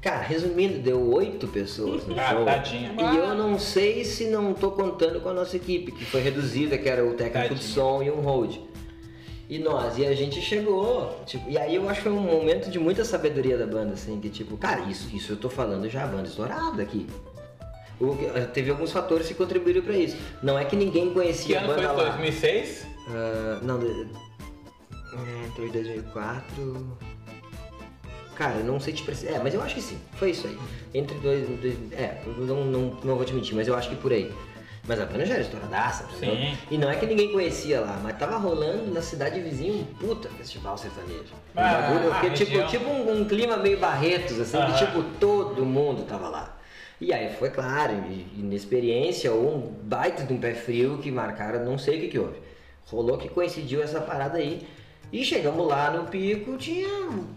Cara, 0.00 0.22
resumindo, 0.22 0.78
deu 0.78 1.00
oito 1.12 1.48
pessoas 1.48 2.06
no 2.06 2.14
Ah, 2.20 2.30
show. 2.30 2.44
tadinha. 2.44 2.94
E 2.96 3.16
eu 3.16 3.34
não 3.34 3.58
sei 3.58 4.04
se 4.04 4.26
não 4.26 4.54
tô 4.54 4.70
contando 4.70 5.20
com 5.20 5.28
a 5.30 5.32
nossa 5.34 5.56
equipe, 5.56 5.90
que 5.92 6.04
foi 6.04 6.20
reduzida, 6.20 6.78
que 6.78 6.88
era 6.88 7.04
o 7.04 7.14
técnico 7.14 7.54
de 7.54 7.60
Tadinha. 7.60 7.74
som 7.74 8.02
e 8.02 8.10
um 8.10 8.20
hold. 8.20 8.56
E 9.48 9.58
nós, 9.58 9.96
e 9.96 10.04
a 10.06 10.14
gente 10.14 10.40
chegou, 10.42 11.20
tipo, 11.24 11.48
e 11.50 11.56
aí 11.56 11.74
eu 11.74 11.88
acho 11.88 12.02
que 12.02 12.08
foi 12.08 12.12
um 12.12 12.20
momento 12.20 12.70
de 12.70 12.78
muita 12.78 13.02
sabedoria 13.02 13.56
da 13.56 13.66
banda, 13.66 13.94
assim, 13.94 14.20
que 14.20 14.28
tipo, 14.28 14.58
cara, 14.58 14.82
isso, 14.82 15.08
isso 15.16 15.32
eu 15.32 15.36
tô 15.38 15.48
falando 15.48 15.88
já, 15.88 16.04
a 16.04 16.06
banda 16.06 16.28
estourada 16.28 16.82
aqui. 16.82 17.06
O- 17.98 18.14
teve 18.52 18.70
alguns 18.70 18.92
fatores 18.92 19.26
que 19.26 19.34
contribuíram 19.34 19.80
pra 19.82 19.96
isso. 19.96 20.16
Não 20.42 20.56
é 20.58 20.64
que 20.66 20.76
ninguém 20.76 21.08
Que 21.08 21.14
conhecia 21.14 21.60
a 21.60 21.62
ano 21.64 21.72
foi? 21.74 21.82
banda 21.82 21.92
lá. 22.02 22.08
2006? 22.10 22.86
Ah, 23.08 23.58
não, 23.62 23.78
de- 23.80 23.86
é, 23.86 25.46
entre 25.46 25.68
2004. 25.70 26.98
Cara, 28.38 28.60
não 28.60 28.78
sei 28.78 28.94
te 28.94 29.02
precisar. 29.02 29.32
É, 29.32 29.38
mas 29.40 29.52
eu 29.52 29.60
acho 29.60 29.74
que 29.74 29.82
sim. 29.82 29.98
Foi 30.14 30.30
isso 30.30 30.46
aí. 30.46 30.56
Entre 30.94 31.18
dois. 31.18 31.48
dois 31.48 31.76
é, 31.92 32.22
não, 32.38 32.64
não, 32.64 32.82
não 33.02 33.16
vou 33.16 33.24
te 33.24 33.34
mentir, 33.34 33.56
mas 33.56 33.66
eu 33.66 33.74
acho 33.74 33.88
que 33.88 33.96
por 33.96 34.12
aí. 34.12 34.32
Mas 34.86 35.00
a 35.00 35.06
banda 35.06 35.26
já 35.26 35.34
era 35.34 35.42
estouradaça? 35.42 36.06
Sim. 36.18 36.56
E 36.70 36.78
não 36.78 36.88
é 36.88 36.94
que 36.94 37.04
ninguém 37.04 37.32
conhecia 37.32 37.80
lá, 37.80 38.00
mas 38.00 38.16
tava 38.16 38.36
rolando 38.38 38.94
na 38.94 39.02
cidade 39.02 39.40
vizinha 39.40 39.72
um 39.74 39.84
puta 39.84 40.28
festival 40.30 40.78
sertanejo. 40.78 41.34
Um 41.54 41.60
Ah, 41.60 41.82
bagulho, 41.82 42.04
eu 42.04 42.14
fiquei 42.14 42.30
a 42.30 42.32
tipo, 42.32 42.68
tipo 42.68 42.88
um, 42.88 43.20
um 43.20 43.24
clima 43.26 43.56
meio 43.56 43.78
Barretos, 43.78 44.38
assim, 44.38 44.56
Aham. 44.56 44.72
que 44.72 44.86
tipo, 44.86 45.02
todo 45.18 45.66
mundo 45.66 46.04
tava 46.04 46.28
lá. 46.28 46.56
E 47.00 47.12
aí 47.12 47.34
foi 47.34 47.50
claro, 47.50 47.92
inexperiência 48.36 49.32
ou 49.32 49.56
um 49.56 49.60
baita 49.82 50.22
de 50.22 50.32
um 50.32 50.38
pé 50.38 50.54
frio 50.54 50.98
que 50.98 51.10
marcaram, 51.10 51.64
não 51.64 51.76
sei 51.76 51.98
o 51.98 52.00
que 52.02 52.08
que 52.08 52.18
houve. 52.18 52.38
Rolou 52.86 53.18
que 53.18 53.28
coincidiu 53.28 53.82
essa 53.82 54.00
parada 54.00 54.38
aí. 54.38 54.66
E 55.10 55.24
chegamos 55.24 55.66
lá 55.66 55.90
no 55.90 56.04
pico, 56.04 56.58
tinha 56.58 56.86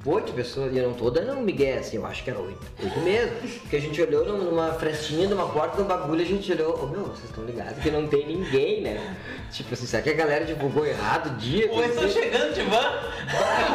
oito 0.06 0.34
pessoas, 0.34 0.76
e 0.76 0.82
não 0.82 0.94
tô 0.94 1.10
dando 1.10 1.32
um 1.40 1.42
migué, 1.42 1.78
assim, 1.78 1.96
eu 1.96 2.06
acho 2.06 2.22
que 2.22 2.30
era 2.30 2.38
oito. 2.40 2.60
Oito 2.84 3.00
mesmo. 3.00 3.32
Porque 3.62 3.78
a 3.78 3.80
gente 3.80 4.02
olhou 4.02 4.26
num- 4.26 4.44
numa 4.52 4.74
frestinha 4.74 5.26
de 5.26 5.34
uma 5.34 5.48
porta 5.48 5.82
um 5.82 5.86
bagulho, 5.86 6.22
a 6.22 6.26
gente 6.26 6.52
olhou, 6.52 6.84
ô 6.84 6.88
meu, 6.88 7.04
vocês 7.06 7.30
estão 7.30 7.46
ligados 7.46 7.82
que 7.82 7.90
não 7.90 8.08
tem 8.08 8.28
ninguém, 8.28 8.82
né? 8.82 9.16
Tipo 9.52 9.74
assim, 9.74 9.86
será 9.86 10.04
que 10.04 10.10
a 10.10 10.14
galera 10.14 10.44
divulgou 10.44 10.86
errado 10.86 11.28
o 11.28 11.36
dia? 11.38 11.70
Pô, 11.70 11.82
estão 11.82 12.10
chegando 12.10 12.54
de 12.54 12.62
van. 12.64 12.92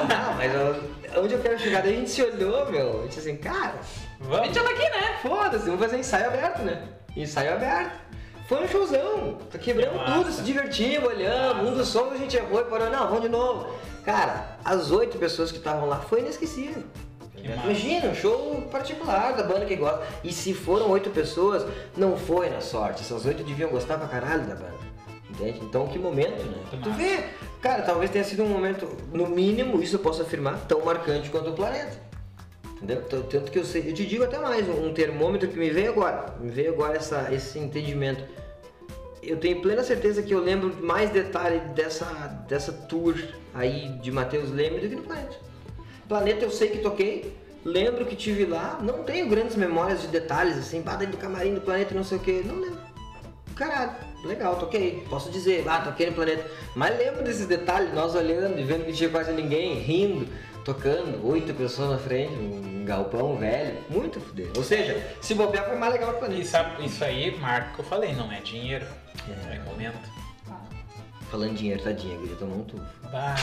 Não, 0.09 0.35
mas 0.37 0.55
eu- 0.55 1.23
onde 1.23 1.33
eu 1.33 1.41
quero 1.41 1.59
chegar? 1.59 1.83
Daí 1.83 1.95
a 1.95 1.97
gente 1.97 2.11
se 2.11 2.23
olhou, 2.23 2.71
meu, 2.71 3.01
a 3.01 3.03
gente 3.05 3.19
assim, 3.19 3.37
cara, 3.37 3.77
A 4.21 4.25
Vamos. 4.25 4.47
gente 4.47 4.55
já 4.57 4.63
tá 4.65 4.71
aqui, 4.71 4.83
né? 4.91 5.19
Foda-se, 5.23 5.65
vamos 5.67 5.81
fazer 5.81 5.99
ensaio 5.99 6.27
aberto, 6.27 6.63
né? 6.63 6.83
Ensaio 7.17 7.53
aberto. 7.55 7.99
Foi 8.49 8.63
um 8.63 8.69
showzão. 8.69 9.39
Tá 9.51 9.59
quebrando 9.59 9.97
Massa. 9.97 10.13
tudo, 10.13 10.33
se 10.33 10.43
divertimos, 10.43 11.09
olhamos. 11.09 11.69
Um 11.69 11.75
dos 11.75 11.89
sons 11.89 12.13
a 12.13 12.17
gente 12.17 12.37
errou 12.37 12.61
e 12.61 12.65
parou, 12.65 12.89
não, 12.91 13.07
vamos 13.09 13.23
de 13.23 13.29
novo. 13.29 13.69
Cara, 14.05 14.57
as 14.65 14.93
oito 14.93 15.19
pessoas 15.19 15.51
que 15.51 15.59
estavam 15.59 15.89
lá 15.89 16.01
foi 16.01 16.21
inesquecível. 16.21 16.85
Imagina, 17.65 18.09
um 18.09 18.15
show 18.15 18.63
particular 18.71 19.33
da 19.33 19.43
banda 19.43 19.65
que 19.65 19.77
gosta. 19.77 20.05
E 20.25 20.33
se 20.33 20.53
foram 20.53 20.91
oito 20.91 21.11
pessoas, 21.11 21.65
não 21.97 22.17
foi 22.17 22.51
na 22.51 22.61
sorte. 22.61 23.03
Essas 23.03 23.25
oito 23.25 23.43
deviam 23.45 23.71
gostar 23.71 23.99
pra 23.99 24.09
caralho 24.09 24.45
da 24.47 24.55
banda. 24.55 24.87
Entende? 25.31 25.61
Então 25.63 25.87
que 25.87 25.99
momento, 25.99 26.43
né? 26.45 26.59
Tu 26.83 26.91
vê, 26.93 27.25
cara, 27.61 27.83
talvez 27.83 28.11
tenha 28.11 28.25
sido 28.25 28.43
um 28.43 28.49
momento, 28.49 28.89
no 29.13 29.27
mínimo, 29.27 29.83
isso 29.83 29.97
eu 29.97 30.01
posso 30.01 30.23
afirmar, 30.23 30.59
tão 30.67 30.85
marcante 30.85 31.31
quanto 31.31 31.51
o 31.51 31.53
planeta. 31.53 32.06
Entendeu? 32.77 33.03
Tanto 33.03 33.51
que 33.51 33.59
eu 33.59 33.65
sei, 33.65 33.89
eu 33.89 33.95
te 33.95 34.05
digo 34.05 34.25
até 34.25 34.39
mais, 34.39 34.69
um 34.69 34.93
termômetro 34.93 35.49
que 35.49 35.59
me 35.59 35.71
veio 35.71 35.91
agora, 35.91 36.35
me 36.39 36.51
veio 36.51 36.75
agora 36.75 36.97
essa, 36.97 37.33
esse 37.33 37.59
entendimento. 37.59 38.23
Eu 39.23 39.39
tenho 39.39 39.61
plena 39.61 39.83
certeza 39.83 40.23
que 40.23 40.33
eu 40.33 40.41
lembro 40.41 40.73
mais 40.85 41.11
detalhe 41.11 41.59
dessa, 41.75 42.05
dessa 42.47 42.73
tour 42.73 43.17
aí 43.55 43.89
de 44.01 44.13
Matheus 44.13 44.51
Leme 44.51 44.79
do 44.79 44.89
que 44.89 44.95
do 44.97 45.03
Planeta. 45.03 45.37
Planeta 46.07 46.45
eu 46.45 46.51
sei 46.51 46.69
que 46.69 46.79
toquei, 46.79 47.35
lembro 47.65 48.05
que 48.05 48.15
tive 48.15 48.45
lá, 48.45 48.79
não 48.81 49.03
tenho 49.03 49.29
grandes 49.29 49.57
memórias 49.57 50.03
de 50.03 50.09
detalhes 50.09 50.59
assim, 50.59 50.83
dentro 50.83 51.09
do 51.09 51.17
camarim 51.17 51.55
do 51.55 51.61
Planeta 51.61 51.95
não 51.95 52.05
sei 52.05 52.19
o 52.19 52.21
que, 52.21 52.43
não 52.45 52.61
lembro. 52.61 52.79
Caralho, 53.57 53.93
legal, 54.23 54.57
toquei, 54.57 55.03
posso 55.09 55.31
dizer, 55.31 55.65
ah, 55.67 55.81
toquei 55.81 56.07
no 56.07 56.13
Planeta. 56.13 56.45
Mas 56.75 56.97
lembro 56.99 57.25
desses 57.25 57.47
detalhes, 57.47 57.93
nós 57.95 58.15
olhando 58.15 58.61
e 58.61 58.63
vendo 58.63 58.85
que 58.85 58.93
tinha 58.93 59.09
quase 59.09 59.33
ninguém, 59.33 59.79
rindo, 59.81 60.29
tocando, 60.67 61.25
oito 61.25 61.55
pessoas 61.55 61.91
na 61.91 61.99
frente, 61.99 62.33
um 62.33 62.85
galpão 62.85 63.37
velho, 63.37 63.79
muito 63.89 64.21
fuder. 64.21 64.51
Ou 64.57 64.65
seja, 64.65 65.01
se 65.23 65.33
bobear 65.33 65.65
foi 65.65 65.77
mais 65.77 65.93
legal 65.93 66.11
que 66.11 66.17
o 66.17 66.19
Planeta. 66.19 66.45
Sabe, 66.45 66.85
isso 66.85 67.05
aí 67.05 67.39
marca 67.39 67.71
o 67.71 67.75
que 67.75 67.81
eu 67.83 67.85
falei, 67.85 68.13
não 68.15 68.31
é 68.33 68.41
dinheiro. 68.41 68.85
É, 69.53 69.59
momento. 69.61 70.11
Falando 71.31 71.55
dinheiro, 71.55 71.83
tadinha, 71.83 72.17
a 72.17 72.19
guria 72.19 72.37
tomou 72.37 72.59
um. 72.59 73.09
Bah. 73.11 73.37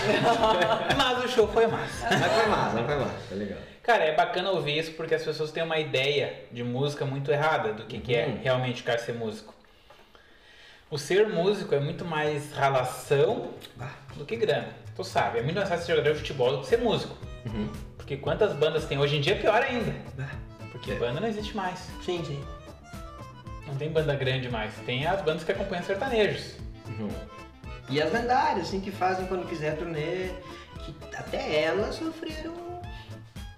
Mas 0.97 1.23
o 1.23 1.27
show 1.29 1.47
foi 1.47 1.65
massa. 1.67 2.07
Mas 2.09 2.31
foi 2.31 2.45
massa, 2.47 2.75
não 2.75 2.85
foi 2.85 2.95
massa, 2.95 3.19
foi 3.29 3.37
legal. 3.37 3.59
Cara, 3.81 4.03
é 4.03 4.15
bacana 4.15 4.51
ouvir 4.51 4.77
isso 4.77 4.91
porque 4.93 5.15
as 5.15 5.23
pessoas 5.23 5.51
têm 5.51 5.63
uma 5.63 5.79
ideia 5.79 6.43
de 6.51 6.63
música 6.63 7.05
muito 7.05 7.31
errada 7.31 7.71
do 7.73 7.85
que, 7.85 7.99
que 7.99 8.13
é 8.15 8.27
Uhum. 8.27 8.39
realmente 8.41 8.81
o 8.81 8.85
cara 8.85 8.99
ser 8.99 9.13
músico. 9.13 9.53
O 10.89 10.97
ser 10.97 11.27
músico 11.27 11.73
é 11.73 11.79
muito 11.79 12.03
mais 12.05 12.53
relação 12.53 13.49
do 14.15 14.25
que 14.25 14.35
grana. 14.35 14.82
Tu 14.95 15.03
sabe, 15.03 15.39
é 15.39 15.41
muito 15.41 15.55
mais 15.55 15.69
fácil 15.69 15.85
ser 15.85 15.91
jogador 15.93 16.13
de 16.13 16.19
futebol 16.19 16.51
do 16.51 16.61
que 16.61 16.67
ser 16.67 16.77
músico. 16.77 17.17
Uhum. 17.45 17.69
Porque 17.97 18.17
quantas 18.17 18.53
bandas 18.53 18.85
tem 18.85 18.99
hoje 18.99 19.17
em 19.17 19.21
dia 19.21 19.33
é 19.33 19.39
pior 19.39 19.61
ainda. 19.61 19.93
Porque 20.71 20.93
banda 20.95 21.19
não 21.19 21.27
existe 21.27 21.55
mais. 21.55 21.79
Sim, 22.03 22.23
sim. 22.25 22.43
Não 23.65 23.75
tem 23.75 23.89
banda 23.89 24.13
grande 24.15 24.49
mais. 24.49 24.73
Tem 24.85 25.05
as 25.07 25.21
bandas 25.21 25.43
que 25.43 25.51
acompanham 25.51 25.83
sertanejos. 25.83 26.57
Uhum. 26.87 27.09
E 27.89 28.01
as 28.01 28.11
lendárias, 28.11 28.67
assim, 28.67 28.79
que 28.79 28.91
fazem 28.91 29.25
quando 29.27 29.47
quiser 29.47 29.77
turnê, 29.77 30.29
que 30.79 30.95
até 31.15 31.63
elas 31.63 31.95
sofreram 31.95 32.53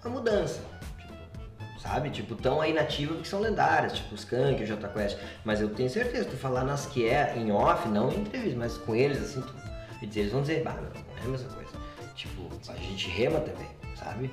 a 0.02 0.08
mudança. 0.08 0.60
Tipo, 0.98 1.80
sabe? 1.80 2.10
Tipo, 2.10 2.34
tão 2.34 2.60
aí 2.60 2.72
nativa 2.72 3.14
porque 3.14 3.28
são 3.28 3.40
lendárias, 3.40 3.94
tipo 3.94 4.14
os 4.14 4.22
Skank, 4.22 4.62
o 4.62 4.66
Jota 4.66 4.88
Quest. 4.88 5.18
Mas 5.44 5.60
eu 5.60 5.68
tenho 5.68 5.90
certeza, 5.90 6.28
tu 6.28 6.36
falar 6.36 6.64
nas 6.64 6.86
que 6.86 7.08
é 7.08 7.34
em 7.36 7.52
off, 7.52 7.88
não 7.88 8.10
em 8.10 8.20
entrevista, 8.20 8.58
mas 8.58 8.78
com 8.78 8.94
eles, 8.94 9.20
assim, 9.20 9.40
tu, 9.40 9.54
e 10.02 10.06
dizer, 10.06 10.20
eles 10.20 10.32
vão 10.32 10.42
dizer, 10.42 10.62
bah, 10.62 10.74
não 10.74 11.05
é 11.22 11.24
a 11.24 11.28
mesma 11.28 11.48
coisa. 11.50 11.70
Tipo, 12.14 12.48
a 12.68 12.76
gente 12.76 13.08
rema 13.08 13.40
também, 13.40 13.68
sabe? 13.94 14.30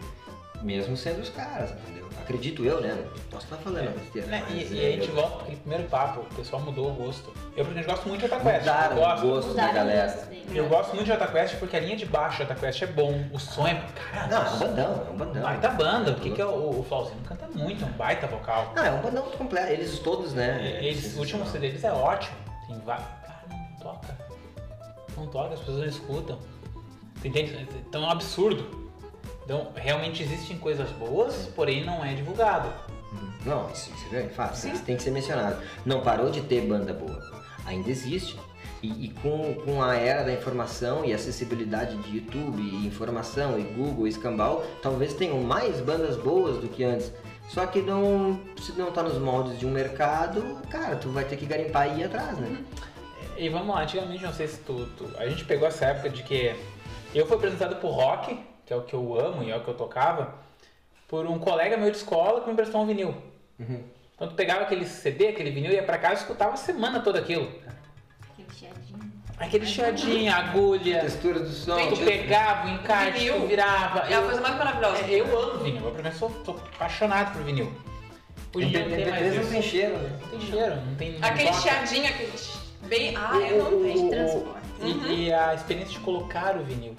Mesmo 0.61 0.95
sendo 0.95 1.19
os 1.21 1.27
caras, 1.29 1.71
entendeu? 1.71 2.07
Acredito 2.21 2.63
eu, 2.63 2.79
né? 2.79 2.97
Posso 3.29 3.43
estar 3.45 3.57
falando 3.57 3.93
besteira. 3.99 4.27
Né? 4.29 4.45
mas, 4.49 4.71
E, 4.71 4.73
e 4.75 4.85
é, 4.85 4.87
a 4.87 4.91
gente 4.91 5.09
eu- 5.09 5.15
volta 5.15 5.41
aquele 5.41 5.57
primeiro 5.57 5.83
papo, 5.89 6.21
o 6.21 6.35
pessoal 6.35 6.61
mudou 6.61 6.91
o 6.91 6.93
gosto. 6.93 7.33
Eu, 7.57 7.65
por 7.65 7.71
exemplo, 7.71 7.91
gosto 7.91 8.07
muito 8.07 8.21
de 8.21 8.29
Jota 8.29 8.41
Quest. 8.41 8.59
Mudaram 8.61 8.95
eu 8.95 9.01
o 9.01 9.05
gosto. 9.05 9.27
gosto 9.27 9.53
da 9.55 9.71
galera. 9.73 10.07
gosto. 10.13 10.33
Eu 10.55 10.69
gosto 10.69 10.89
muito 10.95 11.03
de 11.03 11.11
Jota 11.11 11.27
Quest 11.27 11.55
porque 11.59 11.75
a 11.75 11.79
linha 11.81 11.97
de 11.97 12.05
baixo 12.05 12.37
de 12.37 12.43
Jota 12.43 12.55
Quest 12.55 12.81
é 12.81 12.87
bom. 12.87 13.25
O 13.33 13.39
som 13.39 13.67
é. 13.67 13.83
Cara, 14.13 14.27
Não, 14.27 14.45
é 14.45 14.49
um 14.49 14.59
bandão, 14.59 15.05
é 15.05 15.09
um 15.11 15.17
bandão. 15.17 15.41
baita 15.43 15.69
banda. 15.69 16.11
O 16.11 16.15
que, 16.15 16.31
que 16.31 16.41
é 16.41 16.45
o, 16.45 16.79
o 16.79 16.83
Flauzino 16.87 17.19
canta 17.27 17.45
muito, 17.53 17.83
é 17.83 17.87
um 17.87 17.91
baita 17.91 18.27
vocal. 18.27 18.71
Não, 18.73 18.85
é 18.85 18.91
um 18.91 19.01
bandão 19.01 19.23
completo. 19.31 19.69
Eles 19.73 19.99
todos, 19.99 20.31
né? 20.33 20.79
E 20.81 20.85
Eles, 20.87 21.13
o 21.17 21.19
último 21.19 21.45
CD 21.45 21.67
deles 21.67 21.83
é 21.83 21.91
ótimo. 21.91 22.37
Tem 22.67 22.79
vários. 22.79 23.05
Cara, 23.25 23.41
não 23.49 23.75
toca. 23.79 24.17
Não 25.17 25.27
toca, 25.27 25.53
as 25.55 25.59
pessoas 25.59 25.79
não 25.79 25.85
escutam. 25.87 26.39
Tu 27.23 27.27
entende? 27.29 27.67
Então 27.89 28.03
é 28.03 28.07
um 28.07 28.09
absurdo. 28.11 28.83
Então, 29.43 29.71
realmente 29.75 30.21
existem 30.21 30.57
coisas 30.57 30.89
boas, 30.91 31.49
porém 31.55 31.83
não 31.83 32.03
é 32.05 32.13
divulgado. 32.13 32.69
Não, 33.45 33.69
isso, 33.71 33.91
isso 33.93 34.15
é 34.15 34.23
fácil. 34.29 34.71
Isso 34.71 34.83
tem 34.83 34.95
que 34.95 35.03
ser 35.03 35.11
mencionado. 35.11 35.57
Não 35.85 36.01
parou 36.01 36.29
de 36.29 36.41
ter 36.41 36.61
banda 36.61 36.93
boa. 36.93 37.19
Ainda 37.65 37.89
existe. 37.89 38.39
E, 38.81 39.05
e 39.05 39.09
com, 39.21 39.53
com 39.65 39.81
a 39.81 39.95
era 39.95 40.23
da 40.23 40.31
informação 40.33 41.03
e 41.05 41.13
acessibilidade 41.13 41.95
de 42.03 42.17
YouTube, 42.17 42.61
e 42.61 42.85
informação, 42.85 43.57
e 43.57 43.63
Google, 43.63 44.05
e 44.07 44.09
escambau, 44.09 44.65
talvez 44.81 45.13
tenham 45.13 45.39
mais 45.39 45.79
bandas 45.79 46.17
boas 46.17 46.57
do 46.57 46.67
que 46.67 46.83
antes. 46.83 47.11
Só 47.49 47.65
que 47.65 47.81
não, 47.81 48.39
se 48.61 48.73
não 48.73 48.91
tá 48.91 49.01
nos 49.03 49.17
moldes 49.17 49.57
de 49.59 49.65
um 49.65 49.71
mercado, 49.71 50.57
cara, 50.69 50.95
tu 50.97 51.09
vai 51.09 51.23
ter 51.25 51.37
que 51.37 51.45
garimpar 51.45 51.97
e 51.97 52.01
ir 52.01 52.03
atrás, 52.05 52.37
né? 52.37 52.57
E 53.37 53.49
vamos 53.49 53.73
lá, 53.73 53.83
antigamente, 53.83 54.23
não 54.23 54.33
sei 54.33 54.47
se 54.47 54.59
tu, 54.59 54.85
tu- 54.97 55.09
A 55.17 55.27
gente 55.27 55.43
pegou 55.45 55.67
essa 55.67 55.85
época 55.85 56.09
de 56.09 56.23
que 56.23 56.55
eu 57.19 57.25
fui 57.27 57.35
apresentado 57.37 57.75
por 57.77 57.89
rock, 57.91 58.37
que 58.65 58.73
é 58.73 58.75
o 58.75 58.81
que 58.83 58.93
eu 58.93 59.19
amo 59.19 59.43
e 59.43 59.51
é 59.51 59.55
o 59.57 59.61
que 59.61 59.67
eu 59.69 59.73
tocava, 59.73 60.35
por 61.07 61.25
um 61.27 61.37
colega 61.37 61.77
meu 61.77 61.91
de 61.91 61.97
escola 61.97 62.41
que 62.41 62.47
me 62.47 62.53
emprestou 62.53 62.81
um 62.81 62.85
vinil. 62.87 63.15
Uhum. 63.59 63.83
Então 64.15 64.27
tu 64.27 64.35
pegava 64.35 64.61
aquele 64.61 64.85
CD, 64.85 65.27
aquele 65.29 65.51
vinil, 65.51 65.71
ia 65.71 65.83
pra 65.83 65.97
casa 65.97 66.15
e 66.15 66.17
escutava 66.23 66.53
a 66.53 66.57
semana 66.57 66.99
toda 67.01 67.19
aquilo. 67.19 67.49
Aquele 68.31 68.47
chiadinho. 68.53 69.13
Aquele 69.37 69.65
chiadinho, 69.65 70.33
agulha. 70.33 71.01
Textura 71.01 71.39
do 71.39 71.49
som. 71.49 71.75
Tu 71.89 71.97
pegava 72.05 72.67
o 72.67 72.69
encarte, 72.71 73.19
Vinil. 73.19 73.41
tu 73.41 73.47
virava. 73.47 73.99
É 74.07 74.15
a 74.15 74.21
coisa 74.21 74.41
mais 74.41 74.55
maravilhosa. 74.55 74.97
É, 75.05 75.11
Eu 75.19 75.39
amo 75.39 75.63
vinil, 75.63 75.83
eu 75.83 75.91
primeiro 75.91 76.17
sou, 76.17 76.31
sou 76.45 76.55
apaixonado 76.75 77.33
por 77.33 77.43
vinil. 77.43 77.71
Hoje 78.55 78.67
dia 78.67 78.85
não 78.87 78.95
tem 78.95 79.05
mais 79.09 79.23
MP3 79.23 79.43
não 79.43 79.49
tem 79.51 79.61
cheiro, 79.63 79.97
né? 79.97 80.09
Não 80.21 80.29
tem 80.29 80.41
cheiro, 80.41 80.75
não 80.75 80.95
tem. 80.95 81.17
Aquele 81.21 81.49
toca. 81.49 81.61
chiadinho, 81.61 82.05
aquele 82.07 82.31
bem. 82.83 83.15
Ah, 83.17 83.37
eu 83.39 83.57
não 83.71 83.79
O- 83.79 83.83
tenho. 83.83 84.37
o- 84.37 84.55
transporte. 84.83 85.13
E, 85.13 85.25
e 85.25 85.33
a 85.33 85.53
experiência 85.53 85.93
de 85.93 85.99
colocar 85.99 86.57
o 86.57 86.63
vinil. 86.63 86.95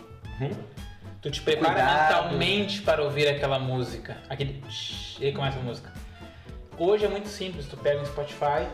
Tu 1.23 1.31
te 1.31 1.41
prepara 1.41 1.73
Cuidado. 1.75 2.25
mentalmente 2.25 2.83
para 2.83 3.03
ouvir 3.03 3.29
aquela 3.29 3.59
música. 3.59 4.17
Aquele. 4.29 4.63
shhh, 4.69 5.19
E 5.21 5.27
aí 5.27 5.33
começa 5.33 5.59
a 5.59 5.63
música. 5.63 5.93
Hoje 6.79 7.05
é 7.05 7.09
muito 7.09 7.29
simples, 7.29 7.67
tu 7.67 7.77
pega 7.77 8.01
um 8.01 8.05
Spotify, 8.05 8.67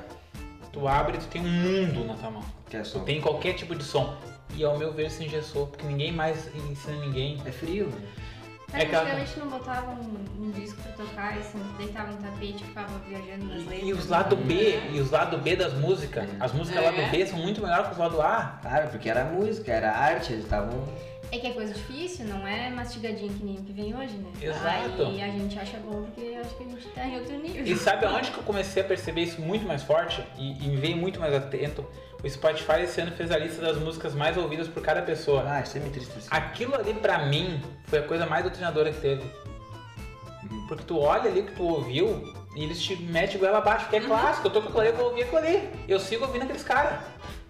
Tu 0.73 0.87
abre 0.89 1.17
e 1.17 1.21
tu 1.21 1.27
tem 1.27 1.43
um 1.43 1.49
mundo 1.49 2.05
na 2.07 2.15
tua 2.15 2.31
mão. 2.31 2.43
Que 2.69 2.77
é 2.77 2.81
Tu 2.83 2.89
som. 2.89 3.01
tem 3.05 3.21
qualquer 3.21 3.55
tipo 3.55 3.75
de 3.75 3.83
som. 3.85 4.17
E 4.55 4.65
ao 4.65 4.77
meu 4.79 4.93
ver 4.93 5.11
se 5.11 5.25
engessou, 5.25 5.67
porque 5.67 5.85
ninguém 5.87 6.13
mais 6.13 6.49
ensina 6.55 6.97
ninguém. 6.99 7.41
É 7.45 7.51
frio, 7.53 7.87
né? 7.89 8.09
Mas 8.73 8.83
É 8.83 8.87
que 8.87 8.95
ela- 8.95 9.05
antigamente 9.05 9.39
não 9.41 9.49
botavam 9.49 9.95
um, 9.95 10.45
um 10.47 10.51
disco 10.53 10.81
pra 10.83 10.93
tocar 10.93 11.37
e 11.37 11.41
assim, 11.41 11.59
deitavam 11.77 12.13
no 12.15 12.19
tapete 12.23 12.63
e 12.63 12.67
ficava 12.67 12.99
viajando 13.07 13.45
nas 13.47 13.65
letras. 13.67 13.83
E 13.89 13.93
os 13.93 14.07
lado 14.09 14.37
B, 14.37 14.81
e 14.93 15.01
os 15.01 15.11
lado 15.11 15.39
B 15.39 15.57
das 15.57 15.75
músicas. 15.75 16.29
As 16.39 16.53
músicas 16.53 16.83
É. 16.83 16.91
lado 16.91 17.11
B 17.11 17.27
são 17.27 17.39
muito 17.39 17.61
melhores 17.61 17.87
que 17.87 17.93
os 17.93 17.99
lado 17.99 18.21
A. 18.23 18.59
Claro, 18.63 18.89
porque 18.91 19.09
era 19.09 19.25
música, 19.25 19.73
era 19.73 19.91
arte, 19.93 20.33
eles 20.33 20.45
estavam. 20.45 20.87
É 21.33 21.39
que 21.39 21.47
é 21.47 21.53
coisa 21.53 21.73
difícil, 21.73 22.25
não 22.27 22.45
é 22.47 22.71
mastigadinho 22.71 23.33
que 23.33 23.45
nem 23.45 23.55
o 23.57 23.63
que 23.63 23.73
vem 23.73 23.95
hoje, 23.97 24.15
né? 24.17 24.31
Exato. 24.43 25.03
Aí 25.07 25.23
a 25.23 25.29
gente 25.29 25.57
acha 25.59 25.77
bom 25.79 26.03
porque 26.03 26.37
acho 26.41 26.57
que 26.57 26.65
a 26.65 26.67
gente 26.67 26.89
tá 26.89 27.07
em 27.07 27.17
outro 27.21 27.39
nível. 27.39 27.65
E 27.65 27.77
sabe 27.77 28.05
aonde 28.05 28.33
que 28.33 28.39
eu 28.39 28.43
comecei 28.43 28.83
a 28.83 28.85
perceber 28.85 29.23
isso 29.23 29.41
muito 29.41 29.65
mais 29.65 29.83
forte 29.85 30.25
e, 30.37 30.65
e 30.65 30.69
me 30.69 30.77
veio 30.77 30.97
muito 30.97 31.21
mais 31.21 31.33
atento? 31.33 31.87
O 32.23 32.29
Spotify 32.29 32.83
esse 32.83 33.01
ano 33.01 33.13
fez 33.13 33.31
a 33.31 33.39
lista 33.39 33.63
das 33.63 33.79
músicas 33.79 34.15
mais 34.15 34.37
ouvidas 34.37 34.69
por 34.69 34.83
cada 34.83 35.01
pessoa. 35.01 35.45
Ah, 35.47 35.61
isso 35.61 35.77
é 35.79 35.81
me 35.81 35.89
entristeceu. 35.89 36.29
Aquilo 36.31 36.75
ali 36.75 36.93
pra 36.93 37.27
mim 37.27 37.63
foi 37.85 38.01
a 38.01 38.03
coisa 38.03 38.27
mais 38.27 38.43
doutrinadora 38.45 38.93
que 38.93 39.01
teve. 39.01 39.25
Porque 40.69 40.85
tu 40.85 40.99
olha 40.99 41.31
ali 41.31 41.41
o 41.41 41.47
que 41.47 41.53
tu 41.53 41.65
ouviu 41.65 42.35
e 42.55 42.65
eles 42.65 42.83
te 42.83 42.97
metem 42.97 43.39
goela 43.39 43.59
abaixo, 43.59 43.85
porque 43.85 43.97
é 43.97 44.01
clássico. 44.01 44.49
Eu 44.49 44.53
tô 44.53 44.61
com 44.61 44.69
aquilo 44.69 44.81
ali, 44.81 44.91
eu 44.91 44.97
vou 44.97 45.07
ouvir 45.07 45.23
aquilo 45.23 45.39
ali. 45.39 45.71
Eu 45.89 45.99
sigo 45.99 46.25
ouvindo 46.25 46.43
aqueles 46.43 46.63
caras. 46.63 47.01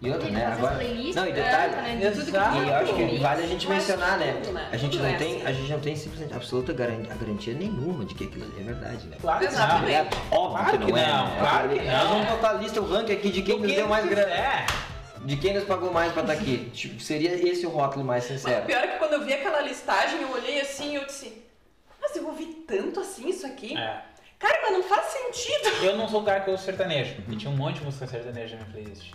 E 0.03 0.11
outra, 0.11 0.31
né? 0.31 0.47
Agora. 0.47 0.75
Não, 0.77 0.83
e 0.83 1.13
canta, 1.13 1.33
detalhe. 1.33 1.73
né? 1.77 1.97
De 1.97 2.11
tudo 2.17 2.25
que 2.25 2.31
Exato. 2.31 2.57
E 2.57 2.69
eu 2.69 2.75
acho 2.75 2.95
que 2.95 3.19
vale 3.19 3.43
a 3.43 3.47
gente 3.47 3.69
Mas 3.69 3.77
mencionar, 3.87 4.19
né? 4.19 4.33
tudo, 4.43 4.53
né? 4.55 4.69
A 4.73 4.77
gente 4.79 4.93
Tudo 4.93 5.03
não 5.03 5.11
é 5.11 5.17
tem, 5.19 5.37
assim. 5.37 5.47
a 5.47 5.53
gente 5.53 5.71
não 5.73 5.81
tem 5.81 5.97
simplesmente 5.97 6.35
absoluta 6.35 6.73
garan- 6.73 7.03
a 7.11 7.15
garantia 7.15 7.53
nenhuma 7.55 8.05
de 8.07 8.15
que 8.15 8.25
aquilo 8.25 8.45
ali 8.45 8.61
é 8.61 8.63
verdade, 8.65 9.07
né? 9.09 9.17
Claro 9.21 9.41
que 9.41 9.45
Exatamente. 9.47 9.85
não. 9.93 9.99
É 9.99 10.01
óbvio 10.31 10.57
Claro 10.65 10.79
que 10.79 10.85
que 10.87 10.93
não 10.93 10.99
é. 10.99 11.07
não, 11.07 11.27
né? 11.29 11.37
claro 11.39 11.69
que 11.69 11.75
Nós 11.83 12.03
não. 12.05 12.09
vamos 12.09 12.29
botar 12.31 12.51
a 12.51 12.53
lista, 12.55 12.81
o 12.81 12.87
ranking 12.91 13.13
aqui 13.13 13.31
de 13.31 13.43
quem 13.43 13.57
Do 13.57 13.61
nos 13.63 13.71
que 13.71 13.77
deu 13.77 13.89
mais 13.89 14.07
grana. 14.09 14.29
quiser. 14.31 14.67
De 15.27 15.37
quem 15.37 15.53
nos 15.53 15.65
pagou 15.65 15.93
mais 15.93 16.13
pra 16.15 16.23
estar 16.23 16.33
aqui. 16.33 16.71
Tipo, 16.73 16.99
seria 17.03 17.35
esse 17.35 17.67
o 17.67 17.69
rótulo 17.69 18.03
mais 18.03 18.25
Mas 18.25 18.39
o 18.39 18.43
sincero. 18.43 18.65
pior 18.65 18.83
é 18.83 18.87
que 18.87 18.99
quando 18.99 19.13
eu 19.13 19.25
vi 19.27 19.35
aquela 19.35 19.61
listagem, 19.61 20.23
eu 20.23 20.31
olhei 20.33 20.63
assim 20.63 20.93
e 20.93 20.95
eu 20.95 21.05
disse, 21.05 21.43
mas 22.01 22.17
eu 22.17 22.27
ouvi 22.27 22.47
tanto 22.67 23.01
assim 23.01 23.29
isso 23.29 23.47
aqui? 23.47 23.77
É. 23.77 24.01
Cara, 24.39 24.59
mas 24.63 24.73
não 24.73 24.83
faz 24.83 25.05
sentido. 25.09 25.69
Eu 25.85 25.95
não 25.99 26.09
sou 26.09 26.23
o 26.23 26.25
cara 26.25 26.41
que 26.41 26.51
ouve 26.51 26.63
sertanejo. 26.63 27.17
E 27.29 27.37
tinha 27.37 27.51
um 27.53 27.57
monte 27.57 27.81
de 27.81 27.85
música 27.85 28.07
sertaneja 28.07 28.57
na 28.57 28.63
minha 28.63 28.73
playlist. 28.73 29.13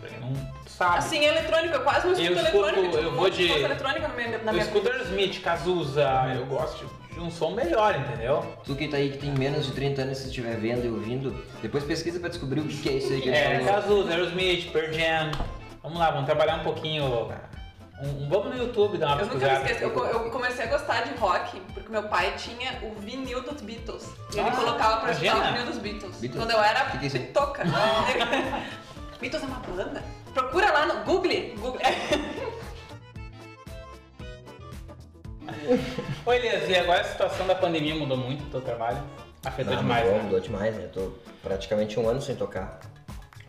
Você 0.00 0.16
não 0.20 0.32
sabe. 0.66 0.98
Assim, 0.98 1.24
eletrônico, 1.24 1.74
eu 1.74 1.80
quase 1.82 2.06
não 2.06 2.12
escuto 2.14 2.32
Eu 2.32 2.36
escuto- 2.44 2.56
eletrônica. 2.68 2.96
eu 2.96 3.02
tipo, 3.04 3.14
vou 3.16 3.28
não 3.28 3.30
de- 3.36 3.50
eletrônica 3.50 4.08
na 4.08 4.14
minha, 4.14 4.28
na 4.28 4.36
eu 4.36 4.52
minha 4.52 4.64
escuto 4.64 4.88
Aerosmith, 4.90 5.40
Cazuza, 5.42 6.08
eu 6.36 6.46
gosto 6.46 6.86
de, 7.08 7.14
de 7.14 7.20
um 7.20 7.30
som 7.30 7.50
melhor, 7.52 7.94
entendeu? 7.96 8.44
Tu 8.64 8.74
que 8.76 8.88
tá 8.88 8.96
aí 8.96 9.10
que 9.10 9.18
tem 9.18 9.30
menos 9.32 9.66
de 9.66 9.72
30 9.72 10.02
anos, 10.02 10.18
se 10.18 10.28
estiver 10.28 10.56
vendo 10.56 10.84
e 10.84 10.88
ouvindo, 10.88 11.44
depois 11.60 11.82
pesquisa 11.84 12.20
pra 12.20 12.28
descobrir 12.28 12.60
o 12.60 12.64
que 12.68 12.76
que 12.76 12.88
é 12.88 12.92
isso 12.92 13.12
aí 13.12 13.20
que 13.20 13.30
É. 13.30 13.58
Cazuza, 13.64 14.10
Aerosmith, 14.10 14.70
Pearl 14.72 14.92
Jam. 14.92 15.30
Vamos 15.82 15.98
lá, 15.98 16.10
vamos 16.10 16.26
trabalhar 16.26 16.56
um 16.56 16.64
pouquinho. 16.64 17.04
Um, 18.00 18.06
um- 18.24 18.28
vamos 18.28 18.54
no 18.54 18.62
YouTube 18.62 18.96
dar 18.98 19.08
uma 19.08 19.22
Eu 19.22 19.26
nunca 19.26 19.34
me 19.34 19.40
pesquisada. 19.40 19.72
esqueço. 19.72 19.82
Eu, 19.92 20.06
eu 20.24 20.30
comecei 20.30 20.64
a 20.64 20.68
gostar 20.68 21.00
de 21.02 21.14
rock 21.18 21.60
porque 21.74 21.88
meu 21.90 22.04
pai 22.04 22.32
tinha 22.36 22.78
o 22.82 22.94
vinil 23.00 23.42
dos 23.42 23.60
Beatles. 23.60 24.08
E 24.34 24.38
ele 24.38 24.48
Ah, 24.48 24.52
colocava 24.52 25.00
pra 25.00 25.10
escutar 25.12 25.36
o 25.36 25.52
vinil 25.52 25.66
dos 25.66 25.78
Beatles. 25.78 26.16
Beatles? 26.20 26.36
Quando 26.44 26.50
eu 26.52 26.62
era 26.62 26.84
Que 26.90 26.98
que 26.98 27.06
é 27.16 27.20
pitoca. 27.20 27.64
Beatles 29.20 29.42
é 29.42 29.46
uma 29.46 29.58
banda? 29.60 30.02
Procura 30.32 30.70
lá 30.72 30.86
no 30.86 31.04
Google. 31.04 31.32
Google. 31.56 31.80
Oi, 36.26 36.36
Elias, 36.36 36.68
e 36.68 36.74
agora 36.76 37.00
a 37.00 37.04
situação 37.04 37.46
da 37.46 37.54
pandemia 37.54 37.94
mudou 37.94 38.16
muito 38.16 38.44
o 38.44 38.50
teu 38.50 38.60
trabalho? 38.60 39.02
Afetou 39.44 39.74
Não, 39.74 39.82
demais, 39.82 40.04
mudou, 40.04 40.18
né? 40.18 40.24
mudou 40.24 40.40
demais, 40.40 40.76
né? 40.76 40.84
Eu 40.84 40.90
tô 40.90 41.12
praticamente 41.42 41.98
um 41.98 42.08
ano 42.08 42.20
sem 42.20 42.36
tocar. 42.36 42.80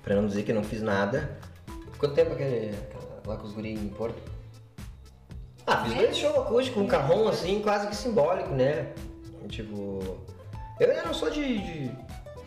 Pra 0.01 0.15
não 0.15 0.25
dizer 0.27 0.43
que 0.43 0.53
não 0.53 0.63
fiz 0.63 0.81
nada. 0.81 1.37
Quanto 1.97 2.15
tempo 2.15 2.33
aquele, 2.33 2.73
lá 3.25 3.35
com 3.37 3.45
os 3.45 3.53
guri 3.53 3.73
em 3.73 3.89
Porto? 3.89 4.21
Ah, 5.67 5.83
fiz 5.83 5.93
dois 5.93 6.17
shows 6.17 6.37
acústicos, 6.37 6.81
um 6.81 6.87
carrão 6.87 7.27
assim, 7.27 7.61
quase 7.61 7.87
que 7.87 7.95
simbólico, 7.95 8.49
né? 8.55 8.93
Tipo. 9.49 9.99
Eu, 10.79 10.87
eu 10.87 11.05
não 11.05 11.13
sou 11.13 11.29
de, 11.29 11.57
de- 11.59 11.91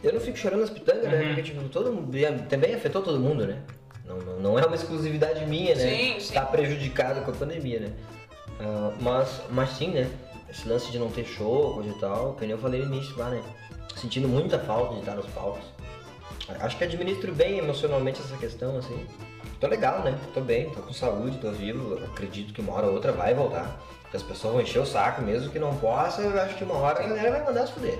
Eu 0.02 0.12
não 0.12 0.20
fico 0.20 0.36
chorando 0.36 0.60
nas 0.60 0.70
pitangas, 0.70 1.04
né? 1.04 1.20
Uhum. 1.20 1.26
Porque, 1.28 1.42
tipo, 1.42 1.68
todo 1.68 1.92
mundo. 1.92 2.12
Também 2.48 2.74
afetou 2.74 3.02
todo 3.02 3.18
mundo, 3.20 3.46
né? 3.46 3.62
Não, 4.04 4.18
não, 4.18 4.40
não 4.40 4.58
é 4.58 4.66
uma 4.66 4.74
exclusividade 4.74 5.44
minha, 5.46 5.74
né? 5.74 5.82
Sim, 5.82 6.20
sim. 6.20 6.34
Tá 6.34 6.44
prejudicado 6.44 7.22
com 7.22 7.30
a 7.30 7.34
pandemia, 7.34 7.80
né? 7.80 7.92
Ah, 8.60 8.92
mas, 9.00 9.42
mas 9.50 9.70
sim, 9.70 9.88
né? 9.88 10.10
Esse 10.50 10.68
lance 10.68 10.90
de 10.90 10.98
não 10.98 11.10
ter 11.10 11.24
show, 11.24 11.74
coisa 11.74 11.90
e 11.90 11.94
tal, 11.94 12.34
que 12.34 12.42
nem 12.42 12.50
eu 12.50 12.58
falei 12.58 12.84
no 12.84 12.94
início 12.94 13.16
lá, 13.16 13.30
né? 13.30 13.42
Sentindo 13.96 14.28
muita 14.28 14.58
falta 14.58 14.94
de 14.94 15.00
estar 15.00 15.14
nos 15.14 15.26
palcos. 15.26 15.64
Acho 16.60 16.76
que 16.76 16.84
administro 16.84 17.32
bem 17.32 17.58
emocionalmente 17.58 18.20
essa 18.20 18.36
questão, 18.36 18.76
assim. 18.76 19.06
Tô 19.60 19.68
legal, 19.68 20.02
né? 20.02 20.18
Tô 20.34 20.40
bem, 20.40 20.68
tô 20.70 20.82
com 20.82 20.92
saúde, 20.92 21.38
tô 21.38 21.50
vivo. 21.52 22.02
Acredito 22.04 22.52
que 22.52 22.60
uma 22.60 22.72
hora 22.74 22.88
ou 22.88 22.94
outra 22.94 23.12
vai 23.12 23.32
voltar. 23.32 23.80
Que 24.10 24.16
as 24.16 24.22
pessoas 24.22 24.52
vão 24.54 24.62
encher 24.62 24.80
o 24.80 24.86
saco, 24.86 25.22
mesmo 25.22 25.50
que 25.50 25.58
não 25.58 25.74
possa, 25.76 26.20
eu 26.20 26.38
acho 26.40 26.56
que 26.56 26.64
uma 26.64 26.74
hora 26.74 27.02
a 27.02 27.06
galera 27.06 27.30
vai 27.30 27.44
mandar 27.44 27.66
se 27.66 27.72
fuder. 27.72 27.98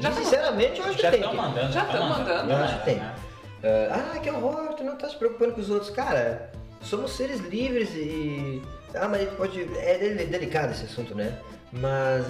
Já 0.00 0.10
E, 0.10 0.12
tá 0.14 0.20
sinceramente, 0.20 0.80
eu 0.80 0.86
acho 0.86 0.98
Já 0.98 1.10
que 1.10 1.16
tem. 1.16 1.20
estão 1.20 1.30
que- 1.30 1.36
mandando, 1.36 1.72
Já 1.72 1.84
tão 1.84 1.92
tão 1.98 2.08
mandando, 2.08 2.50
Eu 2.50 2.56
acho 2.56 2.78
que 2.78 2.84
tem. 2.84 2.96
né? 2.96 3.14
ah, 3.90 4.18
que 4.18 4.30
horror, 4.30 4.74
tu 4.74 4.84
não 4.84 4.96
tá 4.96 5.08
se 5.08 5.16
preocupando 5.16 5.52
com 5.54 5.60
os 5.60 5.70
outros. 5.70 5.90
Cara, 5.90 6.50
somos 6.82 7.12
seres 7.12 7.40
livres 7.40 7.90
e. 7.94 8.62
Ah, 8.94 9.08
mas 9.08 9.28
pode. 9.30 9.62
É 9.78 9.98
delicado 10.26 10.72
esse 10.72 10.84
assunto, 10.84 11.14
né? 11.14 11.38
Mas 11.72 12.26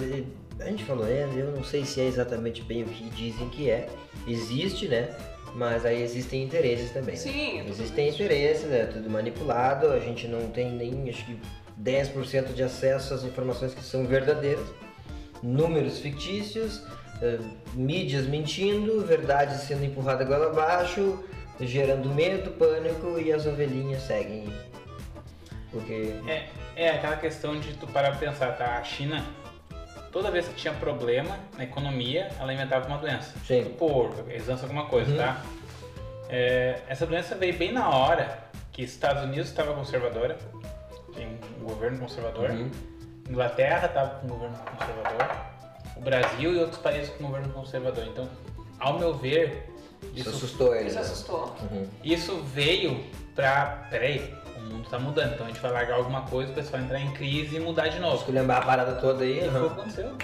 a 0.59 0.65
gente 0.65 0.83
falou, 0.83 1.05
é, 1.07 1.23
eu 1.35 1.51
não 1.51 1.63
sei 1.63 1.85
se 1.85 2.01
é 2.01 2.05
exatamente 2.05 2.61
bem 2.63 2.83
o 2.83 2.85
que 2.87 3.03
dizem 3.11 3.47
que 3.49 3.69
é. 3.69 3.87
Existe, 4.27 4.87
né? 4.87 5.09
Mas 5.53 5.85
aí 5.85 6.01
existem 6.03 6.43
interesses 6.43 6.91
também. 6.91 7.15
né? 7.15 7.21
Sim, 7.21 7.57
tudo 7.59 7.69
Existem 7.71 8.07
isso. 8.09 8.21
interesses, 8.21 8.71
é 8.71 8.85
tudo 8.85 9.09
manipulado, 9.09 9.87
a 9.91 9.99
gente 9.99 10.27
não 10.27 10.47
tem 10.49 10.71
nem, 10.71 11.09
acho 11.09 11.25
que 11.25 11.39
10% 11.81 12.53
de 12.53 12.63
acesso 12.63 13.13
às 13.13 13.23
informações 13.23 13.73
que 13.73 13.83
são 13.83 14.05
verdadeiras. 14.05 14.65
Números 15.41 15.99
fictícios, 15.99 16.81
mídias 17.73 18.25
mentindo, 18.27 19.05
verdades 19.05 19.61
sendo 19.61 19.83
empurrada 19.85 20.23
goela 20.23 20.47
abaixo, 20.51 21.23
gerando 21.59 22.09
medo, 22.09 22.51
pânico 22.51 23.19
e 23.19 23.31
as 23.33 23.45
ovelhinhas 23.45 24.01
seguem. 24.03 24.51
Porque. 25.71 26.13
É, 26.27 26.47
é 26.75 26.89
aquela 26.89 27.17
questão 27.17 27.59
de 27.59 27.73
tu 27.73 27.87
parar 27.87 28.11
pra 28.17 28.19
pensar, 28.29 28.51
tá? 28.57 28.77
A 28.77 28.83
China, 28.83 29.23
toda 30.11 30.29
vez 30.31 30.47
que 30.47 30.53
tinha 30.55 30.73
problema 30.73 31.37
na 31.57 31.63
economia, 31.63 32.29
ela 32.39 32.53
inventava 32.53 32.87
uma 32.87 32.97
doença. 32.97 33.33
Sim. 33.45 33.63
Porco, 33.77 34.29
eles 34.29 34.47
lançam 34.47 34.65
alguma 34.65 34.85
coisa, 34.85 35.11
Uhum. 35.11 35.17
tá? 35.17 35.41
É, 36.29 36.81
essa 36.87 37.05
doença 37.05 37.35
veio 37.35 37.57
bem 37.57 37.71
na 37.71 37.89
hora 37.89 38.37
que 38.71 38.83
Estados 38.83 39.23
Unidos 39.23 39.47
estava 39.47 39.73
conservadora, 39.73 40.37
tem 41.15 41.27
um 41.59 41.63
governo 41.65 41.97
conservador, 41.99 42.49
Uhum. 42.51 42.69
Inglaterra 43.29 43.87
estava 43.87 44.09
com 44.19 44.27
um 44.27 44.29
governo 44.29 44.55
conservador, 44.57 45.27
o 45.97 46.01
Brasil 46.01 46.53
e 46.53 46.59
outros 46.59 46.79
países 46.79 47.09
com 47.09 47.25
governo 47.25 47.51
conservador. 47.53 48.05
Então, 48.05 48.29
ao 48.79 48.99
meu 48.99 49.13
ver, 49.13 49.69
Isso 50.13 50.29
isso, 50.29 50.29
assustou 50.29 50.75
eles. 50.75 50.87
Isso 50.87 50.95
né? 50.95 51.01
assustou. 51.01 51.55
Uhum. 51.71 51.87
isso 52.03 52.35
veio 52.53 53.03
pra. 53.35 53.87
Peraí, 53.89 54.33
o 54.55 54.59
mundo 54.61 54.89
tá 54.89 54.99
mudando, 54.99 55.33
então 55.33 55.45
a 55.45 55.49
gente 55.49 55.61
vai 55.61 55.71
largar 55.71 55.95
alguma 55.95 56.21
coisa, 56.21 56.51
o 56.51 56.55
pessoal 56.55 56.81
entrar 56.81 56.99
em 56.99 57.11
crise 57.13 57.55
e 57.55 57.59
mudar 57.59 57.87
de 57.87 57.99
novo. 57.99 58.17
Esculhambar 58.17 58.57
a 58.57 58.65
parada 58.65 58.93
toda 58.93 59.23
aí. 59.23 59.39
Foi 59.39 59.47
o 59.47 59.51
que 59.51 59.57
uhum. 59.57 59.65
aconteceu. 59.65 60.17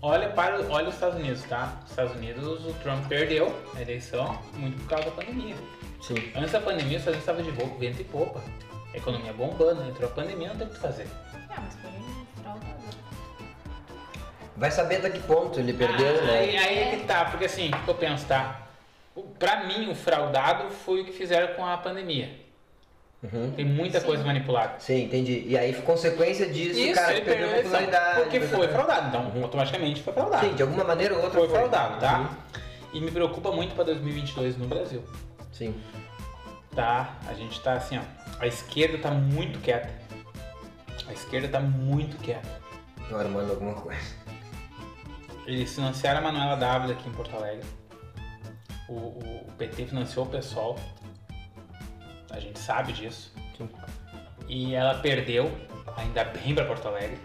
Olha, 0.00 0.28
para, 0.28 0.60
olha 0.70 0.88
os 0.88 0.94
Estados 0.94 1.18
Unidos, 1.18 1.42
tá? 1.44 1.80
Os 1.84 1.90
Estados 1.90 2.14
Unidos, 2.14 2.64
o 2.64 2.72
Trump 2.74 3.04
perdeu 3.08 3.52
a 3.74 3.82
eleição 3.82 4.38
muito 4.56 4.78
por 4.82 4.90
causa 4.90 5.06
da 5.06 5.10
pandemia. 5.10 5.56
Sim. 6.00 6.14
Antes 6.36 6.52
da 6.52 6.60
pandemia, 6.60 6.98
os 6.98 7.06
Estados 7.06 7.06
Unidos 7.06 7.18
estavam 7.18 7.42
de 7.42 7.50
roupa, 7.50 7.78
vento 7.78 8.00
e 8.00 8.04
popa. 8.04 8.40
A 8.94 8.96
economia 8.96 9.32
bombando, 9.32 9.82
entrou 9.82 10.08
a 10.08 10.12
pandemia, 10.12 10.48
não 10.48 10.56
tem 10.56 10.66
o 10.68 10.70
que 10.70 10.78
fazer. 10.78 11.08
Ah, 11.50 11.60
mas 11.60 11.74
foi 11.74 11.90
fraudador. 12.42 13.07
Vai 14.58 14.70
saber 14.70 14.96
até 14.96 15.10
que 15.10 15.20
ponto 15.20 15.58
ele 15.60 15.72
perdeu, 15.72 16.18
Ah, 16.18 16.22
né? 16.26 16.38
Aí, 16.40 16.56
aí 16.56 16.78
é 16.80 16.96
que 16.96 17.04
tá, 17.04 17.24
porque 17.26 17.44
assim, 17.44 17.68
o 17.70 17.82
que 17.84 17.88
eu 17.88 17.94
penso, 17.94 18.26
tá? 18.26 18.62
O- 19.14 19.22
Pra 19.22 19.64
mim, 19.64 19.88
o 19.90 19.94
fraudado 19.94 20.68
foi 20.70 21.02
o 21.02 21.04
que 21.04 21.12
fizeram 21.12 21.54
com 21.54 21.64
a 21.64 21.76
pandemia. 21.78 22.30
Uhum. 23.22 23.52
Tem 23.56 23.64
muita 23.64 23.98
Sim. 24.00 24.06
coisa 24.06 24.24
manipulada. 24.24 24.74
Sim, 24.78 25.04
entendi. 25.04 25.44
E 25.46 25.56
aí, 25.58 25.72
consequência 25.82 26.46
disso, 26.48 26.78
Isso, 26.78 26.92
o 26.92 26.94
cara 26.94 27.12
Ele 27.12 27.20
perdeu 27.22 27.50
a 27.50 27.54
popularidade. 27.62 28.20
porque 28.22 28.40
foi 28.40 28.68
fraudado, 28.68 29.08
então 29.08 29.42
automaticamente 29.42 30.02
foi 30.02 30.12
fraudado. 30.12 30.46
Sim, 30.46 30.54
de 30.54 30.62
alguma 30.62 30.84
maneira 30.84 31.14
ou 31.14 31.22
outra 31.22 31.38
foi 31.40 31.48
fraudado, 31.48 32.00
tá? 32.00 32.18
Uhum. 32.20 32.60
E 32.94 33.00
me 33.00 33.10
preocupa 33.10 33.50
muito 33.50 33.74
pra 33.74 33.84
2022 33.84 34.56
no 34.56 34.66
Brasil. 34.68 35.02
Sim. 35.52 35.74
Tá, 36.74 37.16
a 37.28 37.34
gente 37.34 37.60
tá 37.60 37.72
assim, 37.74 37.98
ó. 37.98 38.02
A 38.40 38.46
esquerda 38.46 38.98
tá 38.98 39.10
muito 39.10 39.58
quieta. 39.58 39.90
A 41.08 41.12
esquerda 41.12 41.48
tá 41.48 41.60
muito 41.60 42.16
quieta. 42.18 42.48
Tô 43.08 43.16
armando 43.16 43.50
alguma 43.50 43.74
coisa. 43.74 44.00
Eles 45.48 45.74
financiaram 45.74 46.18
a 46.18 46.22
Manuela 46.30 46.56
Dávila 46.56 46.92
aqui 46.92 47.08
em 47.08 47.12
Porto 47.12 47.34
Alegre. 47.34 47.64
O, 48.86 48.92
o- 48.92 49.44
o 49.48 49.52
PT 49.56 49.86
financiou 49.86 50.26
o 50.26 50.28
PSOL. 50.28 50.78
A 52.30 52.38
gente 52.38 52.58
sabe 52.58 52.92
disso. 52.92 53.32
Sim. 53.56 53.68
E 54.46 54.74
ela 54.74 54.94
perdeu, 54.96 55.50
ainda 55.96 56.24
bem 56.24 56.54
pra 56.54 56.66
Porto 56.66 56.86
Alegre. 56.88 57.18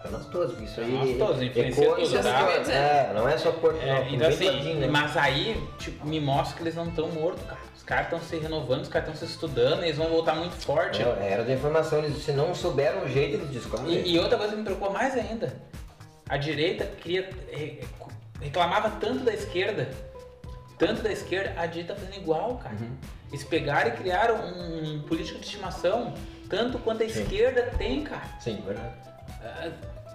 Pra 0.00 0.10
nós 0.12 0.26
todos, 0.26 0.52
porque 0.52 0.64
isso 0.64 0.80
aí 0.80 0.92
nós 0.92 1.18
todos, 1.18 1.42
influencia 1.42 2.22
cima 2.22 2.22
tá? 2.22 2.46
de 2.46 2.54
todos. 2.54 2.68
É, 2.70 3.12
não 3.14 3.28
é 3.28 3.36
só 3.36 3.50
por 3.50 3.74
É, 3.76 4.04
não, 4.04 4.08
então 4.14 4.28
assim, 4.28 4.74
né? 4.76 4.86
mas 4.86 5.16
aí, 5.16 5.62
tipo, 5.78 6.06
me 6.06 6.20
mostra 6.20 6.56
que 6.56 6.62
eles 6.62 6.74
não 6.76 6.88
estão 6.88 7.08
mortos, 7.08 7.42
cara. 7.44 7.60
Os 7.76 7.82
caras 7.82 8.04
estão 8.04 8.20
se 8.20 8.36
renovando, 8.38 8.82
os 8.82 8.88
caras 8.88 9.08
estão 9.08 9.26
se 9.28 9.34
estudando, 9.34 9.82
eles 9.82 9.96
vão 9.96 10.06
voltar 10.08 10.34
muito 10.36 10.54
forte. 10.54 11.02
Não, 11.02 11.12
era 11.16 11.42
da 11.44 11.52
informação, 11.52 11.98
eles, 11.98 12.22
se 12.24 12.32
não 12.32 12.54
souberam 12.54 13.02
o 13.04 13.08
jeito, 13.08 13.34
eles 13.34 13.50
descobrem. 13.50 13.92
E, 13.92 14.12
e 14.14 14.18
outra 14.20 14.38
coisa 14.38 14.52
que 14.52 14.58
me 14.58 14.64
preocupa 14.64 14.90
mais 14.90 15.14
ainda, 15.14 15.52
a 16.30 16.36
direita 16.36 16.86
queria 16.86 17.28
re- 17.50 17.80
reclamava 18.40 18.88
tanto 19.00 19.24
da 19.24 19.34
esquerda, 19.34 19.90
tanto 20.78 21.02
da 21.02 21.10
esquerda, 21.12 21.60
a 21.60 21.66
direita 21.66 21.94
tá 21.94 22.00
fazendo 22.00 22.16
igual, 22.22 22.56
cara. 22.58 22.76
Uhum. 22.76 22.96
Eles 23.30 23.44
pegaram 23.44 23.90
e 23.90 23.92
criaram 23.96 24.36
um, 24.36 24.94
um 24.94 25.02
político 25.02 25.38
de 25.40 25.44
estimação, 25.44 26.14
tanto 26.48 26.78
quanto 26.78 27.02
a 27.02 27.08
Sim. 27.08 27.22
esquerda 27.22 27.62
tem, 27.76 28.02
cara. 28.04 28.28
Sim, 28.40 28.62
verdade. 28.64 28.94
Ah, 29.42 29.70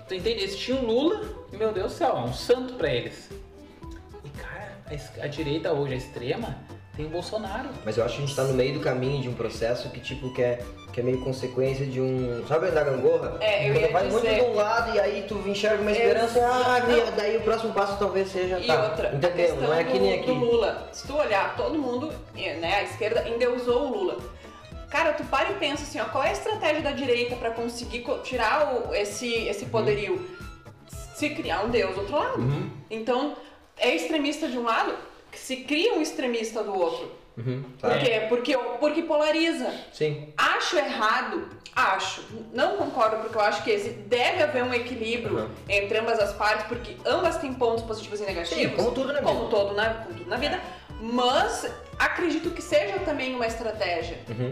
tu 0.08 0.16
entende? 0.16 0.42
Eles 0.42 0.58
tinham 0.58 0.82
Lula, 0.84 1.22
e, 1.52 1.58
meu 1.58 1.72
Deus 1.74 1.92
do 1.92 1.98
céu, 1.98 2.18
é 2.18 2.22
um 2.22 2.34
santo 2.34 2.74
pra 2.76 2.90
eles. 2.90 3.30
E 4.24 4.30
cara, 4.30 4.72
a, 4.88 5.24
a 5.26 5.28
direita 5.28 5.72
hoje, 5.74 5.94
a 5.94 5.98
extrema, 5.98 6.58
tem 6.96 7.06
o 7.06 7.10
Bolsonaro. 7.10 7.70
Mas 7.84 7.98
eu 7.98 8.06
acho 8.06 8.16
que 8.18 8.24
a 8.24 8.26
gente 8.26 8.36
tá 8.36 8.44
no 8.44 8.54
meio 8.54 8.74
do 8.74 8.80
caminho 8.80 9.22
de 9.22 9.30
um 9.30 9.34
processo 9.34 9.90
que, 9.90 10.00
tipo, 10.00 10.34
que 10.34 10.42
é, 10.42 10.60
que 10.94 11.00
é 11.00 11.04
meio 11.04 11.22
consequência 11.22 11.86
de 11.86 12.00
um. 12.00 12.44
Sabe 12.48 12.72
da 12.72 12.84
gangorra? 12.84 13.38
É, 13.42 13.70
eu 13.70 13.74
Quando 13.74 13.82
ia 13.82 13.92
vai 13.92 14.04
muito 14.10 14.24
dizer. 14.26 14.36
de 14.36 14.42
um 14.50 14.54
lado 14.56 14.96
e 14.96 15.00
aí 15.00 15.26
tu 15.28 15.36
enxerga 15.48 15.82
uma 15.82 15.92
esperança, 15.92 16.40
ah, 16.40 16.80
Exato. 16.80 17.12
daí 17.18 17.38
o 17.38 17.42
próximo 17.42 17.74
passo 17.74 17.98
talvez 18.00 18.30
seja. 18.30 18.60
E 18.60 18.68
tá, 18.68 18.84
outra, 18.84 19.14
entendeu? 19.14 19.56
Não 19.58 19.74
é 19.74 19.82
aqui 19.82 20.00
nem 20.00 20.14
aqui. 20.20 20.26
do 20.28 20.34
Lula. 20.36 20.90
Se 20.92 21.06
tu 21.08 21.16
olhar, 21.18 21.56
todo 21.56 21.78
mundo, 21.78 22.12
né, 22.34 22.76
a 22.76 22.84
esquerda 22.84 23.28
endeusou 23.28 23.88
o 23.88 23.98
Lula. 23.98 24.18
Cara, 24.90 25.12
tu 25.14 25.24
para 25.26 25.52
e 25.52 25.56
pensa 25.56 25.84
assim, 25.84 26.00
ó, 26.00 26.06
qual 26.06 26.24
é 26.24 26.30
a 26.30 26.34
estratégia 26.34 26.82
da 26.82 26.92
direita 26.92 27.36
pra 27.36 27.52
conseguir 27.52 28.00
co- 28.02 28.20
tirar 28.20 28.74
o- 28.74 28.94
esse, 28.96 29.28
esse 29.48 29.66
poderio? 29.66 30.26
Se 31.16 31.30
criar 31.32 31.64
um 31.66 31.70
deus 31.70 31.96
do 31.96 32.02
outro 32.02 32.16
lado. 32.16 32.40
Uhum, 32.40 32.70
Então, 32.90 33.36
é 33.78 33.94
extremista 33.96 34.48
de 34.48 34.58
um 34.58 34.64
lado, 34.64 34.94
se 35.38 35.58
cria 35.58 35.94
um 35.94 36.02
extremista 36.02 36.64
do 36.64 36.74
outro. 36.78 37.12
uhum, 37.38 37.64
Por 37.80 37.90
tá. 37.90 37.98
quê? 38.00 38.26
Porque, 38.30 38.58
porque 38.80 39.02
polariza. 39.04 39.72
Sim. 39.94 40.34
Acho 40.38 40.78
errado, 40.78 41.48
acho. 41.76 42.24
Não 42.54 42.78
concordo, 42.78 43.18
porque 43.18 43.38
eu 43.38 43.42
acho 43.42 43.64
que 43.64 43.76
deve 44.08 44.44
haver 44.44 44.64
um 44.64 44.74
equilíbrio 44.74 45.40
Uhum. 45.40 45.50
entre 45.68 45.98
ambas 46.00 46.20
as 46.20 46.34
partes, 46.34 46.66
porque 46.68 46.96
ambas 47.06 47.38
têm 47.38 47.54
pontos 47.54 47.84
positivos 47.84 48.20
e 48.22 48.24
negativos. 48.26 48.64
Sim, 48.72 48.76
como 48.76 48.92
tudo 48.92 49.08
na 49.14 49.20
vida. 49.20 49.26
Como 49.32 49.50
todo 49.50 49.74
na, 49.74 49.90
como 49.94 50.14
tudo 50.18 50.30
na 50.30 50.38
vida. 50.38 50.60
Mas 51.02 51.70
acredito 52.00 52.52
que 52.52 52.62
seja 52.62 53.00
também 53.00 53.36
uma 53.36 53.46
estratégia. 53.46 54.18
Uhum. 54.30 54.52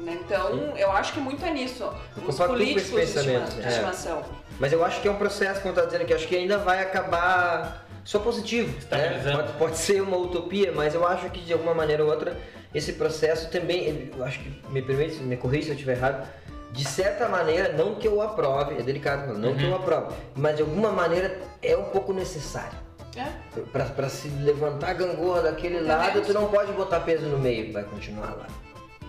né? 0.00 0.18
Então, 0.24 0.76
eu 0.76 0.90
acho 0.92 1.12
que 1.14 1.20
muito 1.20 1.44
é 1.44 1.50
nisso. 1.50 1.82
Eu 2.16 2.28
Os 2.28 2.36
políticos 2.36 2.90
de, 2.90 3.00
estima- 3.18 3.40
de 3.46 3.62
é. 3.64 3.68
estimação. 3.68 4.22
Mas 4.60 4.70
eu 4.72 4.84
acho 4.84 5.00
que 5.00 5.08
é 5.08 5.10
um 5.10 5.16
processo, 5.16 5.60
como 5.60 5.70
eu 5.72 5.74
tava 5.76 5.86
dizendo, 5.86 6.04
que 6.06 6.12
acho 6.12 6.26
que 6.28 6.36
ainda 6.36 6.58
vai 6.58 6.82
acabar 6.82 7.86
só 8.04 8.18
positivo. 8.18 8.74
Né? 8.90 9.32
Pode, 9.32 9.52
pode 9.54 9.78
ser 9.78 10.02
uma 10.02 10.16
utopia, 10.16 10.72
mas 10.72 10.94
eu 10.94 11.06
acho 11.06 11.30
que 11.30 11.40
de 11.40 11.52
alguma 11.52 11.74
maneira 11.74 12.04
ou 12.04 12.10
outra 12.10 12.36
esse 12.74 12.94
processo 12.94 13.50
também, 13.50 14.10
eu 14.16 14.24
acho 14.24 14.40
que 14.40 14.62
me 14.70 14.80
permite, 14.82 15.16
me 15.16 15.36
corrija 15.36 15.64
se 15.64 15.68
eu 15.70 15.74
estiver 15.74 15.96
errado, 15.96 16.26
de 16.72 16.84
certa 16.86 17.28
maneira, 17.28 17.72
não 17.74 17.96
que 17.96 18.08
eu 18.08 18.22
aprove, 18.22 18.76
é 18.78 18.82
delicado, 18.82 19.26
não, 19.34 19.38
não 19.38 19.54
que 19.54 19.62
eu 19.64 19.68
Uhum. 19.70 19.76
aprove, 19.76 20.14
mas 20.34 20.56
de 20.56 20.62
alguma 20.62 20.90
maneira 20.90 21.38
é 21.62 21.76
um 21.76 21.84
pouco 21.84 22.12
necessário. 22.14 22.78
É? 23.14 23.26
Pra, 23.72 23.84
pra 23.84 24.08
se 24.08 24.28
levantar 24.28 24.88
a 24.88 24.94
gangorra 24.94 25.42
daquele 25.42 25.74
Entendeu? 25.76 25.96
lado, 25.98 26.22
tu 26.22 26.32
não 26.32 26.48
pode 26.48 26.72
botar 26.72 27.00
peso 27.00 27.26
no 27.26 27.38
meio, 27.38 27.70
vai 27.70 27.84
continuar 27.84 28.30
lá. 28.38 28.46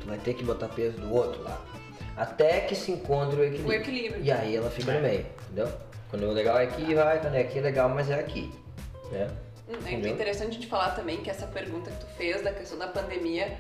Tu 0.01 0.05
vai 0.05 0.17
ter 0.17 0.33
que 0.33 0.43
botar 0.43 0.67
peso 0.67 0.97
do 0.97 1.13
outro 1.13 1.41
lado. 1.41 1.61
Até 2.17 2.59
que 2.59 2.75
se 2.75 2.91
encontre 2.91 3.39
o 3.39 3.43
equilíbrio. 3.45 3.69
O 3.69 3.73
equilíbrio. 3.73 4.21
E 4.21 4.29
aí 4.29 4.57
ela 4.57 4.69
fica 4.69 4.91
É. 4.91 4.95
no 4.95 5.01
meio, 5.01 5.25
entendeu? 5.45 5.71
Quando 6.09 6.23
o 6.25 6.33
legal 6.33 6.57
é 6.59 6.63
aqui, 6.63 6.93
vai, 6.93 7.21
quando 7.21 7.35
é 7.35 7.39
aqui 7.41 7.59
é 7.59 7.61
legal, 7.61 7.87
mas 7.87 8.09
é 8.09 8.15
aqui. 8.19 8.51
Né? 9.13 9.29
Hum, 9.69 9.75
É 9.85 10.09
interessante 10.09 10.49
a 10.49 10.53
gente 10.53 10.67
falar 10.67 10.89
também 10.91 11.17
que 11.17 11.29
essa 11.29 11.47
pergunta 11.47 11.89
que 11.89 11.97
tu 11.97 12.07
fez 12.17 12.41
da 12.43 12.51
questão 12.51 12.77
da 12.77 12.87
pandemia 12.87 13.57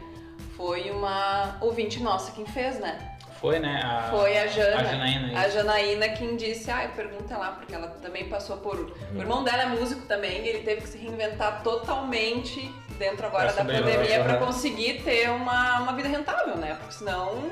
foi 0.57 0.89
uma 0.91 1.57
ouvinte 1.61 2.01
nossa 2.01 2.31
quem 2.31 2.45
fez, 2.45 2.79
né? 2.79 3.09
Foi, 3.39 3.59
né? 3.59 3.81
A, 3.83 4.09
Foi 4.09 4.37
a 4.37 4.47
Jana. 4.47 4.77
A 4.77 4.83
Janaína. 4.83 5.39
A. 5.39 5.49
Janaína 5.49 6.09
quem 6.09 6.37
disse, 6.37 6.71
ah, 6.71 6.89
pergunta 6.95 7.37
lá, 7.37 7.51
porque 7.51 7.75
ela 7.75 7.87
também 8.01 8.29
passou 8.29 8.57
por. 8.57 8.77
O 9.13 9.17
irmão 9.19 9.43
dela 9.43 9.63
é 9.63 9.65
músico 9.65 10.05
também, 10.07 10.45
e 10.45 10.47
ele 10.47 10.59
teve 10.59 10.81
que 10.81 10.87
se 10.87 10.97
reinventar 10.97 11.61
totalmente 11.61 12.73
dentro 12.97 13.25
agora 13.25 13.51
Pra 13.51 13.63
da 13.63 13.73
pandemia 13.73 14.23
para 14.23 14.37
conseguir 14.37 15.01
ter 15.03 15.29
uma, 15.29 15.81
uma 15.81 15.93
vida 15.93 16.07
rentável, 16.07 16.55
né? 16.55 16.75
Porque 16.79 16.93
senão 16.93 17.51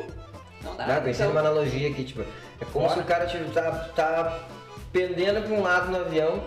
não 0.63 0.75
dá. 0.77 0.85
Ah, 0.97 1.01
pensei 1.01 1.25
Então, 1.25 1.27
numa 1.29 1.41
analogia 1.41 1.89
aqui, 1.89 2.05
tipo, 2.05 2.21
é 2.21 2.65
como 2.71 2.87
Bora. 2.87 2.93
se 2.93 2.99
o 2.99 3.03
cara 3.03 3.25
tipo, 3.25 3.51
tá, 3.51 3.71
tá 3.93 4.39
pendendo 4.93 5.41
para 5.41 5.53
um 5.53 5.61
lado 5.61 5.91
no 5.91 5.97
avião 5.99 6.41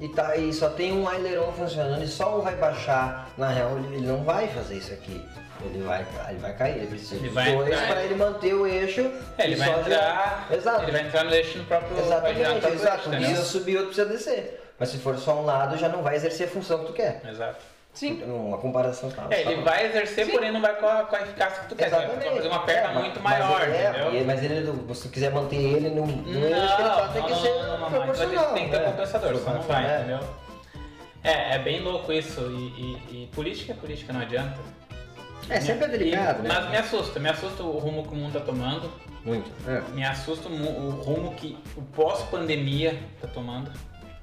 e, 0.00 0.08
tá, 0.08 0.36
e 0.36 0.52
só 0.52 0.70
tem 0.70 0.92
um 0.92 1.06
aileron 1.08 1.52
funcionando 1.52 2.02
e 2.02 2.08
só 2.08 2.38
um 2.38 2.42
vai 2.42 2.54
baixar. 2.56 3.28
Na 3.36 3.48
real, 3.50 3.76
ele, 3.78 4.00
não 4.06 4.24
vai 4.24 4.48
fazer 4.48 4.76
isso 4.76 4.92
aqui. 4.92 5.24
Ele 5.62 5.82
vai, 5.84 6.06
ele 6.30 6.38
vai 6.38 6.54
cair, 6.54 6.76
ele 6.78 6.86
precisa 6.86 7.16
Ele 7.16 7.28
vai 7.28 7.54
dois 7.54 7.68
entrar- 7.68 7.86
para 7.88 8.02
ele 8.04 8.14
manter 8.14 8.54
o 8.54 8.66
eixo. 8.66 9.12
É, 9.36 9.44
ele 9.44 9.56
vai 9.56 9.68
só 9.68 9.80
entrar. 9.80 10.48
Exato. 10.50 10.82
Ele 10.84 10.92
vai 10.92 11.00
entrar 11.02 11.24
no 11.24 11.34
eixo 11.34 11.58
no 11.58 11.64
próprio. 11.64 11.96
no 11.96 12.02
Exatamente, 12.02 12.40
próprio 12.60 12.72
exato. 12.74 13.08
Um 13.08 13.12
precisa 13.12 13.42
subir, 13.44 13.76
outro 13.76 13.92
precisa 13.94 14.08
descer. 14.08 14.72
Mas 14.78 14.88
se 14.88 14.96
for 14.96 15.18
só 15.18 15.38
um 15.38 15.44
lado, 15.44 15.76
já 15.76 15.88
não 15.90 16.02
vai 16.02 16.16
exercer 16.16 16.48
a 16.48 16.50
função 16.50 16.78
que 16.78 16.86
tu 16.86 16.92
quer. 16.94 17.20
Exato. 17.28 17.58
Sim. 17.92 18.22
Uma 18.22 18.58
comparação 18.58 19.10
tá. 19.10 19.24
É, 19.30 19.42
tá 19.42 19.50
ele 19.50 19.56
bom. 19.56 19.64
vai 19.64 19.86
exercer, 19.86 20.26
Sim. 20.26 20.32
porém 20.32 20.50
não 20.52 20.60
vai 20.60 20.74
com 20.76 20.86
a, 20.86 21.02
com 21.04 21.16
a 21.16 21.20
eficácia 21.22 21.62
que 21.62 21.68
tu 21.68 21.76
quer. 21.76 21.86
Tu 21.90 21.96
vai 21.96 22.34
fazer 22.36 22.48
uma 22.48 22.60
perna 22.60 22.90
É, 22.90 23.02
muito 23.02 23.20
mas 23.20 23.38
maior, 23.38 23.62
ele 23.62 23.76
é, 23.76 23.90
entendeu? 23.90 24.24
Mas 24.26 24.42
ele, 24.44 24.94
se 24.94 25.02
tu 25.02 25.08
quiser 25.08 25.30
manter 25.32 25.56
ele 25.56 25.90
no, 25.90 26.06
Não, 26.06 26.40
ele 26.40 26.50
tá, 26.50 27.08
tem 27.12 27.22
que 27.22 27.30
não, 27.30 27.36
ser 27.40 27.48
não, 27.50 27.58
não, 27.58 27.68
não, 27.68 27.78
não. 27.80 27.90
Proporcional. 27.90 28.54
Tem 28.54 28.64
que 28.66 28.70
ter 28.70 28.78
né? 28.78 28.84
compensador, 28.90 29.36
senão 29.36 29.54
não 29.54 29.62
vai, 29.62 29.84
É. 29.90 29.98
entendeu? 29.98 30.20
É, 31.22 31.54
é 31.54 31.58
bem 31.58 31.80
louco 31.80 32.12
isso. 32.12 32.40
E, 32.40 32.80
e- 33.12 33.22
e 33.24 33.26
política 33.34 33.72
é 33.72 33.76
política, 33.76 34.12
não 34.12 34.20
adianta. 34.22 34.58
É, 35.48 35.60
sempre 35.60 35.84
é 35.84 35.88
delicado, 35.88 36.40
E- 36.44 36.48
né? 36.48 36.54
Mas 36.54 36.70
me 36.70 36.76
assusta, 36.76 37.18
me 37.20 37.28
assusta 37.28 37.62
o 37.62 37.78
rumo 37.78 38.04
que 38.04 38.12
o 38.12 38.16
mundo 38.16 38.32
tá 38.38 38.40
tomando. 38.44 38.90
Muito. 39.24 39.50
É. 39.68 39.80
Me 39.92 40.02
assusta 40.04 40.48
o, 40.48 40.52
o 40.52 40.90
rumo 41.02 41.34
que 41.34 41.58
o 41.76 41.82
pós-pandemia 41.82 42.98
tá 43.20 43.28
tomando. 43.28 43.70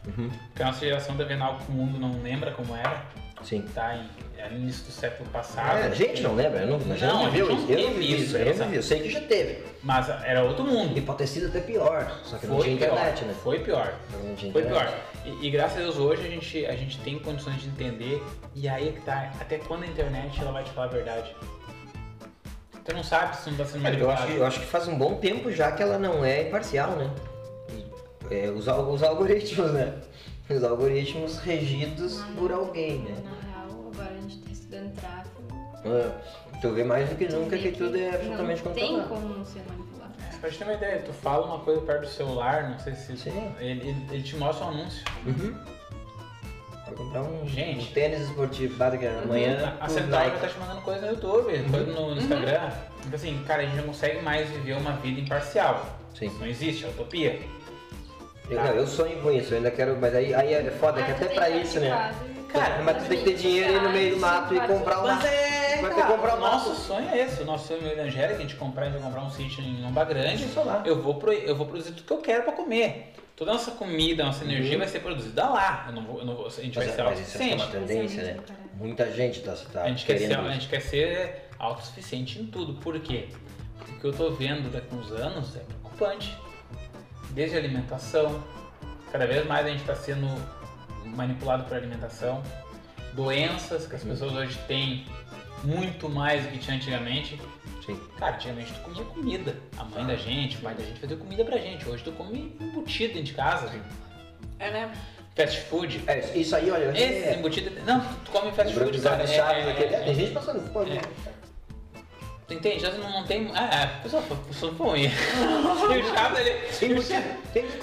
Uhum. 0.08 0.30
Porque 0.48 0.64
a 0.64 0.68
nossa 0.68 0.80
geração 0.80 1.16
tá 1.16 1.24
vendo 1.24 1.44
algo 1.44 1.60
que 1.64 1.72
o 1.72 1.76
mundo 1.76 2.00
não 2.00 2.20
lembra 2.24 2.52
como 2.52 2.76
era. 2.76 3.04
Sim. 3.44 3.62
Tá 3.74 3.96
em, 3.96 4.10
é 4.38 4.50
no 4.50 4.58
início 4.58 4.86
do 4.86 4.92
século 4.92 5.30
passado. 5.30 5.78
É, 5.78 5.88
a 5.88 5.90
gente 5.90 6.22
não 6.22 6.36
lembra, 6.36 6.62
eu 6.62 6.68
não, 6.68 6.80
Não, 6.80 7.24
não 7.24 7.32
viveu 7.32 7.50
gente 7.50 7.60
isso. 7.60 7.72
não 7.72 7.78
Eu 7.80 7.88
não 7.88 7.94
vivi 7.94 8.14
isso, 8.14 8.24
isso, 8.24 8.38
eu 8.38 8.46
não 8.46 8.54
vivi. 8.66 8.76
Eu 8.76 8.84
sei 8.84 9.00
que 9.02 9.10
já 9.10 9.22
teve. 9.22 9.64
Mas 9.84 10.10
era 10.10 10.44
outro 10.44 10.66
mundo. 10.66 10.98
E 10.98 11.02
pode 11.02 11.20
ter 11.20 11.28
sido 11.28 11.48
até 11.48 11.60
pior, 11.60 12.20
só 12.24 12.38
que 12.38 12.48
não 12.48 12.60
tinha 12.60 12.78
pior. 12.78 12.94
internet, 12.94 13.26
né? 13.26 13.36
Foi 13.44 13.60
pior. 13.60 13.94
Não 14.12 14.52
Foi 14.52 14.64
pior. 14.64 14.94
E, 15.26 15.48
e 15.48 15.50
graças 15.50 15.78
a 15.78 15.82
Deus 15.82 15.98
hoje 15.98 16.26
a 16.26 16.30
gente, 16.30 16.66
a 16.66 16.76
gente 16.76 17.00
tem 17.00 17.20
condições 17.20 17.62
de 17.62 17.68
entender. 17.68 18.24
E 18.56 18.68
aí 18.68 18.90
é 18.90 18.92
que 18.92 19.02
tá. 19.02 19.32
Até 19.40 19.58
quando 19.60 19.84
a 19.84 19.88
internet 19.88 20.40
ela 20.42 20.52
vai 20.52 20.64
te 20.64 20.72
falar 20.72 20.88
a 20.88 20.90
verdade? 20.90 21.36
Tu 22.84 22.96
não 22.96 23.04
sabe 23.04 23.36
se 23.36 23.50
não 23.50 23.58
tá 23.58 23.66
sendo 23.66 23.86
É, 23.86 24.02
eu, 24.02 24.10
acho, 24.10 24.28
eu 24.32 24.46
acho 24.46 24.60
que 24.62 24.66
faz 24.66 24.88
um 24.88 24.98
bom 24.98 25.16
tempo 25.16 25.52
já 25.52 25.72
que 25.74 25.84
ela 25.84 26.00
não 26.00 26.24
é 26.24 26.44
imparcial, 26.48 26.92
né? 26.92 27.12
É, 28.30 28.50
os, 28.50 28.68
os 28.68 29.04
algoritmos, 29.04 29.72
né? 29.72 29.94
Os 30.50 30.64
algoritmos 30.64 31.38
regidos 31.40 32.22
por 32.38 32.52
alguém, 32.52 33.00
né? 33.00 33.16
Na 33.24 33.32
real, 33.50 33.92
agora 33.94 34.12
a 34.12 34.22
gente 34.22 34.38
tá 34.40 34.52
estudando 34.52 34.94
tráfego. 34.94 35.38
É, 35.86 36.12
Tu 36.62 36.72
vê 36.74 36.84
mais 36.84 37.08
do 37.10 37.16
que 37.16 37.28
nunca 37.32 37.56
vê 37.56 37.72
que 37.72 37.78
tudo 37.78 37.96
é 37.96 38.16
absolutamente 38.16 38.66
Não 38.66 38.74
tem 38.74 38.88
controlado. 39.00 39.10
como 39.10 39.38
não 39.38 39.46
ser 39.46 39.62
manipulado. 39.70 40.14
É, 40.20 40.38
pra 40.38 40.50
gente 40.50 40.58
ter 40.58 40.64
uma 40.66 40.74
ideia, 40.74 41.02
tu 41.06 41.14
fala 41.14 41.46
uma 41.46 41.60
coisa 41.60 41.82
perto 41.82 42.02
do 42.02 42.08
celular, 42.08 42.70
não 42.72 42.80
sei 42.80 42.94
se. 42.96 43.16
Sim. 43.18 43.52
Ele, 43.60 43.90
ele, 43.90 44.06
ele 44.12 44.24
te 44.24 44.36
mostra 44.38 44.66
um 44.66 44.70
anúncio. 44.70 45.04
Uhum. 45.26 45.56
Vai 46.86 46.96
comprar 46.96 47.22
um, 47.22 47.48
Gente. 47.48 47.90
um 47.90 47.94
tênis 47.94 48.22
esportivo, 48.22 48.76
bata 48.78 48.98
que 48.98 49.06
amanhã. 49.06 49.76
A 49.80 49.86
tu 49.86 49.92
Central 49.94 50.22
Nike. 50.24 50.36
já 50.38 50.42
tá 50.42 50.48
te 50.48 50.60
mandando 50.60 50.82
coisa 50.82 51.02
no 51.02 51.08
YouTube, 51.12 51.70
coisa 51.70 51.92
no, 51.92 52.16
no 52.16 52.22
Instagram. 52.22 52.72
Então 53.02 53.14
assim, 53.16 53.44
cara, 53.46 53.62
a 53.62 53.66
gente 53.66 53.76
não 53.78 53.84
consegue 53.84 54.22
mais 54.22 54.50
viver 54.50 54.78
uma 54.78 54.94
vida 54.94 55.20
imparcial. 55.22 55.86
Sim. 56.16 56.32
Não 56.40 56.48
existe, 56.48 56.86
é 56.86 56.90
utopia. 56.90 57.40
Eu, 58.50 58.58
não, 58.64 58.68
eu 58.68 58.88
sonho 58.88 59.22
com 59.22 59.30
isso, 59.32 59.54
eu 59.54 59.58
ainda 59.58 59.72
quero, 59.72 59.98
mas 60.00 60.16
aí, 60.16 60.34
aí 60.34 60.54
é 60.54 60.72
foda, 60.72 61.04
que 61.04 61.12
até 61.12 61.26
pra 61.28 61.50
isso, 61.50 61.80
né? 61.80 62.14
Cara, 62.48 62.82
mas 62.82 63.04
tu 63.04 63.10
tem 63.10 63.18
que 63.20 63.26
ter 63.26 63.34
dinheiro 63.36 63.74
aí 63.74 63.82
no 63.82 63.90
meio 63.90 64.16
do 64.16 64.22
mato 64.22 64.56
e 64.56 64.60
comprar 64.62 65.00
uma. 65.00 65.16
Mas 65.16 65.26
é, 65.26 65.82
Vai 65.82 65.90
ter 65.94 65.96
cara, 65.98 66.08
que 66.08 66.14
comprar 66.14 66.34
o 66.36 66.38
uma- 66.38 66.50
nosso 66.52 66.74
sonho 66.76 67.10
é 67.10 67.18
esse. 67.20 67.42
O 67.42 67.46
nosso 67.46 67.68
sonho 67.68 67.86
é 67.86 68.00
Angélica, 68.00 68.36
a 68.36 68.42
gente 68.42 68.56
comprar, 68.56 68.84
a 68.84 68.86
gente 68.86 68.94
vai 69.00 69.04
comprar 69.04 69.24
um 69.26 69.30
sítio 69.30 69.62
em 69.62 69.82
Lomba 69.82 70.06
Grande. 70.06 70.46
Isso 70.46 70.64
lá. 70.64 70.82
Eu 70.86 71.02
vou, 71.02 71.16
pro, 71.16 71.34
eu 71.34 71.56
vou 71.58 71.66
produzir 71.68 71.92
tudo 71.92 72.06
que 72.06 72.14
eu 72.14 72.18
quero 72.20 72.44
pra 72.44 72.54
comer. 72.54 73.14
Toda 73.36 73.52
a 73.52 73.54
nossa 73.56 73.72
comida, 73.72 74.24
a 74.24 74.28
nossa 74.28 74.46
energia 74.46 74.78
vai 74.78 74.88
ser 74.88 75.02
produzida 75.02 75.46
lá. 75.48 75.86
Eu 75.90 75.94
não 75.94 76.04
vou, 76.04 76.20
eu 76.20 76.26
não 76.26 76.36
vou, 76.36 76.48
a 76.48 76.50
gente 76.50 76.74
vai 76.74 76.86
Uhum. 76.88 76.94
Mas, 76.94 76.96
ser 76.96 77.04
mas 77.04 77.20
isso 77.20 77.38
acho 77.38 77.38
que 77.38 77.52
é 77.52 77.56
uma 77.56 77.64
autossuficiente. 77.66 78.16
tendência, 78.16 78.24
né? 78.24 78.40
Muita 78.76 79.12
gente 79.12 79.40
tá, 79.42 79.54
tá 79.74 79.84
A 79.84 79.90
gente, 79.90 80.06
quer 80.06 80.18
ser, 80.18 80.36
a 80.40 80.52
gente 80.54 80.68
quer 80.70 80.80
ser 80.82 81.36
autossuficiente 81.60 82.40
em 82.40 82.46
tudo. 82.48 82.76
Por 82.76 82.98
quê? 83.02 83.28
O 83.90 84.00
que 84.00 84.06
eu 84.06 84.14
tô 84.14 84.32
vendo 84.32 84.72
daqui 84.72 84.96
uns 84.96 85.12
anos 85.12 85.56
é 85.56 85.60
preocupante. 85.60 86.36
Desde 87.32 87.56
a 87.56 87.60
alimentação, 87.60 88.44
cada 89.12 89.26
vez 89.28 89.46
mais 89.46 89.66
a 89.66 89.70
gente 89.70 89.82
está 89.82 89.96
sendo 89.96 90.28
manipulado 91.06 91.64
por 91.66 91.76
alimentação. 91.78 92.42
Doenças 93.14 93.88
que 93.88 93.96
as 93.96 94.04
Uhum. 94.04 94.10
pessoas 94.10 94.34
hoje 94.34 94.60
têm 94.68 95.06
muito 95.64 96.10
mais 96.10 96.44
do 96.44 96.50
que 96.52 96.60
tinha 96.60 96.78
antigamente. 96.78 97.40
Sim. 97.86 98.00
Cara, 98.20 98.36
antigamente 98.36 98.74
tu 98.74 98.80
comia 98.82 99.04
comida. 99.06 99.56
A 99.78 99.84
mãe 99.84 100.06
da 100.06 100.16
gente, 100.16 100.58
o 100.58 100.62
pai 100.62 100.76
da 100.76 100.84
gente 100.84 101.00
fazia 101.00 101.18
comida 101.18 101.44
pra 101.46 101.58
gente. 101.58 101.88
Hoje 101.88 102.04
tu 102.04 102.12
come 102.12 102.56
embutido 102.60 103.14
dentro 103.14 103.28
de 103.28 103.34
casa. 103.34 103.72
É, 104.60 104.72
né? 104.72 104.92
Fast 105.36 105.60
food. 105.62 106.04
É, 106.08 106.20
isso- 106.38 106.56
aí, 106.56 106.70
olha. 106.70 106.92
Esse 106.92 107.04
é, 107.30 107.36
embutido. 107.38 107.72
Não, 107.86 108.00
tu 108.26 108.32
come 108.32 108.52
fast 108.52 108.74
food, 108.74 109.00
cara. 109.02 109.24
É, 109.24 109.36
é, 109.38 109.94
é, 109.94 110.04
Tem 110.04 110.16
gente 110.16 110.32
passando 110.34 110.60
fome. 110.74 110.98
É. 110.98 111.02
né? 112.48 112.50
Tu 112.50 112.54
entende? 112.54 112.80
Já 112.80 112.92
não, 112.92 113.10
não 113.10 113.24
tem. 113.26 113.52
É, 113.56 113.84
é, 113.84 113.88
pessoal, 114.02 114.24
pessoa 114.48 114.74
fome. 114.74 115.08
e 115.12 116.00
o 116.02 116.16
Chaves, 116.16 116.40
ele. 116.40 116.52
Tem 116.80 116.90
e 116.90 116.92
o 116.92 116.94
embutido. 116.94 117.14
Chaves- 117.22 117.38
Tem 117.54 117.68
que 117.68 117.78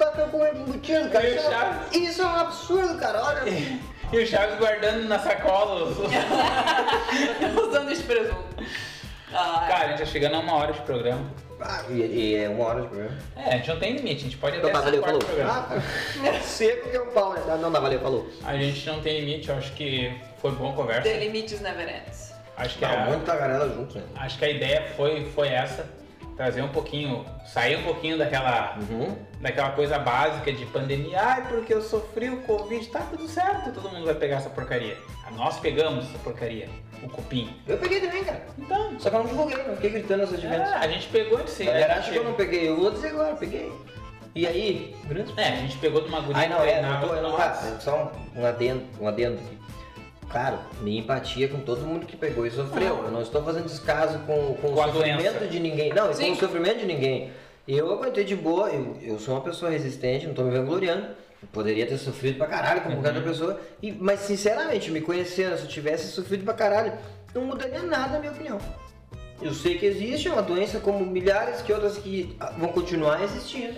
embutido, 0.59 1.11
cara. 1.11 1.29
E 1.29 1.33
o 1.33 1.37
Isso 1.37 1.47
é, 1.47 1.51
Chaves? 1.51 1.97
isso 1.97 2.23
é 2.23 2.25
um 2.25 2.37
absurdo, 2.37 2.99
cara. 2.99 3.23
Olha. 3.25 3.43
E 4.13 4.19
o 4.19 4.27
Chaves 4.27 4.59
guardando 4.59 5.09
na 5.09 5.19
sacola. 5.19 5.91
Usando 7.69 7.91
esse 7.91 8.03
presunto. 8.03 8.45
Ah, 9.33 9.67
Cara, 9.69 9.85
a 9.85 9.89
gente 9.89 9.99
tá 9.99 10.05
chegando 10.07 10.37
a 10.37 10.39
uma 10.41 10.55
hora 10.55 10.73
de 10.73 10.81
programa. 10.83 11.29
Ah, 11.61 11.83
e, 11.89 11.95
e 11.95 12.35
é 12.37 12.49
uma 12.49 12.65
hora 12.67 12.83
de 12.83 12.89
programa. 12.89 13.19
É, 13.37 13.55
a 13.55 13.57
gente 13.57 13.69
não 13.69 13.79
tem 13.79 13.97
limite, 13.97 14.21
a 14.21 14.25
gente 14.25 14.37
pode 14.37 14.57
até 14.59 14.69
Então 14.69 14.81
tá, 14.81 14.87
ser 14.87 15.01
valeu, 15.01 15.03
falou. 15.03 15.19
programa. 15.19 15.53
Ah, 15.71 15.81
tá. 16.33 16.41
Seco 16.43 16.91
que 16.91 16.97
é 16.97 17.01
um 17.01 17.11
pau, 17.11 17.33
né? 17.33 17.43
Não, 17.47 17.59
não, 17.71 17.71
valeu, 17.81 17.99
falou. 18.01 18.29
A 18.45 18.57
gente 18.57 18.87
não 18.87 19.01
tem 19.01 19.21
limite, 19.21 19.49
eu 19.49 19.57
acho 19.57 19.73
que 19.73 20.13
foi 20.41 20.53
boa 20.53 20.71
a 20.73 20.77
conversa. 20.77 21.03
The 21.03 21.19
Limites 21.19 21.61
Never 21.61 21.89
Ends. 21.89 22.34
Acho 22.57 22.75
que, 22.75 22.81
Tá, 22.81 23.03
a, 23.05 23.07
muita 23.07 23.35
galera 23.37 23.69
junto, 23.69 23.99
né? 23.99 24.05
acho 24.17 24.39
que 24.39 24.45
a 24.45 24.51
ideia 24.51 24.83
foi, 24.97 25.25
foi 25.35 25.49
essa, 25.49 25.87
trazer 26.37 26.63
um 26.63 26.69
pouquinho, 26.69 27.25
sair 27.47 27.77
um 27.77 27.83
pouquinho 27.83 28.17
daquela, 28.19 28.77
Uhum. 28.91 29.17
daquela 29.41 29.71
coisa 29.71 29.99
básica 29.99 30.53
de 30.53 30.65
pandemia. 30.67 31.21
Ai, 31.21 31.49
porque 31.49 31.73
eu 31.75 31.83
sofri 31.83 32.31
o 32.31 32.39
Covid, 32.43 32.87
tá 32.89 33.01
tudo 33.11 33.27
certo, 33.29 33.73
todo 33.73 33.91
mundo 33.91 34.05
vai 34.05 34.15
pegar 34.15 34.37
essa 34.37 34.51
porcaria. 34.51 34.97
Ah, 35.27 35.31
Nós 35.33 35.59
pegamos 35.59 36.05
essa 36.09 36.19
porcaria, 36.19 36.69
o 37.03 37.09
cupim. 37.09 37.51
Eu 37.67 37.77
peguei 37.79 38.01
também, 38.01 38.23
cara. 38.25 38.43
Então, 38.59 38.99
Só 39.01 39.11
que 39.11 39.17
eu 39.17 39.21
não 39.21 39.27
divulguei, 39.29 39.57
não 39.65 39.75
fiquei 39.77 39.91
gritando 39.91 40.21
nos 40.23 40.33
eventos. 40.33 40.59
é, 40.71 40.75
a 40.75 40.89
gente 40.89 41.09
pegou 41.09 41.43
de. 41.43 41.63
A 41.63 41.67
galera 41.67 41.95
a 41.95 41.99
acha 41.99 42.11
que 42.13 42.19
eu 42.19 42.25
não 42.25 42.35
peguei. 42.35 42.69
Eu 42.69 42.77
vou 42.77 42.91
dizer 42.91 43.09
agora, 43.09 43.31
eu 43.31 43.37
peguei. 43.37 43.73
E 44.35 44.47
aí? 44.49 44.97
Grande 45.05 45.33
é, 45.41 45.49
a 45.49 45.57
gente 45.57 45.77
pegou 45.79 46.01
de 46.01 46.09
uma 46.09 46.21
guria 46.21 46.43
Ai, 46.43 46.49
não, 46.49 46.65
é, 46.65 46.83
não, 46.83 47.01
tô, 47.01 47.15
não 47.15 47.37
tá. 47.37 47.55
Só 47.79 48.13
um, 48.37 48.41
um 48.41 48.45
adendo, 48.47 48.83
um 49.01 49.07
adendo 49.07 49.39
aqui. 49.39 49.59
Claro, 50.35 50.59
minha 50.81 50.99
empatia 50.99 51.47
com 51.47 51.61
todo 51.61 51.83
mundo 51.83 52.07
que 52.07 52.17
pegou 52.17 52.45
e 52.45 52.51
sofreu. 52.51 53.05
Eu 53.05 53.11
não 53.13 53.23
estou 53.23 53.41
fazendo 53.45 53.67
descaso 53.67 54.19
com, 54.27 54.55
com, 54.55 54.73
Com 54.73 54.83
a 54.83 54.87
o 54.89 54.93
sofrimento 54.93 55.33
doença. 55.35 55.47
de 55.47 55.61
ninguém. 55.61 55.91
Não, 55.95 56.07
e 56.07 56.09
com 56.09 56.15
Sim. 56.15 56.33
o 56.33 56.37
sofrimento 56.37 56.81
de 56.81 56.87
ninguém. 56.87 57.31
Eu 57.69 57.93
aguentei 57.93 58.25
de 58.25 58.35
boa, 58.35 58.69
eu, 58.69 58.97
eu 59.01 59.19
sou 59.21 59.33
uma 59.37 59.41
pessoa 59.43 59.71
resistente, 59.71 60.27
não 60.27 60.35
tô 60.35 60.43
me 60.43 60.51
vangloriando. 60.51 61.07
Poderia 61.53 61.87
ter 61.87 61.99
sofrido 61.99 62.37
pra 62.37 62.49
caralho 62.49 62.81
como 62.81 62.97
qualquer 62.97 63.11
Uhum. 63.11 63.17
outra 63.19 63.31
pessoa. 63.31 63.61
E, 63.81 63.93
mas 63.93 64.21
sinceramente, 64.21 64.91
me 64.91 65.01
conhecendo, 65.01 65.57
se 65.57 65.63
eu 65.63 65.69
tivesse 65.69 66.09
sofrido 66.11 66.43
pra 66.43 66.53
caralho, 66.55 66.95
não 67.33 67.45
mudaria 67.45 67.85
nada, 67.85 68.15
na 68.15 68.19
minha 68.19 68.33
opinião. 68.33 68.59
Eu 69.41 69.55
sei 69.55 69.79
que 69.79 69.87
existe 69.87 70.29
uma 70.29 70.43
doença 70.43 70.81
como 70.81 71.07
milhares 71.07 71.63
que 71.63 71.73
outras 71.73 71.97
que 71.97 72.35
ah, 72.41 72.53
vão 72.59 72.71
continuar 72.71 73.23
existindo. 73.23 73.77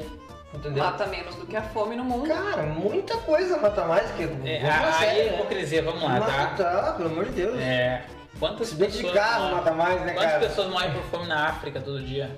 Entendeu? 0.55 0.83
Mata 0.85 1.07
menos 1.07 1.35
do 1.35 1.47
que 1.47 1.57
a 1.57 1.63
fome 1.63 1.97
no 1.97 2.05
mundo. 2.05 2.29
Cara, 2.29 2.63
muita 2.63 3.17
coisa 3.19 3.59
mata 3.59 3.85
mais 3.85 4.11
que. 4.13 4.23
É, 4.23 4.27
vamos 4.61 4.97
aí 4.97 5.21
é 5.21 5.25
né? 5.31 5.35
hipocrisia, 5.35 5.83
vamos 5.83 6.03
lá, 6.03 6.21
tá? 6.21 6.27
Mata, 6.29 6.93
pelo 6.97 7.09
amor 7.11 7.25
de 7.27 7.33
Deus. 7.33 7.61
É, 7.61 8.03
quantas 8.39 8.71
de 8.71 8.77
pessoas 8.77 9.13
carro 9.13 9.41
morrem- 9.43 9.55
mata 9.57 9.73
mais, 9.73 10.01
né, 10.03 10.13
Quantas 10.15 10.33
cara? 10.33 10.47
pessoas 10.47 10.69
morrem 10.71 10.93
por 10.93 11.03
fome 11.05 11.27
na 11.27 11.47
África 11.49 11.81
todo 11.81 12.01
dia? 12.01 12.31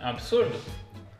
É 0.00 0.06
um 0.06 0.08
absurdo. 0.08 0.58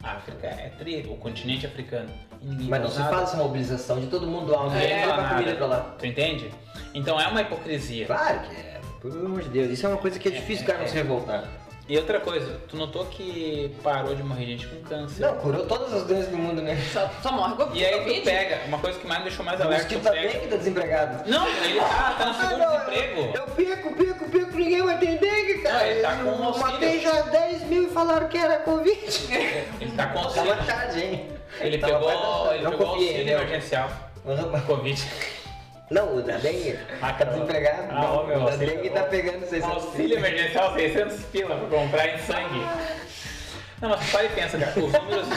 A 0.03 0.13
África 0.13 0.47
é 0.47 0.71
tri, 0.79 1.07
o 1.11 1.17
continente 1.17 1.67
africano. 1.67 2.09
Ninguém 2.41 2.69
Mas 2.69 2.81
não 2.83 2.89
se 2.89 2.99
nada. 3.01 3.11
faz 3.17 3.29
essa 3.31 3.37
mobilização 3.37 4.01
de 4.01 4.07
todo 4.07 4.27
mundo 4.27 4.53
lá, 4.53 4.63
Ninguém 4.65 4.81
alguém 4.93 5.01
fala 5.01 5.17
levar 5.17 5.35
comida 5.35 5.55
pra 5.57 5.67
lá. 5.67 5.81
Tu 5.99 6.07
entende? 6.07 6.51
Então 6.95 7.21
é 7.21 7.27
uma 7.27 7.43
hipocrisia. 7.43 8.07
Claro 8.07 8.41
que 8.41 8.55
é. 8.55 8.81
Pelo 9.03 9.27
amor 9.27 9.43
de 9.43 9.49
Deus, 9.49 9.71
isso 9.71 9.85
é 9.85 9.89
uma 9.89 9.99
coisa 9.99 10.19
que 10.19 10.29
é 10.29 10.31
difícil 10.31 10.63
o 10.65 10.67
cara 10.67 10.79
não 10.79 10.85
é. 10.87 10.89
se 10.89 10.95
revoltar. 10.95 11.45
E 11.89 11.97
outra 11.97 12.21
coisa, 12.21 12.61
tu 12.69 12.77
notou 12.77 13.07
que 13.07 13.75
parou 13.83 14.15
de 14.15 14.23
morrer 14.23 14.45
gente 14.45 14.67
com 14.67 14.83
câncer. 14.83 15.23
Não, 15.23 15.37
curou 15.39 15.65
todas 15.65 15.95
as 15.95 16.03
doenças 16.05 16.29
do 16.31 16.37
mundo, 16.37 16.61
né? 16.61 16.77
Só, 16.93 17.11
só 17.23 17.33
morre 17.33 17.55
com 17.57 17.75
E 17.75 17.83
aí 17.83 18.21
tu 18.21 18.25
pega, 18.25 18.61
uma 18.67 18.79
coisa 18.79 18.99
que 18.99 19.07
mais 19.07 19.21
me 19.21 19.29
deixou 19.29 19.43
mais 19.43 19.59
O 19.59 19.63
alerta, 19.63 19.85
mosquito 19.85 20.01
tu 20.03 20.05
também 20.05 20.27
pega... 20.29 20.39
que 20.41 20.47
tá 20.49 20.57
desempregado. 20.57 21.31
Não, 21.31 21.49
ele 21.49 21.81
tá, 21.81 22.15
tá 22.19 22.27
no 22.27 22.31
Ah, 22.31 22.35
seguro 22.35 22.59
não, 22.59 22.71
desemprego. 22.73 23.21
Eu, 23.21 23.33
eu 23.35 23.47
pico, 23.47 23.95
pico, 23.95 24.25
pico, 24.31 24.57
ninguém 24.59 24.83
vai 24.83 24.95
entender, 24.97 25.63
cara. 25.63 25.79
Não, 25.79 25.87
ele 25.87 26.01
tá 26.03 26.17
com 26.17 26.23
eu 26.29 26.45
auxílio. 26.45 26.73
matei 26.73 27.01
já 27.01 27.23
10 27.23 27.63
mil 27.63 27.85
e 27.85 27.91
falaram 27.91 28.29
que 28.29 28.37
era 28.37 28.59
Covid. 28.59 29.01
Ele 29.81 29.93
tá 29.97 30.07
com 30.09 30.19
Tá 30.19 30.25
auxílio. 30.27 30.53
uma 30.53 30.65
tarde, 30.65 31.01
hein? 31.03 31.29
Ele 31.61 31.79
Tava 31.79 31.93
pegou, 31.95 32.53
ele 32.55 32.63
não 32.65 32.71
pegou 32.73 32.87
auxílio 32.89 33.25
né? 33.25 33.33
emergencial. 33.33 33.91
Aham. 34.27 34.61
Covid. 34.61 35.07
Não, 35.91 36.17
o 36.17 36.23
da 36.23 36.37
dengue. 36.37 36.79
Ah, 37.01 37.13
Tá 37.15 37.25
não. 37.25 37.33
desempregado? 37.33 37.83
Ah, 37.91 37.95
não, 37.95 38.17
ó, 38.19 38.25
meu, 38.25 38.37
o 38.37 38.45
da 38.45 38.53
auxílio- 38.53 38.77
dengue 38.77 38.91
tá 38.91 39.03
pegando 39.05 39.47
600 39.49 39.85
Auxílio 39.85 40.19
emergencial 40.19 40.75
600 40.75 41.25
pila 41.27 41.57
pra 41.57 41.79
comprar 41.79 42.09
em 42.09 42.19
sangue. 42.19 42.67
Não, 43.81 43.91
mas 43.91 44.11
para 44.11 44.25
e 44.25 44.29
pensa, 44.31 44.59
cara. 44.59 44.73
Os 44.77 44.93
números, 44.93 45.29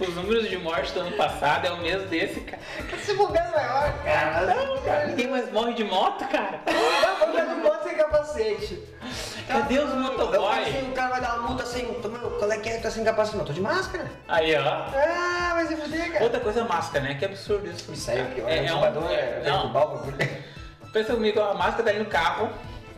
os 0.00 0.14
números 0.16 0.48
de 0.50 0.58
morte 0.58 0.92
do 0.92 1.00
ano 1.00 1.12
passado 1.16 1.64
é 1.66 1.70
o 1.70 1.76
mesmo 1.78 2.08
desse, 2.08 2.40
cara. 2.40 2.60
Esse 2.92 3.14
bugando 3.14 3.52
maior, 3.52 3.92
cara. 4.04 4.46
Não, 4.54 4.78
cara. 4.82 5.06
Ninguém 5.06 5.28
mais 5.28 5.50
morre 5.52 5.72
de 5.74 5.84
moto, 5.84 6.26
cara. 6.28 6.60
Não, 6.66 7.16
porque 7.26 7.40
não 7.42 7.60
pode 7.60 7.71
sem. 8.32 8.82
Cadê 9.46 9.78
os 9.78 9.90
Eu 9.90 9.96
motoboy? 9.96 10.64
pensei, 10.64 10.82
o 10.82 10.92
cara 10.92 11.10
vai 11.10 11.20
dar 11.20 11.38
uma 11.38 11.48
multa 11.48 11.62
assim, 11.62 11.82
meu, 11.84 12.30
qual 12.38 12.50
é 12.52 12.58
que 12.58 12.68
é? 12.68 12.78
Tá 12.78 12.90
sem 12.90 13.04
capacete? 13.04 13.36
Não, 13.36 13.44
tô 13.44 13.52
de 13.52 13.60
máscara. 13.60 14.10
Aí, 14.28 14.54
ó. 14.56 14.60
Ah, 14.62 15.50
vai 15.54 15.66
se 15.66 15.76
fuder, 15.76 16.12
cara. 16.12 16.24
Outra 16.24 16.40
coisa, 16.40 16.64
máscara, 16.64 17.04
né? 17.04 17.14
Que 17.14 17.24
absurdo 17.24 17.68
isso. 17.68 17.92
Isso 17.92 18.10
aí, 18.10 18.22
o 18.22 18.26
que? 18.26 18.40
É, 18.42 18.66
é 18.66 18.74
um, 18.74 18.84
é, 19.08 19.14
é, 19.16 19.42
não, 19.48 19.72
não. 19.72 20.02
pensa 20.92 21.14
comigo, 21.14 21.40
a 21.40 21.54
máscara 21.54 21.84
tá 21.84 21.90
ali 21.90 21.98
no 22.00 22.06
carro 22.06 22.50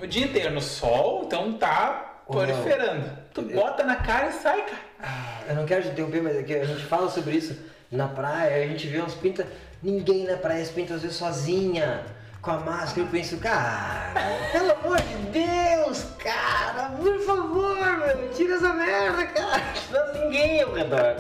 o 0.03 0.07
dia 0.07 0.25
inteiro 0.27 0.53
no 0.53 0.61
sol, 0.61 1.23
então 1.27 1.53
tá 1.55 2.23
proliferando. 2.29 3.11
Tu 3.33 3.41
Eu- 3.43 3.61
bota 3.61 3.85
na 3.85 3.97
cara 3.97 4.29
e 4.29 4.33
sai, 4.33 4.63
cara. 4.63 4.83
Ah, 5.03 5.41
Eu 5.49 5.55
não 5.57 5.65
quero 5.67 5.83
te 5.83 5.89
interromper, 5.89 6.23
mas 6.23 6.37
é 6.37 6.43
que 6.43 6.55
a 6.55 6.65
gente 6.65 6.85
fala 6.85 7.09
sobre 7.11 7.37
isso 7.37 7.57
na 7.91 8.09
praia, 8.09 8.65
a 8.65 8.67
gente 8.69 8.87
vê 8.89 9.01
uns 9.01 9.15
pinta. 9.15 9.47
Ninguém 9.83 10.25
na 10.25 10.37
praia 10.37 10.65
se 10.65 10.73
pinta 10.73 10.95
às 10.95 11.03
vezes 11.03 11.17
sozinha, 11.17 12.03
com 12.45 12.51
a 12.51 12.59
máscara. 12.59 13.01
Eu 13.01 13.07
penso, 13.07 13.39
cara, 13.39 14.13
pelo 14.53 14.73
amor 14.73 15.01
de 15.01 15.17
Deus, 15.33 16.05
cara, 16.19 16.91
por 16.91 17.19
favor, 17.21 17.99
meu, 17.99 18.31
tira 18.35 18.57
essa 18.57 18.73
merda, 18.75 19.27
cara. 19.27 19.63
Não 19.91 20.25
ninguém 20.25 20.63
ao 20.63 20.73
redor, 20.73 21.17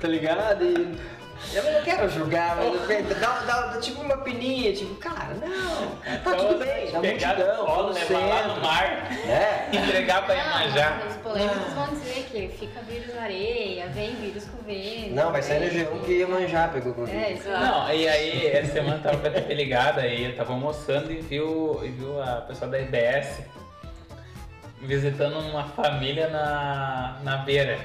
tá 0.00 0.08
ligado? 0.08 0.64
E 0.64 0.96
eu 1.54 1.62
não 1.72 1.82
quero 1.82 2.08
julgar, 2.08 2.56
mas 2.56 2.66
eu 2.74 2.80
penso, 2.86 3.14
dá, 3.20 3.38
dá, 3.46 3.60
dá 3.68 3.80
tipo 3.80 4.00
uma 4.00 4.16
pininha, 4.18 4.72
tipo, 4.72 4.94
cara, 4.96 5.34
não, 5.34 6.18
tá 6.18 6.34
tudo 6.36 6.58
bem, 6.58 6.90
na 6.92 7.00
pegar 7.00 7.28
multidão, 7.34 7.56
no 7.58 7.66
colo, 7.66 7.88
no 7.88 7.94
levar 7.94 8.18
lá 8.20 8.42
no 8.42 8.48
centro. 8.54 8.62
mar, 8.62 9.12
É. 9.28 9.68
entregar 9.76 10.24
pra 10.26 10.34
Iemanjá. 10.34 11.00
mas 11.04 11.16
Os 11.16 11.22
polêmicos 11.22 11.72
vão 11.74 11.86
dizer 11.88 12.26
que 12.30 12.48
fica 12.58 12.80
vírus 12.82 13.14
na 13.14 13.22
areia, 13.22 13.86
vem 13.88 14.14
vírus 14.16 14.44
com 14.44 14.62
vento. 14.64 15.14
Não, 15.14 15.30
vai 15.32 15.42
sair 15.42 15.60
no 15.60 15.70
vem- 15.70 15.84
G1 15.86 16.04
que 16.04 16.12
ia 16.18 16.26
manjar, 16.28 16.72
pegou 16.72 16.94
Covid. 16.94 17.16
É, 17.16 17.32
isso. 17.32 17.48
Não, 17.48 17.92
e 17.92 18.08
aí 18.08 18.46
essa 18.46 18.72
semana 18.72 18.98
tava 19.02 19.28
ter 19.30 19.54
ligada 19.54 20.00
aí, 20.02 20.24
eu 20.24 20.36
tava 20.36 20.52
almoçando 20.52 21.10
e 21.12 21.20
viu, 21.20 21.80
e 21.84 21.88
viu 21.88 22.22
a 22.22 22.36
pessoa 22.42 22.70
da 22.70 22.78
IBS 22.80 23.40
visitando 24.80 25.38
uma 25.38 25.64
família 25.64 26.28
na, 26.28 27.18
na 27.22 27.36
beira. 27.38 27.78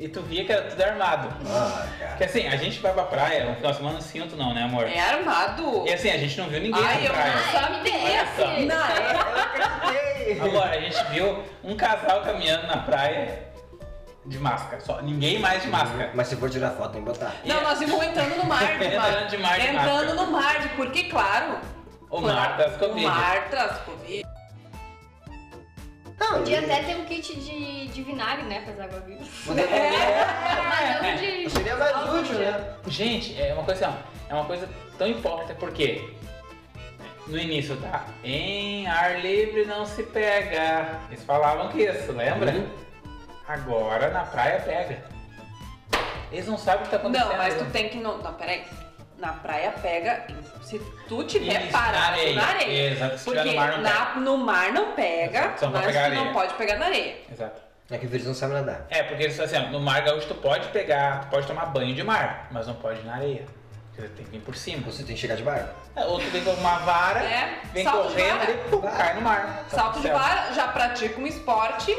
E 0.00 0.08
tu 0.08 0.22
via 0.22 0.46
que 0.46 0.50
era 0.50 0.62
tudo 0.62 0.80
armado. 0.82 1.28
Ah, 1.46 1.86
cara. 1.98 2.10
Porque 2.12 2.24
assim, 2.24 2.46
a 2.46 2.56
gente 2.56 2.80
vai 2.80 2.90
pra 2.94 3.02
praia, 3.02 3.44
no 3.50 3.54
final 3.56 3.70
de 3.70 3.76
semana 3.76 4.00
cinto 4.00 4.34
não, 4.34 4.54
né 4.54 4.62
amor? 4.62 4.88
É 4.88 4.98
armado. 4.98 5.84
E 5.86 5.92
assim, 5.92 6.08
a 6.10 6.16
gente 6.16 6.38
não 6.38 6.48
viu 6.48 6.58
ninguém 6.58 6.82
Ai, 6.82 7.00
na 7.02 7.06
eu 7.06 7.12
praia. 7.12 7.32
não 7.34 7.38
Ai, 7.44 7.52
sabe 7.52 7.72
me 7.74 7.80
interesse. 7.90 8.40
Olha 8.42 8.66
Não, 8.66 8.86
é- 8.86 9.12
Eu 9.12 9.20
acreditei. 9.42 10.40
Agora, 10.40 10.70
a 10.70 10.80
gente 10.80 11.04
viu 11.10 11.44
um 11.62 11.76
casal 11.76 12.22
caminhando 12.22 12.66
na 12.66 12.78
praia 12.78 13.42
de 14.24 14.38
máscara, 14.38 14.80
só. 14.80 15.02
Ninguém 15.02 15.38
mais 15.38 15.62
de 15.62 15.68
máscara. 15.68 16.10
Mas 16.14 16.28
se 16.28 16.36
for 16.36 16.48
tirar 16.48 16.70
foto, 16.70 16.92
tem 16.92 17.02
que 17.02 17.08
botar. 17.10 17.34
Não, 17.44 17.60
nós 17.62 17.78
vimos 17.78 18.02
entrando 18.02 18.36
no 18.38 18.44
mar 18.44 18.64
de 18.78 18.96
mar. 18.96 19.08
Entrando 19.10 19.28
de 19.28 19.36
mar 19.36 19.60
de 19.60 19.66
Entrando 19.66 19.84
máscara. 19.86 20.14
no 20.14 20.26
mar 20.30 20.60
de 20.60 20.68
porque, 20.70 21.04
claro. 21.04 21.58
O 22.08 22.20
mar 22.22 22.56
traz 22.56 22.76
Covid. 22.78 23.04
O 23.04 23.08
mar 23.08 23.48
traz 23.50 23.78
Covid. 23.82 24.22
Não, 26.20 26.38
Podia 26.38 26.58
até 26.60 26.82
ter 26.82 26.96
um 26.96 27.04
kit 27.06 27.34
de, 27.40 27.86
de 27.88 28.02
vinagre, 28.02 28.44
né, 28.44 28.62
usar 28.70 28.86
vírus. 29.00 29.26
Podia 29.46 29.66
ter- 29.66 29.80
Mas 30.68 31.02
não 31.02 31.16
de... 31.16 31.50
Seria 31.50 31.76
mais 31.76 32.14
útil, 32.14 32.38
né? 32.38 32.74
Gente, 32.86 33.40
é 33.40 33.54
uma 33.54 33.64
coisa 33.64 33.86
assim, 33.86 33.96
ó, 33.96 34.30
é 34.30 34.34
uma 34.34 34.44
coisa 34.44 34.68
tão 34.98 35.08
hipócrita 35.08 35.54
porque 35.54 36.10
no 37.26 37.38
início, 37.38 37.76
tá? 37.78 38.04
Em 38.22 38.86
ar 38.86 39.20
livre 39.20 39.64
não 39.64 39.86
se 39.86 40.02
pega. 40.02 41.00
Eles 41.10 41.24
falavam 41.24 41.68
que 41.70 41.82
isso, 41.84 42.12
lembra? 42.12 42.50
Uhum. 42.52 42.68
Agora 43.48 44.10
na 44.10 44.22
praia 44.24 44.60
pega. 44.60 45.02
Eles 46.30 46.46
não 46.46 46.58
sabem 46.58 46.82
o 46.82 46.84
que 46.84 46.90
tá 46.90 46.96
acontecendo. 46.98 47.28
Não, 47.30 47.36
mas 47.36 47.54
tu 47.56 47.64
tem 47.70 47.88
que. 47.88 47.98
Não, 47.98 48.18
não, 48.18 48.34
peraí. 48.34 48.64
Na 49.20 49.32
praia 49.34 49.70
pega. 49.82 50.26
Se 50.62 50.78
tu 51.08 51.22
tiver 51.24 51.62
Isso, 51.62 51.72
parado 51.72 51.98
na 51.98 52.06
areia. 52.08 52.34
na 52.36 52.46
areia. 52.48 52.90
Exato, 52.92 53.18
se 53.18 53.24
porque 53.24 53.40
tiver 53.42 53.52
no 53.52 53.56
mar, 53.60 53.72
não 53.72 53.82
na- 53.82 54.14
no 54.20 54.36
mar 54.38 54.72
não 54.72 54.92
pega, 54.92 55.38
Exato, 55.40 55.64
não 55.66 55.72
mas 55.72 55.86
pegar 55.86 56.00
tu 56.00 56.04
areia. 56.06 56.24
não 56.24 56.32
pode 56.32 56.54
pegar 56.54 56.76
na 56.78 56.86
areia. 56.86 57.16
Exato. 57.30 57.60
É 57.90 57.98
que 57.98 58.06
o 58.06 58.08
vírus 58.08 58.26
não 58.26 58.34
sabe 58.34 58.54
nadar. 58.54 58.86
É, 58.88 59.02
porque 59.02 59.24
eles 59.24 59.38
assim, 59.40 59.58
no 59.70 59.80
mar 59.80 60.00
gaúcho 60.02 60.28
tu 60.28 60.34
pode 60.36 60.68
pegar, 60.68 61.22
tu 61.22 61.26
pode 61.28 61.46
tomar 61.46 61.66
banho 61.66 61.94
de 61.94 62.02
mar, 62.04 62.46
mas 62.50 62.66
não 62.66 62.74
pode 62.74 63.00
ir 63.00 63.04
na 63.04 63.14
areia. 63.16 63.44
Porque 63.94 64.08
tem 64.14 64.24
que 64.24 64.30
vir 64.30 64.40
por 64.40 64.54
cima. 64.56 64.82
Você 64.90 65.02
tem 65.02 65.14
que 65.14 65.20
chegar 65.20 65.34
de 65.34 65.42
barco. 65.42 65.68
É, 65.96 66.04
Ou 66.06 66.18
tu 66.18 66.26
vem 66.30 66.42
com 66.44 66.52
uma 66.52 66.78
vara, 66.78 67.20
É, 67.20 67.58
vem 67.74 67.84
correndo 67.84 68.44
e 68.50 68.70
pum, 68.70 68.80
cai 68.80 69.14
no 69.14 69.22
mar. 69.22 69.64
Salto 69.68 70.00
de 70.00 70.08
vara, 70.08 70.52
já 70.54 70.68
pratica 70.68 71.20
um 71.20 71.26
esporte 71.26 71.94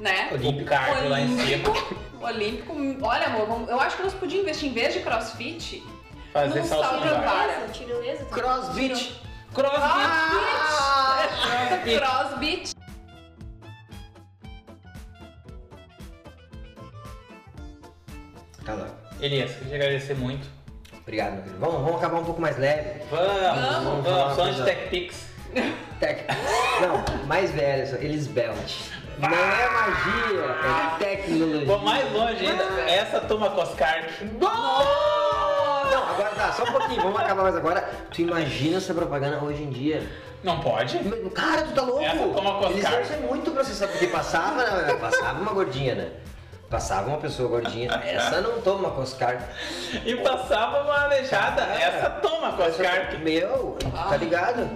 né? 0.00 0.28
O 0.32 0.64
cardio 0.64 1.08
lá 1.08 1.20
em 1.20 1.38
cima. 1.38 1.72
Olímpico. 2.20 2.74
Olha, 3.06 3.26
amor, 3.26 3.68
eu 3.68 3.78
acho 3.80 3.96
que 3.96 4.02
nós 4.02 4.14
podíamos 4.14 4.44
investir 4.46 4.68
em 4.70 4.72
vez 4.72 4.94
de 4.94 5.00
crossfit. 5.00 5.84
Fazer 6.34 6.64
salto. 6.64 7.00
Tirolesa, 7.00 7.68
tirolesa. 7.72 8.24
também. 8.24 8.32
Crossfit. 8.32 9.20
Crossfit. 9.54 9.94
Crossfit. 11.84 11.98
Crossfit. 12.00 12.74
Tá 18.64 18.74
lá. 18.74 18.88
Elias, 19.20 19.52
queria 19.52 19.68
te 19.68 19.74
agradecer 19.76 20.14
muito. 20.16 20.48
Obrigado, 21.02 21.34
meu 21.34 21.42
querido. 21.44 21.60
Vamos, 21.60 21.82
vamos 21.82 21.96
acabar 21.96 22.18
um 22.18 22.24
pouco 22.24 22.40
mais 22.40 22.58
leve. 22.58 23.00
Vamos, 23.12 23.40
Vamos. 23.40 23.84
vamos, 23.84 24.04
Vamos. 24.04 24.34
só 24.36 24.48
de 24.48 24.64
Tech 24.64 24.88
Pix. 24.90 25.28
Tec... 26.00 26.24
Não, 26.80 27.26
mais 27.26 27.52
velho, 27.52 27.86
só. 27.86 27.96
eles 27.96 28.26
belt. 28.26 28.72
Não 29.18 29.28
é 29.28 29.70
magia, 29.70 30.40
é 30.42 30.98
tecnologia. 30.98 31.66
Vou 31.66 31.78
mais 31.78 32.12
longe 32.12 32.44
ainda. 32.44 32.64
Essa 32.90 33.20
toma 33.20 33.50
Coscard. 33.50 34.08
Não, 35.90 36.08
agora 36.08 36.30
tá, 36.30 36.52
só 36.52 36.64
um 36.64 36.72
pouquinho, 36.72 37.02
vamos 37.02 37.20
acabar 37.20 37.42
mais 37.42 37.56
agora. 37.56 37.88
Tu 38.10 38.22
imagina 38.22 38.78
essa 38.78 38.94
propaganda 38.94 39.42
hoje 39.42 39.62
em 39.62 39.70
dia? 39.70 40.06
Não 40.42 40.60
pode? 40.60 40.98
Cara, 41.30 41.62
tu 41.62 41.72
tá 41.72 41.82
louco? 41.82 42.02
Essa 42.02 42.18
toma 42.18 42.54
Coscar. 42.54 42.70
Eles 42.70 42.90
iam 42.90 43.04
ser 43.04 43.16
muito 43.26 43.50
processados, 43.50 43.94
porque 43.94 44.08
passava, 44.08 44.62
né, 44.62 44.94
passava 44.94 45.40
uma 45.40 45.52
gordinha, 45.52 45.94
né? 45.94 46.10
Passava 46.68 47.08
uma 47.08 47.18
pessoa 47.18 47.48
gordinha. 47.48 47.90
Essa 48.04 48.40
não 48.40 48.60
toma 48.60 48.90
Coscar. 48.90 49.48
E 50.04 50.16
passava 50.16 50.82
uma 50.82 51.04
aleijada. 51.04 51.62
Essa 51.62 52.10
toma 52.10 52.52
Coscard. 52.52 53.16
Meu, 53.18 53.78
tá 53.92 54.16
ligado? 54.16 54.68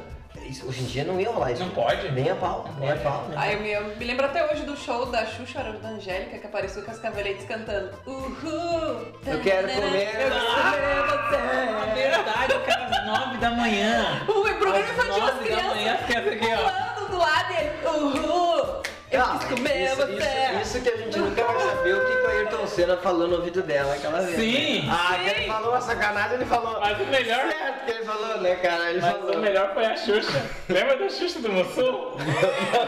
Isso, 0.49 0.67
hoje 0.67 0.81
em 0.83 0.87
dia 0.87 1.05
não 1.05 1.21
ia 1.21 1.31
rolar 1.31 1.53
isso. 1.53 1.63
Não 1.63 1.71
pode? 1.71 2.11
Nem 2.13 2.31
a 2.31 2.35
pau, 2.35 2.65
Não 2.73 2.81
nem 2.81 2.91
a 2.93 2.97
pau. 2.97 3.23
né? 3.29 3.35
Ai, 3.37 3.55
eu 3.55 3.61
me, 3.61 3.71
eu 3.71 3.97
me 3.97 4.05
lembro 4.05 4.25
até 4.27 4.51
hoje 4.51 4.63
do 4.65 4.77
show 4.77 5.07
da 5.07 5.27
Xuxa 5.27 5.63
ou 5.63 5.79
da 5.79 5.91
Angélica 5.91 6.39
que 6.39 6.47
apareceu 6.47 6.83
com 6.83 6.91
as 6.91 6.99
cavaletes 6.99 7.45
cantando. 7.47 7.91
Uhul! 8.07 9.13
Eu 9.27 9.41
quero 9.43 9.69
comer. 9.69 10.07
Eu 10.07 10.11
quero 10.11 10.31
comer 10.31 11.71
Na 11.71 11.85
você. 11.85 11.95
verdade, 11.95 12.55
cara, 12.67 12.87
às 12.87 13.07
nove 13.07 13.37
da 13.39 13.51
manhã. 13.51 14.23
O 14.29 14.33
programa 14.43 14.79
Às 14.79 14.91
infantil, 14.91 15.13
as 15.25 15.35
nove 15.35 15.49
da 15.51 15.63
manhã, 15.63 15.97
crianças 15.97 16.07
fica 16.07 16.19
aqui, 16.47 16.55
ó. 16.55 16.57
pulando 16.57 17.11
do 17.11 17.19
lado 17.19 17.49
dele. 17.49 17.71
Uhul! 17.87 18.83
Eu 19.11 19.23
Ah, 19.23 19.39
quis 19.39 19.49
comer 19.49 19.85
isso, 19.87 19.97
você. 19.97 20.13
Isso, 20.13 20.61
isso 20.77 20.81
que 20.83 20.89
a 20.91 20.97
gente 20.99 21.19
nunca 21.19 21.43
vai 21.43 21.59
saber 21.61 21.95
o 21.95 22.05
que, 22.07 22.13
que 22.17 22.23
o 22.27 22.29
Ayrton 22.29 22.67
Senna 22.67 22.97
falou 22.99 23.27
no 23.27 23.37
ouvido 23.37 23.63
dela 23.63 23.95
aquela 23.95 24.21
vez. 24.21 24.37
Sim. 24.37 24.87
né? 24.87 24.93
Ah, 24.95 25.15
Sim. 25.19 25.31
ele 25.31 25.47
falou 25.47 25.71
uma 25.71 25.81
sacanagem, 25.81 26.35
ele 26.35 26.45
falou. 26.45 26.79
Mas 26.79 27.01
o 27.01 27.05
melhor- 27.07 27.49
Certo 27.51 27.85
que 27.87 27.91
ele 27.91 28.05
falou, 28.05 28.39
né, 28.43 28.55
cara? 28.57 28.91
Ele 28.91 29.01
Mas 29.01 29.11
falou. 29.11 29.35
o 29.35 29.39
melhor 29.39 29.73
foi 29.73 29.87
a 29.87 29.97
Xuxa. 29.97 30.45
Lembra 30.69 30.97
da 30.99 31.09
Xuxa 31.09 31.41
do 31.41 31.49
Mussu? 31.51 31.81
Eu 31.81 32.19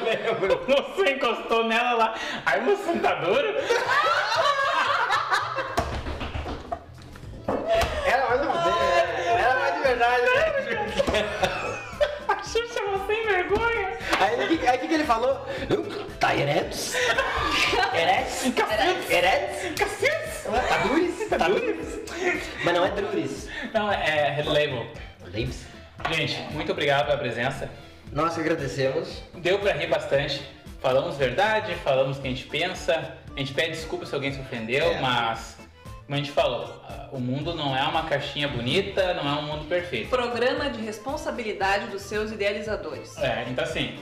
lembro. 0.04 0.62
O 0.62 0.70
Mussu 0.70 1.04
encostou 1.06 1.64
nela 1.64 1.92
lá. 1.94 2.14
Aí 2.44 2.60
o 2.60 2.62
Mussu 2.64 2.98
tá 3.00 3.14
duro. 3.14 3.54
Era 8.04 8.28
mais 8.28 8.40
né? 8.40 9.36
Era 9.38 9.54
mais 9.58 9.74
de 9.74 9.80
verdade, 9.80 10.22
né? 10.22 11.24
A 12.28 12.42
Xuxa 12.42 12.80
era 12.80 13.06
sem 13.06 13.26
vergonha. 13.26 13.98
Aí 14.20 14.44
o 14.44 14.48
que, 14.58 14.66
aí, 14.68 14.78
que, 14.78 14.88
que 14.88 14.94
ele 14.94 15.04
falou? 15.04 15.46
Tá 16.20 16.36
eretos? 16.36 16.92
Eretos? 17.94 19.10
Eretos? 19.10 19.72
Cacete. 19.78 20.20
Tá 20.68 20.76
duris? 20.86 21.28
Tá 21.28 21.48
duris? 21.48 22.00
Mas 22.64 22.74
não 22.74 22.84
é 22.84 22.90
duris. 22.90 23.48
Não, 23.72 23.90
é 23.90 24.30
Red 24.30 24.42
Label. 24.44 24.86
Leibs. 25.32 25.64
Gente, 26.12 26.38
muito 26.52 26.72
obrigado 26.72 27.06
pela 27.06 27.18
presença. 27.18 27.70
Nós 28.12 28.38
agradecemos. 28.38 29.22
Deu 29.34 29.58
pra 29.58 29.72
rir 29.72 29.86
bastante. 29.86 30.42
Falamos 30.80 31.16
verdade, 31.16 31.74
falamos 31.76 32.18
o 32.18 32.20
que 32.20 32.28
a 32.28 32.30
gente 32.30 32.44
pensa. 32.46 33.14
A 33.34 33.38
gente 33.38 33.52
pede 33.54 33.70
desculpa 33.72 34.04
se 34.06 34.14
alguém 34.14 34.32
se 34.32 34.40
ofendeu, 34.40 34.84
É. 34.92 35.00
mas 35.00 35.56
como 36.06 36.14
a 36.14 36.16
gente 36.16 36.32
falou, 36.32 36.82
ah, 36.88 37.08
o 37.12 37.20
mundo 37.20 37.54
não 37.54 37.76
é 37.76 37.82
uma 37.86 38.02
caixinha 38.04 38.48
bonita, 38.48 39.14
não 39.14 39.28
é 39.28 39.38
um 39.40 39.42
mundo 39.42 39.66
perfeito. 39.68 40.08
Programa 40.08 40.68
de 40.68 40.80
responsabilidade 40.82 41.86
dos 41.86 42.02
seus 42.02 42.32
idealizadores. 42.32 43.16
É, 43.18 43.44
então 43.48 43.62
assim, 43.62 43.96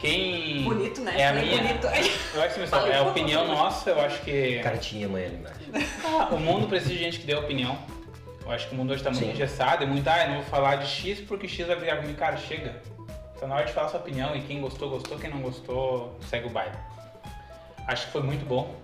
quem. 0.00 0.64
Bonito, 0.64 1.00
né? 1.02 1.14
É 1.16 1.28
a 1.28 1.32
minha. 1.32 1.56
bonito. 1.58 1.86
Eu 2.34 2.42
acho 2.42 2.54
que 2.54 2.60
pessoal, 2.60 2.86
é 2.86 2.96
a 2.96 3.02
opinião 3.02 3.46
nossa, 3.46 3.90
eu 3.90 4.00
acho 4.00 4.20
que. 4.22 4.58
Cara, 4.60 4.78
tinha 4.78 5.06
amanhã 5.06 5.26
ali 5.26 5.36
embaixo. 5.36 5.60
Ah, 6.04 6.34
o 6.34 6.40
mundo 6.40 6.66
precisa 6.66 6.94
de 6.94 6.98
gente 6.98 7.20
que 7.20 7.26
dê 7.26 7.34
opinião. 7.34 7.78
Eu 8.44 8.50
acho 8.50 8.68
que 8.68 8.74
o 8.74 8.78
mundo 8.78 8.92
hoje 8.92 9.02
tá 9.02 9.10
muito 9.10 9.24
Sim. 9.24 9.30
engessado 9.30 9.84
e 9.84 9.86
muito, 9.86 10.08
ah, 10.08 10.24
eu 10.24 10.28
não 10.30 10.36
vou 10.36 10.44
falar 10.44 10.76
de 10.76 10.86
X 10.86 11.20
porque 11.20 11.46
X 11.46 11.66
vai 11.66 11.76
brigar 11.76 11.98
comigo. 11.98 12.18
Cara, 12.18 12.36
chega. 12.38 12.82
Tá 13.38 13.46
na 13.46 13.54
hora 13.54 13.64
de 13.64 13.72
falar 13.72 13.88
sua 13.88 14.00
opinião 14.00 14.34
e 14.34 14.40
quem 14.42 14.60
gostou, 14.60 14.90
gostou, 14.90 15.18
quem 15.18 15.30
não 15.30 15.40
gostou, 15.40 16.18
segue 16.28 16.46
o 16.46 16.50
baile. 16.50 16.74
Acho 17.86 18.06
que 18.06 18.12
foi 18.12 18.22
muito 18.22 18.44
bom. 18.44 18.74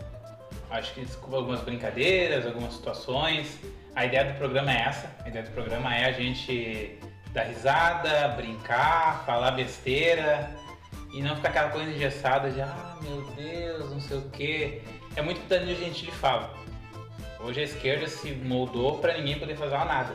Acho 0.70 0.92
que 0.94 1.00
desculpa 1.00 1.36
algumas 1.36 1.60
brincadeiras, 1.60 2.46
algumas 2.46 2.74
situações. 2.74 3.58
A 3.94 4.04
ideia 4.04 4.24
do 4.24 4.38
programa 4.38 4.72
é 4.72 4.80
essa. 4.82 5.10
A 5.24 5.28
ideia 5.28 5.44
do 5.44 5.50
programa 5.50 5.94
é 5.94 6.06
a 6.06 6.12
gente 6.12 6.98
dar 7.32 7.44
risada, 7.44 8.28
brincar, 8.28 9.24
falar 9.26 9.52
besteira 9.52 10.65
e 11.16 11.22
não 11.22 11.34
ficar 11.36 11.48
aquela 11.48 11.70
coisa 11.70 11.90
engessada 11.90 12.50
de 12.50 12.60
ah, 12.60 12.96
meu 13.02 13.22
Deus, 13.34 13.90
não 13.90 14.00
sei 14.00 14.18
o 14.18 14.22
quê. 14.30 14.82
É 15.14 15.22
muito 15.22 15.38
o 15.38 15.40
que 15.40 15.46
o 15.46 15.48
Danilo 15.48 15.78
Gentili 15.78 16.12
fala. 16.12 16.52
Hoje 17.40 17.60
a 17.60 17.64
esquerda 17.64 18.06
se 18.06 18.32
moldou 18.32 18.98
para 18.98 19.16
ninguém 19.16 19.38
poder 19.38 19.56
fazer 19.56 19.76
nada. 19.78 20.14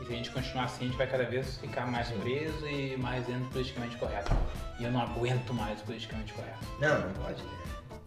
E 0.00 0.04
se 0.06 0.12
a 0.12 0.16
gente 0.16 0.30
continuar 0.30 0.64
assim, 0.64 0.84
a 0.84 0.88
gente 0.88 0.96
vai 0.96 1.06
cada 1.06 1.24
vez 1.24 1.58
ficar 1.58 1.86
mais 1.86 2.08
preso 2.10 2.66
e 2.68 2.96
mais 2.96 3.26
dentro 3.26 3.44
do 3.44 3.50
politicamente 3.50 3.96
correto. 3.96 4.32
E 4.78 4.84
eu 4.84 4.90
não 4.90 5.02
aguento 5.02 5.52
mais 5.52 5.80
o 5.80 5.84
politicamente 5.84 6.32
correto. 6.32 6.58
Não, 6.80 7.00
não 7.00 7.12
pode. 7.14 7.42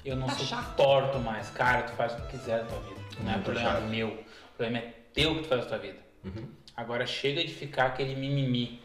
Eu 0.05 0.15
não 0.15 0.27
Tá 0.27 0.33
sou 0.35 0.45
chato. 0.45 0.75
torto 0.77 1.19
mais. 1.19 1.49
Cara, 1.49 1.83
tu 1.83 1.91
faz 1.93 2.13
o 2.13 2.15
que 2.21 2.37
quiser 2.37 2.59
da 2.59 2.65
tua 2.65 2.79
vida. 2.79 2.99
Não 3.19 3.29
é 3.29 3.33
Muito 3.33 3.45
problema 3.45 3.71
chato. 3.71 3.83
meu. 3.83 4.07
O 4.07 4.57
problema 4.57 4.77
é 4.85 4.93
teu 5.13 5.35
que 5.35 5.41
tu 5.43 5.47
faz 5.49 5.61
da 5.61 5.67
tua 5.67 5.77
vida. 5.77 5.97
Uhum. 6.23 6.47
Agora 6.75 7.05
chega 7.05 7.43
de 7.43 7.53
ficar 7.53 7.87
aquele 7.87 8.15
mimimi. 8.15 8.81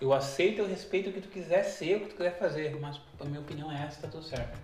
Eu 0.00 0.12
aceito, 0.12 0.60
eu 0.60 0.68
respeito 0.68 1.10
o 1.10 1.12
que 1.12 1.20
tu 1.20 1.28
quiser 1.28 1.64
ser, 1.64 1.96
o 1.96 2.00
que 2.00 2.06
tu 2.10 2.16
quiser 2.16 2.38
fazer. 2.38 2.78
Mas 2.80 3.00
a 3.20 3.24
minha 3.24 3.40
opinião 3.40 3.70
é 3.72 3.84
essa, 3.84 4.02
tá 4.02 4.08
tudo 4.08 4.22
certo. 4.22 4.56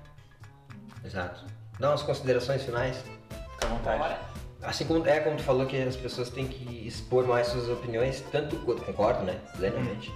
Exato. 1.05 1.45
Dá 1.79 1.91
umas 1.91 2.03
considerações 2.03 2.63
finais. 2.63 2.97
Fica 3.55 3.67
à 3.67 3.69
vontade. 3.69 3.99
Bora. 3.99 4.21
Assim 4.63 4.87
como 4.87 5.07
é 5.07 5.21
como 5.21 5.37
tu 5.37 5.43
falou 5.43 5.67
que 5.67 5.77
as 5.77 5.97
pessoas 5.97 6.31
têm 6.31 6.47
que 6.47 6.87
expor 6.87 7.27
mais 7.27 7.49
suas 7.49 7.69
opiniões, 7.69 8.23
tanto 8.31 8.57
quanto, 8.59 8.83
concordo, 8.83 9.25
né? 9.25 9.39
Plenamente. 9.57 10.11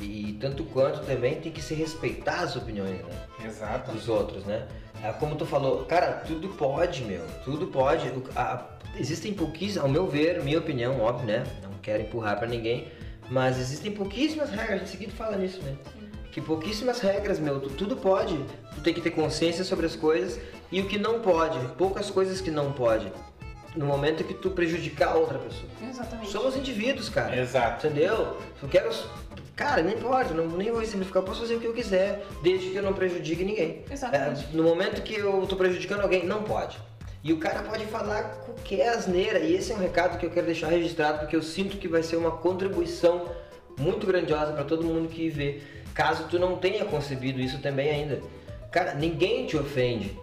E 0.00 0.36
tanto 0.40 0.64
quanto 0.64 1.06
também 1.06 1.40
tem 1.40 1.52
que 1.52 1.62
se 1.62 1.72
respeitar 1.74 2.40
as 2.40 2.56
opiniões, 2.56 3.00
né? 3.00 3.26
Exato. 3.44 3.92
Dos 3.92 4.08
outros, 4.08 4.44
né? 4.44 4.66
É, 5.02 5.12
Como 5.12 5.36
tu 5.36 5.46
falou, 5.46 5.84
cara, 5.84 6.14
tudo 6.26 6.48
pode, 6.48 7.04
meu, 7.04 7.24
tudo 7.44 7.68
pode. 7.68 8.12
Existem 8.96 9.32
pouquíssimas, 9.32 9.84
ao 9.84 9.88
meu 9.88 10.06
ver, 10.08 10.42
minha 10.42 10.58
opinião, 10.58 11.00
óbvio, 11.00 11.26
né? 11.26 11.44
Não 11.62 11.78
quero 11.78 12.02
empurrar 12.02 12.36
pra 12.38 12.48
ninguém, 12.48 12.88
mas 13.30 13.58
existem 13.58 13.92
pouquíssimas 13.92 14.50
regras, 14.50 14.82
em 14.82 14.86
seguida 14.86 15.12
fala 15.12 15.36
nisso, 15.36 15.60
né? 15.62 15.74
Que 16.32 16.40
pouquíssimas 16.40 17.00
regras, 17.00 17.38
meu, 17.38 17.60
tu- 17.60 17.70
tudo 17.70 17.96
pode. 17.96 18.36
Tu 18.74 18.80
tem 18.82 18.92
que 18.92 19.00
ter 19.00 19.10
consciência 19.10 19.62
sobre 19.64 19.86
as 19.86 19.94
coisas 19.94 20.40
e 20.72 20.80
o 20.80 20.86
que 20.86 20.98
não 20.98 21.20
pode, 21.20 21.58
poucas 21.78 22.10
coisas 22.10 22.40
que 22.40 22.50
não 22.50 22.72
pode. 22.72 23.10
No 23.76 23.86
momento 23.86 24.22
que 24.24 24.34
tu 24.34 24.50
prejudicar 24.50 25.16
outra 25.16 25.38
pessoa. 25.38 25.68
Exatamente. 25.88 26.30
Somos 26.30 26.56
indivíduos, 26.56 27.08
cara. 27.08 27.36
Exato. 27.40 27.86
Entendeu? 27.86 28.36
Eu 28.62 28.68
quero. 28.68 28.90
Cara, 29.56 29.82
não 29.82 29.90
importa, 29.92 30.34
não, 30.34 30.48
nem 30.48 30.72
vou 30.72 30.84
simplificar, 30.84 31.22
eu 31.22 31.26
posso 31.26 31.40
fazer 31.42 31.54
o 31.56 31.60
que 31.60 31.66
eu 31.66 31.72
quiser, 31.72 32.24
desde 32.42 32.70
que 32.70 32.76
eu 32.76 32.82
não 32.82 32.92
prejudique 32.92 33.44
ninguém. 33.44 33.84
Exatamente. 33.88 34.44
É, 34.52 34.56
no 34.56 34.64
momento 34.64 35.00
que 35.02 35.14
eu 35.14 35.46
tô 35.46 35.54
prejudicando 35.54 36.00
alguém, 36.00 36.24
não 36.26 36.42
pode. 36.42 36.76
E 37.24 37.32
o 37.32 37.38
cara 37.38 37.62
pode 37.62 37.86
falar 37.86 38.22
qualquer 38.44 38.90
asneira, 38.90 39.38
e 39.38 39.54
esse 39.54 39.72
é 39.72 39.74
um 39.74 39.78
recado 39.78 40.18
que 40.18 40.26
eu 40.26 40.30
quero 40.30 40.44
deixar 40.44 40.68
registrado, 40.68 41.20
porque 41.20 41.34
eu 41.34 41.42
sinto 41.42 41.78
que 41.78 41.88
vai 41.88 42.02
ser 42.02 42.16
uma 42.16 42.32
contribuição 42.32 43.30
muito 43.78 44.06
grandiosa 44.06 44.52
para 44.52 44.62
todo 44.62 44.84
mundo 44.84 45.08
que 45.08 45.30
vê. 45.30 45.62
Caso 45.94 46.28
tu 46.28 46.38
não 46.38 46.56
tenha 46.56 46.84
concebido 46.84 47.40
isso 47.40 47.62
também 47.62 47.88
ainda. 47.88 48.20
Cara, 48.70 48.92
ninguém 48.92 49.46
te 49.46 49.56
ofende. 49.56 50.14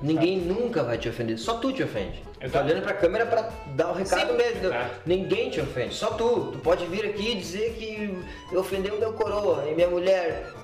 Ninguém 0.00 0.38
nunca 0.38 0.82
vai 0.82 0.96
te 0.96 1.10
ofender, 1.10 1.36
só 1.36 1.58
tu 1.58 1.74
te 1.74 1.82
ofende. 1.82 2.22
Eu 2.40 2.50
tô 2.50 2.58
olhando 2.58 2.82
pra 2.82 2.94
câmera 2.94 3.26
pra 3.26 3.50
dar 3.74 3.90
o 3.90 3.94
recado 3.94 4.30
Sim. 4.30 4.36
mesmo. 4.38 4.66
Exato. 4.66 5.00
Ninguém 5.04 5.50
te 5.50 5.60
ofende, 5.60 5.94
só 5.94 6.14
tu. 6.14 6.52
Tu 6.52 6.58
pode 6.60 6.86
vir 6.86 7.04
aqui 7.04 7.32
e 7.32 7.34
dizer 7.34 7.74
que 7.74 8.56
ofendeu 8.56 8.98
meu 8.98 9.12
coroa 9.12 9.68
e 9.68 9.74
minha 9.74 9.88
mulher. 9.88 10.54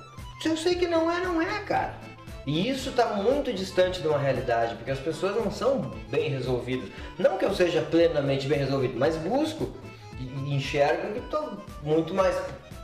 Se 0.41 0.49
eu 0.49 0.57
sei 0.57 0.75
que 0.75 0.87
não 0.87 1.11
é, 1.11 1.21
não 1.21 1.41
é, 1.41 1.61
cara. 1.61 1.95
E 2.47 2.69
isso 2.69 2.93
tá 2.93 3.07
muito 3.15 3.53
distante 3.53 4.01
de 4.01 4.09
uma 4.09 4.19
realidade, 4.19 4.75
porque 4.75 4.91
as 4.91 4.99
pessoas 4.99 5.37
não 5.37 5.51
são 5.51 5.93
bem 6.11 6.29
resolvidas. 6.29 6.89
Não 7.19 7.39
que 7.39 7.45
eu 7.45 7.55
seja 7.55 7.83
plenamente 7.83 8.49
bem 8.49 8.59
resolvido, 8.59 8.99
mas 8.99 9.17
busco 9.17 9.77
e 10.19 10.55
enxergo 10.55 11.15
que 11.15 11.21
tô 11.29 11.57
muito 11.83 12.13
mais 12.13 12.37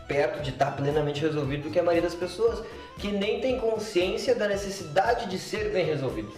perto 0.06 0.40
de 0.42 0.50
estar 0.50 0.72
plenamente 0.72 1.20
resolvido 1.20 1.64
do 1.64 1.70
que 1.70 1.78
a 1.78 1.82
maioria 1.82 2.08
das 2.08 2.18
pessoas, 2.18 2.64
que 2.98 3.08
nem 3.08 3.40
tem 3.40 3.58
consciência 3.58 4.34
da 4.34 4.48
necessidade 4.48 5.28
de 5.28 5.38
ser 5.38 5.70
bem 5.70 5.84
resolvido. 5.84 6.32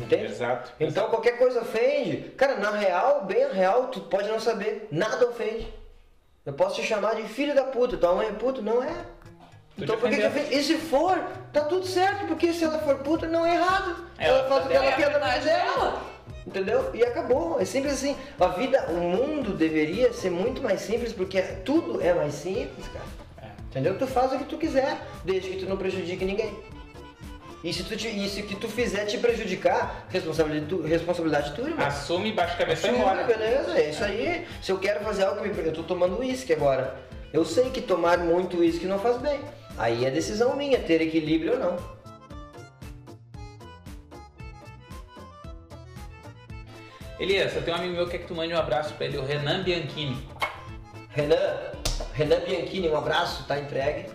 Entende? 0.00 0.26
Exato. 0.26 0.72
Então 0.80 1.08
qualquer 1.08 1.38
coisa 1.38 1.60
ofende. 1.60 2.32
Cara, 2.36 2.56
na 2.56 2.70
real, 2.70 3.24
bem 3.24 3.44
a 3.44 3.52
real, 3.52 3.86
tu 3.88 4.00
pode 4.00 4.28
não 4.28 4.40
saber. 4.40 4.88
Nada 4.90 5.26
ofende. 5.28 5.72
Eu 6.44 6.52
posso 6.52 6.80
te 6.80 6.86
chamar 6.86 7.14
de 7.14 7.22
filho 7.22 7.54
da 7.54 7.64
puta, 7.64 7.96
tua 7.96 8.14
mãe 8.14 8.26
é 8.26 8.32
puta? 8.32 8.60
Não 8.60 8.82
é. 8.82 8.92
Então 9.78 9.96
por 9.98 10.10
que 10.10 10.16
que 10.16 10.22
defendeu. 10.22 10.42
ela 10.42 10.50
fez? 10.50 10.70
E 10.70 10.72
se 10.74 10.78
for, 10.78 11.18
tá 11.52 11.62
tudo 11.62 11.86
certo, 11.86 12.26
porque 12.26 12.52
se 12.52 12.64
ela 12.64 12.78
for 12.80 12.96
puta, 12.96 13.26
não 13.26 13.44
é 13.46 13.54
errado. 13.54 14.06
É, 14.18 14.26
ela 14.28 14.38
ela 14.40 14.48
faz 14.48 14.64
o 14.64 14.68
que 14.68 14.74
ela 14.74 14.84
É 14.86 14.92
quer 14.92 15.10
da 15.10 15.28
vida 15.28 15.44
dela. 15.44 16.02
Entendeu? 16.46 16.90
E 16.94 17.02
acabou. 17.04 17.60
É 17.60 17.64
simples 17.64 17.94
assim. 17.94 18.16
A 18.38 18.48
vida, 18.48 18.86
o 18.90 18.94
mundo 18.94 19.54
deveria 19.54 20.12
ser 20.12 20.30
muito 20.30 20.60
mais 20.62 20.80
simples, 20.80 21.12
porque 21.12 21.40
tudo 21.64 22.02
é 22.02 22.12
mais 22.12 22.34
simples, 22.34 22.86
cara. 22.88 23.04
É. 23.42 23.46
Entendeu? 23.70 23.96
Tu 23.98 24.06
faz 24.06 24.32
o 24.32 24.38
que 24.38 24.44
tu 24.44 24.58
quiser, 24.58 24.98
desde 25.24 25.50
que 25.50 25.56
tu 25.58 25.66
não 25.68 25.76
prejudique 25.76 26.24
ninguém. 26.24 26.52
E 27.64 27.72
se, 27.72 27.84
tu 27.84 27.96
te, 27.96 28.08
e 28.08 28.28
se 28.28 28.42
que 28.42 28.56
tu 28.56 28.68
fizer 28.68 29.04
te 29.04 29.18
prejudicar, 29.18 30.04
responsabilidade, 30.08 30.66
tu, 30.68 30.82
responsabilidade 30.82 31.52
tua, 31.52 31.68
irmão. 31.68 31.86
Assume, 31.86 32.32
baixa 32.32 32.54
a 32.54 32.56
cabeça 32.56 32.88
e 32.88 32.90
Sim, 32.90 32.96
embora. 32.96 33.22
beleza, 33.22 33.78
é 33.78 33.90
isso 33.90 34.02
aí. 34.02 34.46
Se 34.60 34.72
eu 34.72 34.78
quero 34.78 35.04
fazer 35.04 35.24
algo 35.24 35.40
que 35.40 35.48
me. 35.48 35.66
Eu 35.68 35.72
tô 35.72 35.84
tomando 35.84 36.18
uísque 36.18 36.52
agora. 36.52 36.96
Eu 37.32 37.44
sei 37.44 37.70
que 37.70 37.80
tomar 37.80 38.18
muito 38.18 38.58
uísque 38.58 38.84
não 38.84 38.98
faz 38.98 39.16
bem. 39.18 39.40
Aí 39.78 40.04
é 40.04 40.10
decisão 40.10 40.54
minha, 40.56 40.78
ter 40.78 41.00
equilíbrio 41.00 41.54
ou 41.54 41.58
não. 41.58 41.76
Elias, 47.18 47.54
eu 47.54 47.62
tenho 47.62 47.76
um 47.76 47.80
amigo 47.80 47.94
meu 47.94 48.04
que 48.06 48.12
quer 48.12 48.18
que 48.18 48.26
tu 48.26 48.34
mande 48.34 48.52
um 48.52 48.58
abraço 48.58 48.94
pra 48.94 49.06
ele, 49.06 49.18
o 49.18 49.24
Renan 49.24 49.62
Bianchini. 49.62 50.26
Renan, 51.10 51.36
Renan 52.14 52.40
Bianchini, 52.40 52.88
um 52.88 52.96
abraço, 52.96 53.44
tá 53.44 53.58
entregue. 53.58 54.06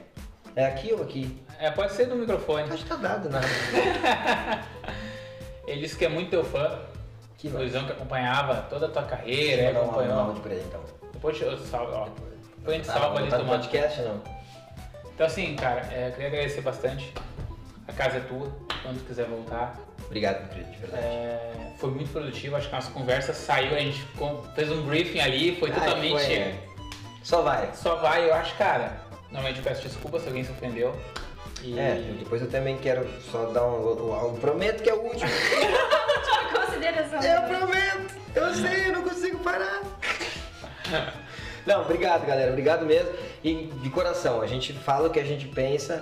É 0.55 0.65
aqui 0.65 0.91
ou 0.93 1.03
aqui? 1.03 1.37
É, 1.59 1.69
pode 1.71 1.93
ser 1.93 2.07
no 2.07 2.15
microfone. 2.15 2.71
Acho 2.71 2.83
que 2.83 2.89
tá 2.89 2.95
dado 2.95 3.29
nada. 3.29 3.47
Ele 5.67 5.81
disse 5.81 5.95
que 5.95 6.05
é 6.05 6.09
muito 6.09 6.29
teu 6.31 6.43
fã. 6.43 6.79
Que 7.37 7.47
Luizão 7.49 7.85
que 7.85 7.91
acompanhava 7.91 8.63
toda 8.67 8.87
a 8.87 8.89
tua 8.89 9.03
carreira, 9.03 9.61
Vou 9.61 9.69
é, 9.69 9.73
dar 9.73 9.79
um 9.79 9.83
áudio 9.83 10.11
acompanhou. 10.11 10.41
pra 10.41 10.51
ele 10.53 10.63
então. 10.67 10.81
Depois 11.13 11.39
eu 11.39 11.55
salvo, 11.57 11.91
ó. 11.93 12.05
Depois 12.57 12.67
a 12.67 12.71
gente 12.77 12.85
Tá, 12.87 12.93
salva 12.93 13.19
ali 13.19 13.25
no 13.29 13.37
tomando. 13.37 13.49
podcast 13.49 14.01
não? 14.01 14.36
Então 15.17 15.25
assim, 15.25 15.55
cara, 15.55 15.81
é, 15.91 16.09
eu 16.09 16.11
queria 16.11 16.27
agradecer 16.27 16.61
bastante. 16.61 17.11
A 17.87 17.91
casa 17.91 18.17
é 18.17 18.19
tua, 18.19 18.55
quando 18.83 18.99
tu 18.99 19.05
quiser 19.05 19.25
voltar. 19.25 19.75
Obrigado, 20.05 20.41
meu 20.41 20.49
querido, 20.49 20.71
de 20.73 20.77
verdade. 20.77 21.03
É, 21.03 21.71
foi 21.79 21.89
muito 21.89 22.11
produtivo, 22.11 22.55
acho 22.55 22.69
que 22.69 22.75
a 22.75 22.77
nossa 22.77 22.91
conversa 22.91 23.33
saiu, 23.33 23.75
a 23.75 23.79
gente 23.79 23.99
ficou- 23.99 24.45
fez 24.53 24.69
um 24.71 24.83
briefing 24.83 25.19
ali, 25.19 25.55
foi 25.59 25.71
Ai, 25.71 25.79
totalmente. 25.79 26.11
foi, 26.11 26.33
é. 26.35 26.55
Só 27.23 27.41
vai. 27.41 27.71
Só 27.73 27.95
vai, 27.95 28.29
eu 28.29 28.33
acho, 28.35 28.55
cara. 28.57 28.95
Normalmente 29.31 29.57
eu 29.57 29.63
peço 29.63 29.81
desculpa 29.81 30.19
se 30.19 30.27
alguém 30.27 30.43
se 30.43 30.51
ofendeu. 30.51 30.95
E 31.63 31.79
É, 31.79 31.95
depois 32.19 32.39
eu 32.39 32.51
também 32.51 32.77
quero 32.77 33.09
só 33.31 33.45
dar 33.47 33.65
um. 33.65 33.89
Eu, 33.89 34.37
prometo 34.39 34.83
que 34.83 34.89
é 34.91 34.93
o 34.93 35.01
último. 35.01 35.31
Consideração. 36.53 37.19
Eu 37.23 37.41
prometo! 37.41 38.13
Eu 38.35 38.53
sei, 38.53 38.85
eu 38.89 38.93
não 38.93 39.01
consigo 39.01 39.39
parar. 39.39 39.81
Não, 41.67 41.81
obrigado, 41.81 42.25
galera. 42.25 42.49
Obrigado 42.49 42.85
mesmo. 42.85 43.11
E 43.43 43.65
de 43.65 43.89
coração, 43.89 44.41
a 44.41 44.47
gente 44.47 44.71
fala 44.71 45.09
o 45.09 45.11
que 45.11 45.19
a 45.19 45.25
gente 45.25 45.47
pensa, 45.49 46.01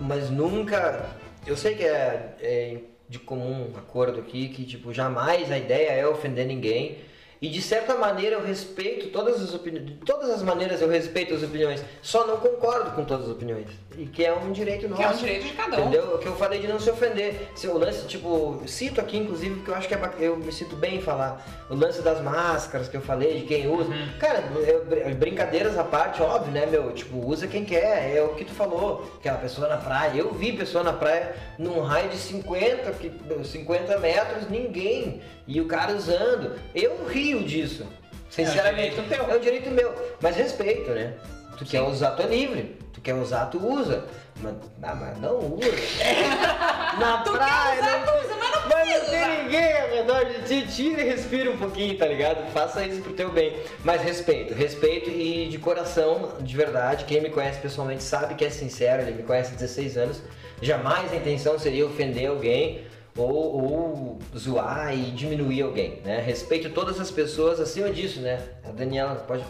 mas 0.00 0.28
nunca. 0.28 1.06
Eu 1.46 1.56
sei 1.56 1.76
que 1.76 1.84
é, 1.84 2.34
é 2.40 2.78
de 3.08 3.20
comum 3.20 3.70
acordo 3.76 4.18
aqui 4.18 4.48
que, 4.48 4.64
tipo, 4.64 4.92
jamais 4.92 5.52
a 5.52 5.56
ideia 5.56 5.92
é 5.92 6.04
ofender 6.04 6.44
ninguém. 6.44 6.98
E 7.40 7.48
de 7.48 7.62
certa 7.62 7.94
maneira 7.94 8.34
eu 8.34 8.44
respeito 8.44 9.10
todas 9.10 9.40
as 9.40 9.54
opiniões. 9.54 9.86
De 9.86 9.94
todas 9.98 10.28
as 10.28 10.42
maneiras 10.42 10.80
eu 10.82 10.88
respeito 10.88 11.34
as 11.34 11.42
opiniões. 11.44 11.84
Só 12.02 12.26
não 12.26 12.38
concordo 12.38 12.90
com 12.90 13.04
todas 13.04 13.26
as 13.26 13.30
opiniões. 13.30 13.68
E 13.98 14.04
que 14.06 14.24
é 14.24 14.32
um 14.34 14.52
direito 14.52 14.86
nosso. 14.88 15.00
Que 15.02 15.08
é 15.08 15.10
um 15.10 15.16
direito 15.16 15.44
de 15.46 15.52
cada 15.54 15.76
um. 15.78 15.80
Entendeu? 15.80 16.14
O 16.14 16.18
que 16.18 16.26
eu 16.26 16.36
falei 16.36 16.60
de 16.60 16.68
não 16.68 16.78
se 16.78 16.90
ofender. 16.90 17.48
Se 17.54 17.66
o 17.66 17.78
lance, 17.78 18.06
tipo, 18.06 18.62
cito 18.66 19.00
aqui, 19.00 19.16
inclusive, 19.16 19.54
porque 19.54 19.70
eu 19.70 19.74
acho 19.74 19.88
que 19.88 19.94
é 19.94 19.98
eu 20.18 20.36
me 20.36 20.52
sinto 20.52 20.76
bem 20.76 20.96
em 20.96 21.00
falar. 21.00 21.42
O 21.70 21.74
lance 21.74 22.02
das 22.02 22.20
máscaras 22.20 22.88
que 22.88 22.96
eu 22.96 23.00
falei, 23.00 23.40
de 23.40 23.46
quem 23.46 23.66
usa. 23.68 23.90
Cara, 24.20 24.44
é 24.66 24.78
br- 24.80 25.14
brincadeiras 25.14 25.78
à 25.78 25.84
parte, 25.84 26.20
óbvio, 26.22 26.52
né, 26.52 26.66
meu? 26.66 26.92
Tipo, 26.92 27.26
usa 27.26 27.46
quem 27.46 27.64
quer. 27.64 28.14
É 28.14 28.22
o 28.22 28.34
que 28.34 28.44
tu 28.44 28.52
falou. 28.52 29.10
Aquela 29.18 29.38
pessoa 29.38 29.66
na 29.68 29.78
praia. 29.78 30.18
Eu 30.20 30.32
vi 30.34 30.52
pessoa 30.52 30.84
na 30.84 30.92
praia 30.92 31.34
num 31.58 31.80
raio 31.80 32.10
de 32.10 32.16
50, 32.18 32.92
que- 32.92 33.10
50 33.44 33.98
metros, 33.98 34.48
ninguém. 34.50 35.22
E 35.46 35.60
o 35.60 35.66
cara 35.66 35.94
usando. 35.94 36.52
Eu 36.74 37.06
rio 37.06 37.42
disso. 37.42 37.86
Sinceramente. 38.28 38.98
É 38.98 39.00
um 39.00 39.04
direito 39.04 39.08
teu. 39.24 39.34
É 39.34 39.36
um 39.38 39.40
direito 39.40 39.70
meu. 39.70 39.94
Mas 40.20 40.36
respeito, 40.36 40.90
né? 40.90 41.14
Tu 41.58 41.64
quer 41.64 41.82
usar, 41.82 42.10
tu 42.12 42.22
é 42.22 42.26
livre. 42.26 42.76
Tu 42.92 43.00
quer 43.00 43.14
usar, 43.14 43.46
tu 43.46 43.58
usa. 43.58 44.04
Mas, 44.40 44.54
ah, 44.82 44.94
mas 44.94 45.18
não 45.18 45.38
usa. 45.38 45.70
Na 46.98 47.18
Tu 47.18 47.32
praia, 47.32 47.82
quer 47.82 47.82
usar, 47.82 47.98
não 47.98 48.06
tu 48.06 48.26
usa, 48.26 48.36
mas 48.38 48.50
não 48.50 48.68
mas 48.68 49.02
não 49.02 49.10
tem 49.10 49.44
ninguém 49.44 49.80
ao 49.80 49.88
redor 49.88 50.24
de 50.24 50.42
ti, 50.42 50.66
tira 50.74 51.02
e 51.02 51.04
respira 51.04 51.50
um 51.50 51.56
pouquinho, 51.56 51.96
tá 51.96 52.06
ligado? 52.06 52.50
Faça 52.52 52.86
isso 52.86 53.02
pro 53.02 53.12
teu 53.12 53.30
bem. 53.30 53.56
Mas 53.84 54.02
respeito, 54.02 54.54
respeito 54.54 55.10
e 55.10 55.48
de 55.48 55.58
coração, 55.58 56.32
de 56.40 56.56
verdade. 56.56 57.04
Quem 57.04 57.20
me 57.20 57.30
conhece 57.30 57.60
pessoalmente 57.60 58.02
sabe 58.02 58.34
que 58.34 58.44
é 58.44 58.50
sincero, 58.50 59.02
ele 59.02 59.12
me 59.12 59.22
conhece 59.22 59.52
há 59.52 59.54
16 59.54 59.96
anos. 59.96 60.22
Jamais 60.60 61.12
a 61.12 61.16
intenção 61.16 61.58
seria 61.58 61.86
ofender 61.86 62.28
alguém 62.28 62.86
ou, 63.16 63.62
ou 63.62 64.18
zoar 64.36 64.94
e 64.94 65.10
diminuir 65.10 65.62
alguém, 65.62 66.00
né? 66.04 66.20
Respeito 66.20 66.70
todas 66.70 67.00
as 67.00 67.10
pessoas 67.10 67.60
acima 67.60 67.90
disso, 67.90 68.20
né? 68.20 68.40
A 68.64 68.70
Daniela 68.70 69.14
pode 69.16 69.44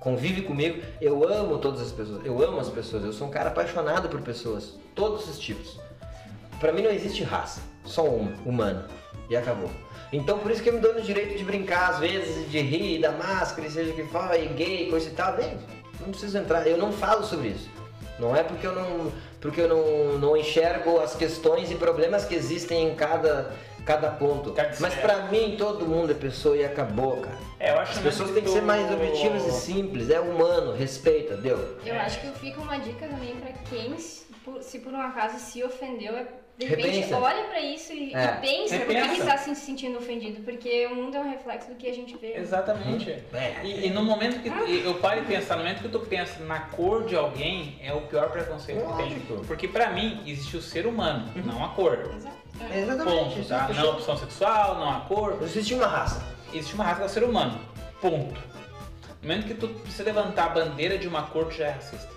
convive 0.00 0.42
comigo. 0.42 0.82
Eu 1.00 1.28
amo 1.28 1.58
todas 1.58 1.80
as 1.80 1.92
pessoas, 1.92 2.24
eu 2.24 2.42
amo 2.42 2.60
as 2.60 2.68
pessoas. 2.68 3.04
Eu 3.04 3.12
sou 3.12 3.26
um 3.26 3.30
cara 3.30 3.48
apaixonado 3.50 4.08
por 4.08 4.20
pessoas, 4.20 4.74
todos 4.94 5.28
os 5.28 5.38
tipos. 5.38 5.78
Pra 6.60 6.72
mim 6.72 6.82
não 6.82 6.90
existe 6.90 7.22
raça, 7.22 7.60
só 7.84 8.04
uma, 8.04 8.32
humana. 8.44 8.88
E 9.30 9.36
acabou. 9.36 9.70
Então 10.12 10.38
por 10.38 10.50
isso 10.50 10.62
que 10.62 10.70
eu 10.70 10.74
me 10.74 10.80
dou 10.80 10.94
no 10.94 11.02
direito 11.02 11.36
de 11.36 11.44
brincar 11.44 11.90
às 11.90 11.98
vezes, 11.98 12.50
de 12.50 12.60
rir 12.60 13.00
da 13.00 13.12
máscara, 13.12 13.68
e 13.68 13.70
seja 13.70 13.92
o 13.92 13.94
que 13.94 14.04
for, 14.04 14.34
e 14.34 14.46
gay, 14.48 14.88
coisa 14.88 15.08
e 15.08 15.12
tal. 15.12 15.36
Não 16.00 16.10
preciso 16.10 16.38
entrar, 16.38 16.66
eu 16.66 16.78
não 16.78 16.92
falo 16.92 17.24
sobre 17.24 17.48
isso. 17.48 17.68
Não 18.18 18.34
é 18.34 18.42
porque 18.42 18.66
eu 18.66 18.74
não, 18.74 19.12
porque 19.40 19.60
eu 19.60 19.68
não, 19.68 20.18
não 20.18 20.36
enxergo 20.36 20.98
as 20.98 21.14
questões 21.14 21.70
e 21.70 21.76
problemas 21.76 22.24
que 22.24 22.34
existem 22.34 22.88
em 22.88 22.94
cada, 22.94 23.52
cada 23.84 24.10
ponto. 24.10 24.52
Cada 24.52 24.74
Mas 24.80 24.94
pra 24.94 25.26
mim 25.26 25.54
todo 25.56 25.86
mundo 25.86 26.10
é 26.10 26.14
pessoa 26.14 26.56
e 26.56 26.64
acabou, 26.64 27.18
cara. 27.18 27.38
É, 27.60 27.70
eu 27.72 27.78
acho 27.80 27.92
As 27.92 27.98
pessoas 27.98 28.30
têm 28.30 28.42
que 28.42 28.50
ser 28.50 28.62
mais 28.62 28.90
objetivas 28.92 29.44
e 29.46 29.50
simples, 29.52 30.10
é 30.10 30.20
humano, 30.20 30.72
respeita, 30.74 31.36
deu? 31.36 31.78
Eu 31.84 31.96
acho 31.96 32.20
que 32.20 32.38
fica 32.38 32.60
uma 32.60 32.78
dica 32.78 33.06
também 33.08 33.34
pra 33.36 33.52
quem, 33.68 33.98
se 33.98 34.26
por, 34.44 34.62
se 34.62 34.78
por 34.78 34.92
um 34.92 35.00
acaso 35.00 35.38
se 35.40 35.62
ofendeu, 35.64 36.16
é, 36.16 36.26
de 36.56 36.66
repente 36.66 37.00
Repensa. 37.00 37.18
olha 37.18 37.44
pra 37.44 37.60
isso 37.60 37.92
e, 37.92 38.14
É. 38.14 38.24
e 38.24 38.28
pensa 38.40 38.78
por 38.78 38.86
que 38.86 38.92
Repensa. 38.94 39.14
que 39.14 39.22
tá 39.26 39.38
se 39.38 39.54
sentindo 39.56 39.98
ofendido, 39.98 40.40
porque 40.44 40.86
o 40.86 40.94
mundo 40.94 41.16
é 41.16 41.20
um 41.20 41.30
reflexo 41.30 41.68
do 41.68 41.74
que 41.74 41.88
a 41.88 41.92
gente 41.94 42.16
vê. 42.16 42.36
Exatamente. 42.36 43.10
É. 43.32 43.56
E, 43.64 43.86
e 43.86 43.90
no 43.90 44.04
momento 44.04 44.40
que 44.40 44.48
eu 44.84 44.94
paro 44.94 45.20
e 45.20 45.24
pensar, 45.24 45.56
no 45.56 45.62
momento 45.64 45.82
que 45.82 45.88
tu 45.88 45.98
pensa 46.00 46.38
na 46.44 46.60
cor 46.60 47.06
de 47.06 47.16
alguém, 47.16 47.76
é 47.82 47.92
o 47.92 48.02
pior 48.02 48.30
preconceito 48.30 48.80
que 48.86 48.96
tem. 48.96 49.08
Lógico. 49.14 49.44
Porque 49.46 49.66
pra 49.66 49.90
mim 49.90 50.20
existe 50.26 50.56
o 50.56 50.62
ser 50.62 50.86
humano, 50.86 51.28
não 51.44 51.64
a 51.64 51.68
cor. 51.70 52.08
Exato. 52.16 52.36
É 52.72 52.80
exatamente. 52.80 53.34
Ponto, 53.36 53.48
tá? 53.48 53.66
fechou. 53.66 53.82
Não 53.84 53.90
a 53.90 53.94
opção 53.94 54.16
sexual, 54.16 54.74
não 54.78 54.90
a 54.90 55.00
cor. 55.00 55.36
Não 55.36 55.44
existe 55.44 55.74
uma 55.74 55.86
raça. 55.86 56.37
Existe 56.52 56.74
uma 56.74 56.84
raça 56.84 56.96
que 56.96 57.02
é 57.02 57.06
o 57.06 57.08
ser 57.08 57.24
humano. 57.24 57.58
Ponto. 58.00 58.40
No 59.22 59.28
momento 59.28 59.46
que 59.46 59.54
tu 59.54 59.68
precisa 59.68 60.04
levantar 60.04 60.46
a 60.46 60.48
bandeira 60.50 60.96
de 60.98 61.08
uma 61.08 61.22
cor, 61.24 61.46
tu 61.46 61.52
já 61.54 61.66
é 61.66 61.70
racista. 61.72 62.08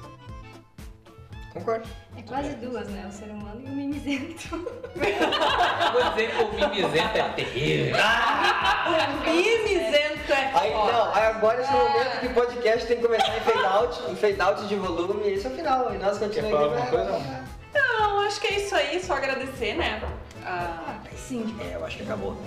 Concordo. 1.53 1.87
É 2.17 2.21
quase 2.21 2.55
duas, 2.55 2.87
né? 2.87 3.05
O 3.09 3.11
ser 3.11 3.25
humano 3.29 3.61
e 3.65 3.69
o 3.69 3.71
mimizento. 3.73 4.49
Vou 4.55 6.09
dizer 6.11 6.31
que 6.31 6.43
o 6.43 6.53
mimizento 6.53 7.17
é 7.17 7.29
terrível. 7.35 7.95
O 7.97 9.29
mimizento 9.29 10.31
é 10.31 10.51
Aí 10.53 10.71
foda. 10.71 10.91
não, 10.93 11.13
aí 11.13 11.23
agora 11.25 11.61
esse 11.61 11.69
Ah. 11.69 11.73
momento 11.73 12.19
que 12.21 12.27
o 12.27 12.33
podcast 12.33 12.87
tem 12.87 12.97
que 12.97 13.03
começar 13.03 13.35
em 13.37 13.41
fade 13.41 13.65
out, 13.65 14.11
em 14.11 14.15
fade 14.15 14.41
out 14.41 14.65
de 14.67 14.75
volume, 14.75 15.27
e 15.27 15.33
esse 15.33 15.47
é 15.47 15.49
o 15.49 15.53
final. 15.53 15.93
E 15.93 15.97
nós 15.97 16.17
Quer 16.17 16.25
continuamos. 16.25 16.57
falar 16.57 16.81
alguma 16.81 16.85
coisa? 17.09 17.45
Não, 17.73 18.19
acho 18.21 18.39
que 18.39 18.47
é 18.47 18.57
isso 18.57 18.75
aí, 18.75 19.03
só 19.03 19.13
agradecer, 19.15 19.73
né? 19.75 20.01
Ah, 20.45 20.99
Sim. 21.17 21.53
É, 21.61 21.75
eu 21.75 21.85
acho 21.85 21.97
que 21.97 22.03
acabou. 22.03 22.37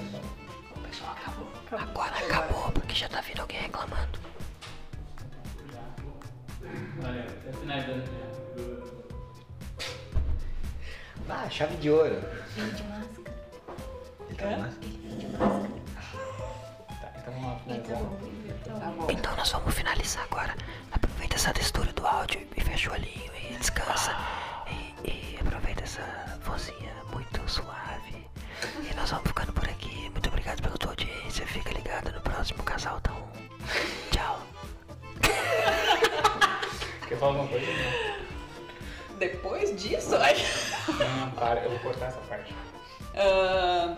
Acabou. 1.66 2.02
Agora 2.02 2.16
acabou, 2.18 2.72
porque 2.72 2.94
já 2.94 3.08
tá 3.08 3.20
vindo 3.20 3.40
alguém 3.40 3.60
reclamando. 3.60 4.18
Tá. 11.26 11.44
Ah, 11.44 11.50
chave 11.50 11.76
de 11.76 11.90
ouro. 11.90 12.20
De 12.54 12.82
máscara. 12.84 13.34
Ele 14.28 14.36
tá 14.36 14.44
Hã? 14.46 14.56
mais- 14.58 14.74
Tá, 17.00 17.12
então 17.18 17.32
vamos 17.34 17.44
lá 17.46 17.60
Então, 17.68 17.96
finalizar. 17.96 18.56
então, 18.60 18.80
Tá 18.80 18.86
bom. 18.90 19.06
Então 19.10 19.36
nós 19.36 19.50
vamos 19.52 19.74
finalizar 19.74 20.24
agora. 20.24 20.54
Aproveita 20.92 21.36
essa 21.36 21.52
textura 21.52 21.92
do 21.92 22.06
áudio 22.06 22.46
e 22.56 22.60
fecha 22.60 22.90
o 22.90 22.92
olhinho 22.92 23.30
e 23.36 23.56
descansa. 23.56 24.14
E, 25.04 25.08
e 25.10 25.38
aproveita 25.40 25.82
essa 25.82 26.02
vozinha 26.44 26.92
muito 27.12 27.48
suave. 27.50 28.26
E 28.90 28.94
nós 28.94 29.10
vamos 29.10 29.26
ficando 29.28 29.52
por 29.52 29.64
aqui. 29.68 30.10
Muito 30.10 30.28
obrigado 30.28 30.60
tua 30.60 30.83
audiência. 30.94 31.46
Fica 31.46 31.70
ligado 31.72 32.12
no 32.12 32.20
próximo 32.20 32.62
Casal 32.62 33.00
Tá 33.00 33.12
Um. 33.12 33.26
Tchau. 34.10 34.42
Quer 37.08 37.18
falar 37.18 37.32
alguma 37.32 37.48
coisa? 37.48 37.66
Depois 39.18 39.80
disso. 39.80 40.10
Não, 40.10 41.16
não, 41.16 41.30
para, 41.32 41.62
eu 41.62 41.70
vou 41.70 41.78
cortar 41.80 42.06
essa 42.06 42.20
parte. 42.20 42.54
Ah, 43.16 43.96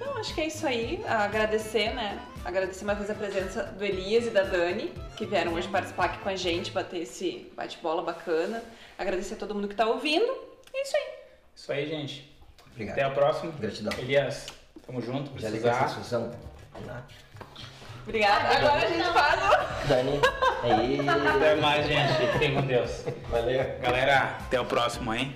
Não, 0.00 0.18
acho 0.18 0.34
que 0.34 0.40
é 0.40 0.46
isso 0.46 0.66
aí. 0.66 1.02
Agradecer, 1.06 1.94
né? 1.94 2.20
Agradecer 2.44 2.84
mais 2.84 2.98
uma 2.98 3.04
vez 3.06 3.10
a 3.10 3.14
presença 3.22 3.62
do 3.64 3.84
Elias 3.84 4.26
e 4.26 4.30
da 4.30 4.42
Dani, 4.42 4.92
que 5.16 5.26
vieram 5.26 5.54
hoje 5.54 5.68
participar 5.68 6.06
aqui 6.06 6.18
com 6.18 6.28
a 6.28 6.36
gente, 6.36 6.70
bater 6.70 7.02
esse 7.02 7.50
bate-bola 7.56 8.02
bacana. 8.02 8.62
Agradecer 8.98 9.34
a 9.34 9.36
todo 9.36 9.54
mundo 9.54 9.68
que 9.68 9.74
tá 9.74 9.86
ouvindo. 9.86 10.26
É 10.72 10.82
isso 10.82 10.96
aí. 10.96 11.08
Isso 11.54 11.72
aí, 11.72 11.86
gente. 11.88 12.36
Obrigado. 12.70 12.92
Até 12.94 13.04
a 13.04 13.10
próxima. 13.10 13.52
Gratidão. 13.52 13.92
Elias, 13.98 14.46
tamo 14.86 15.00
junto. 15.00 15.38
Já 15.38 15.48
liga 15.48 15.70
essa 15.70 15.78
Precisar. 15.84 16.00
discussão. 16.00 16.30
Lá. 16.86 17.02
Obrigada. 18.04 18.56
Agora 18.56 18.86
a 18.86 18.88
gente 18.88 19.12
faz 19.12 19.40
o... 19.42 19.88
Dani. 19.88 20.20
Aí. 20.62 21.00
Até 21.08 21.54
mais, 21.56 21.86
gente. 21.86 22.32
Fiquem 22.32 22.54
com 22.54 22.62
Deus. 22.62 23.04
Valeu. 23.28 23.78
Galera, 23.80 24.36
até 24.46 24.60
o 24.60 24.64
próximo, 24.64 25.12
hein? 25.12 25.34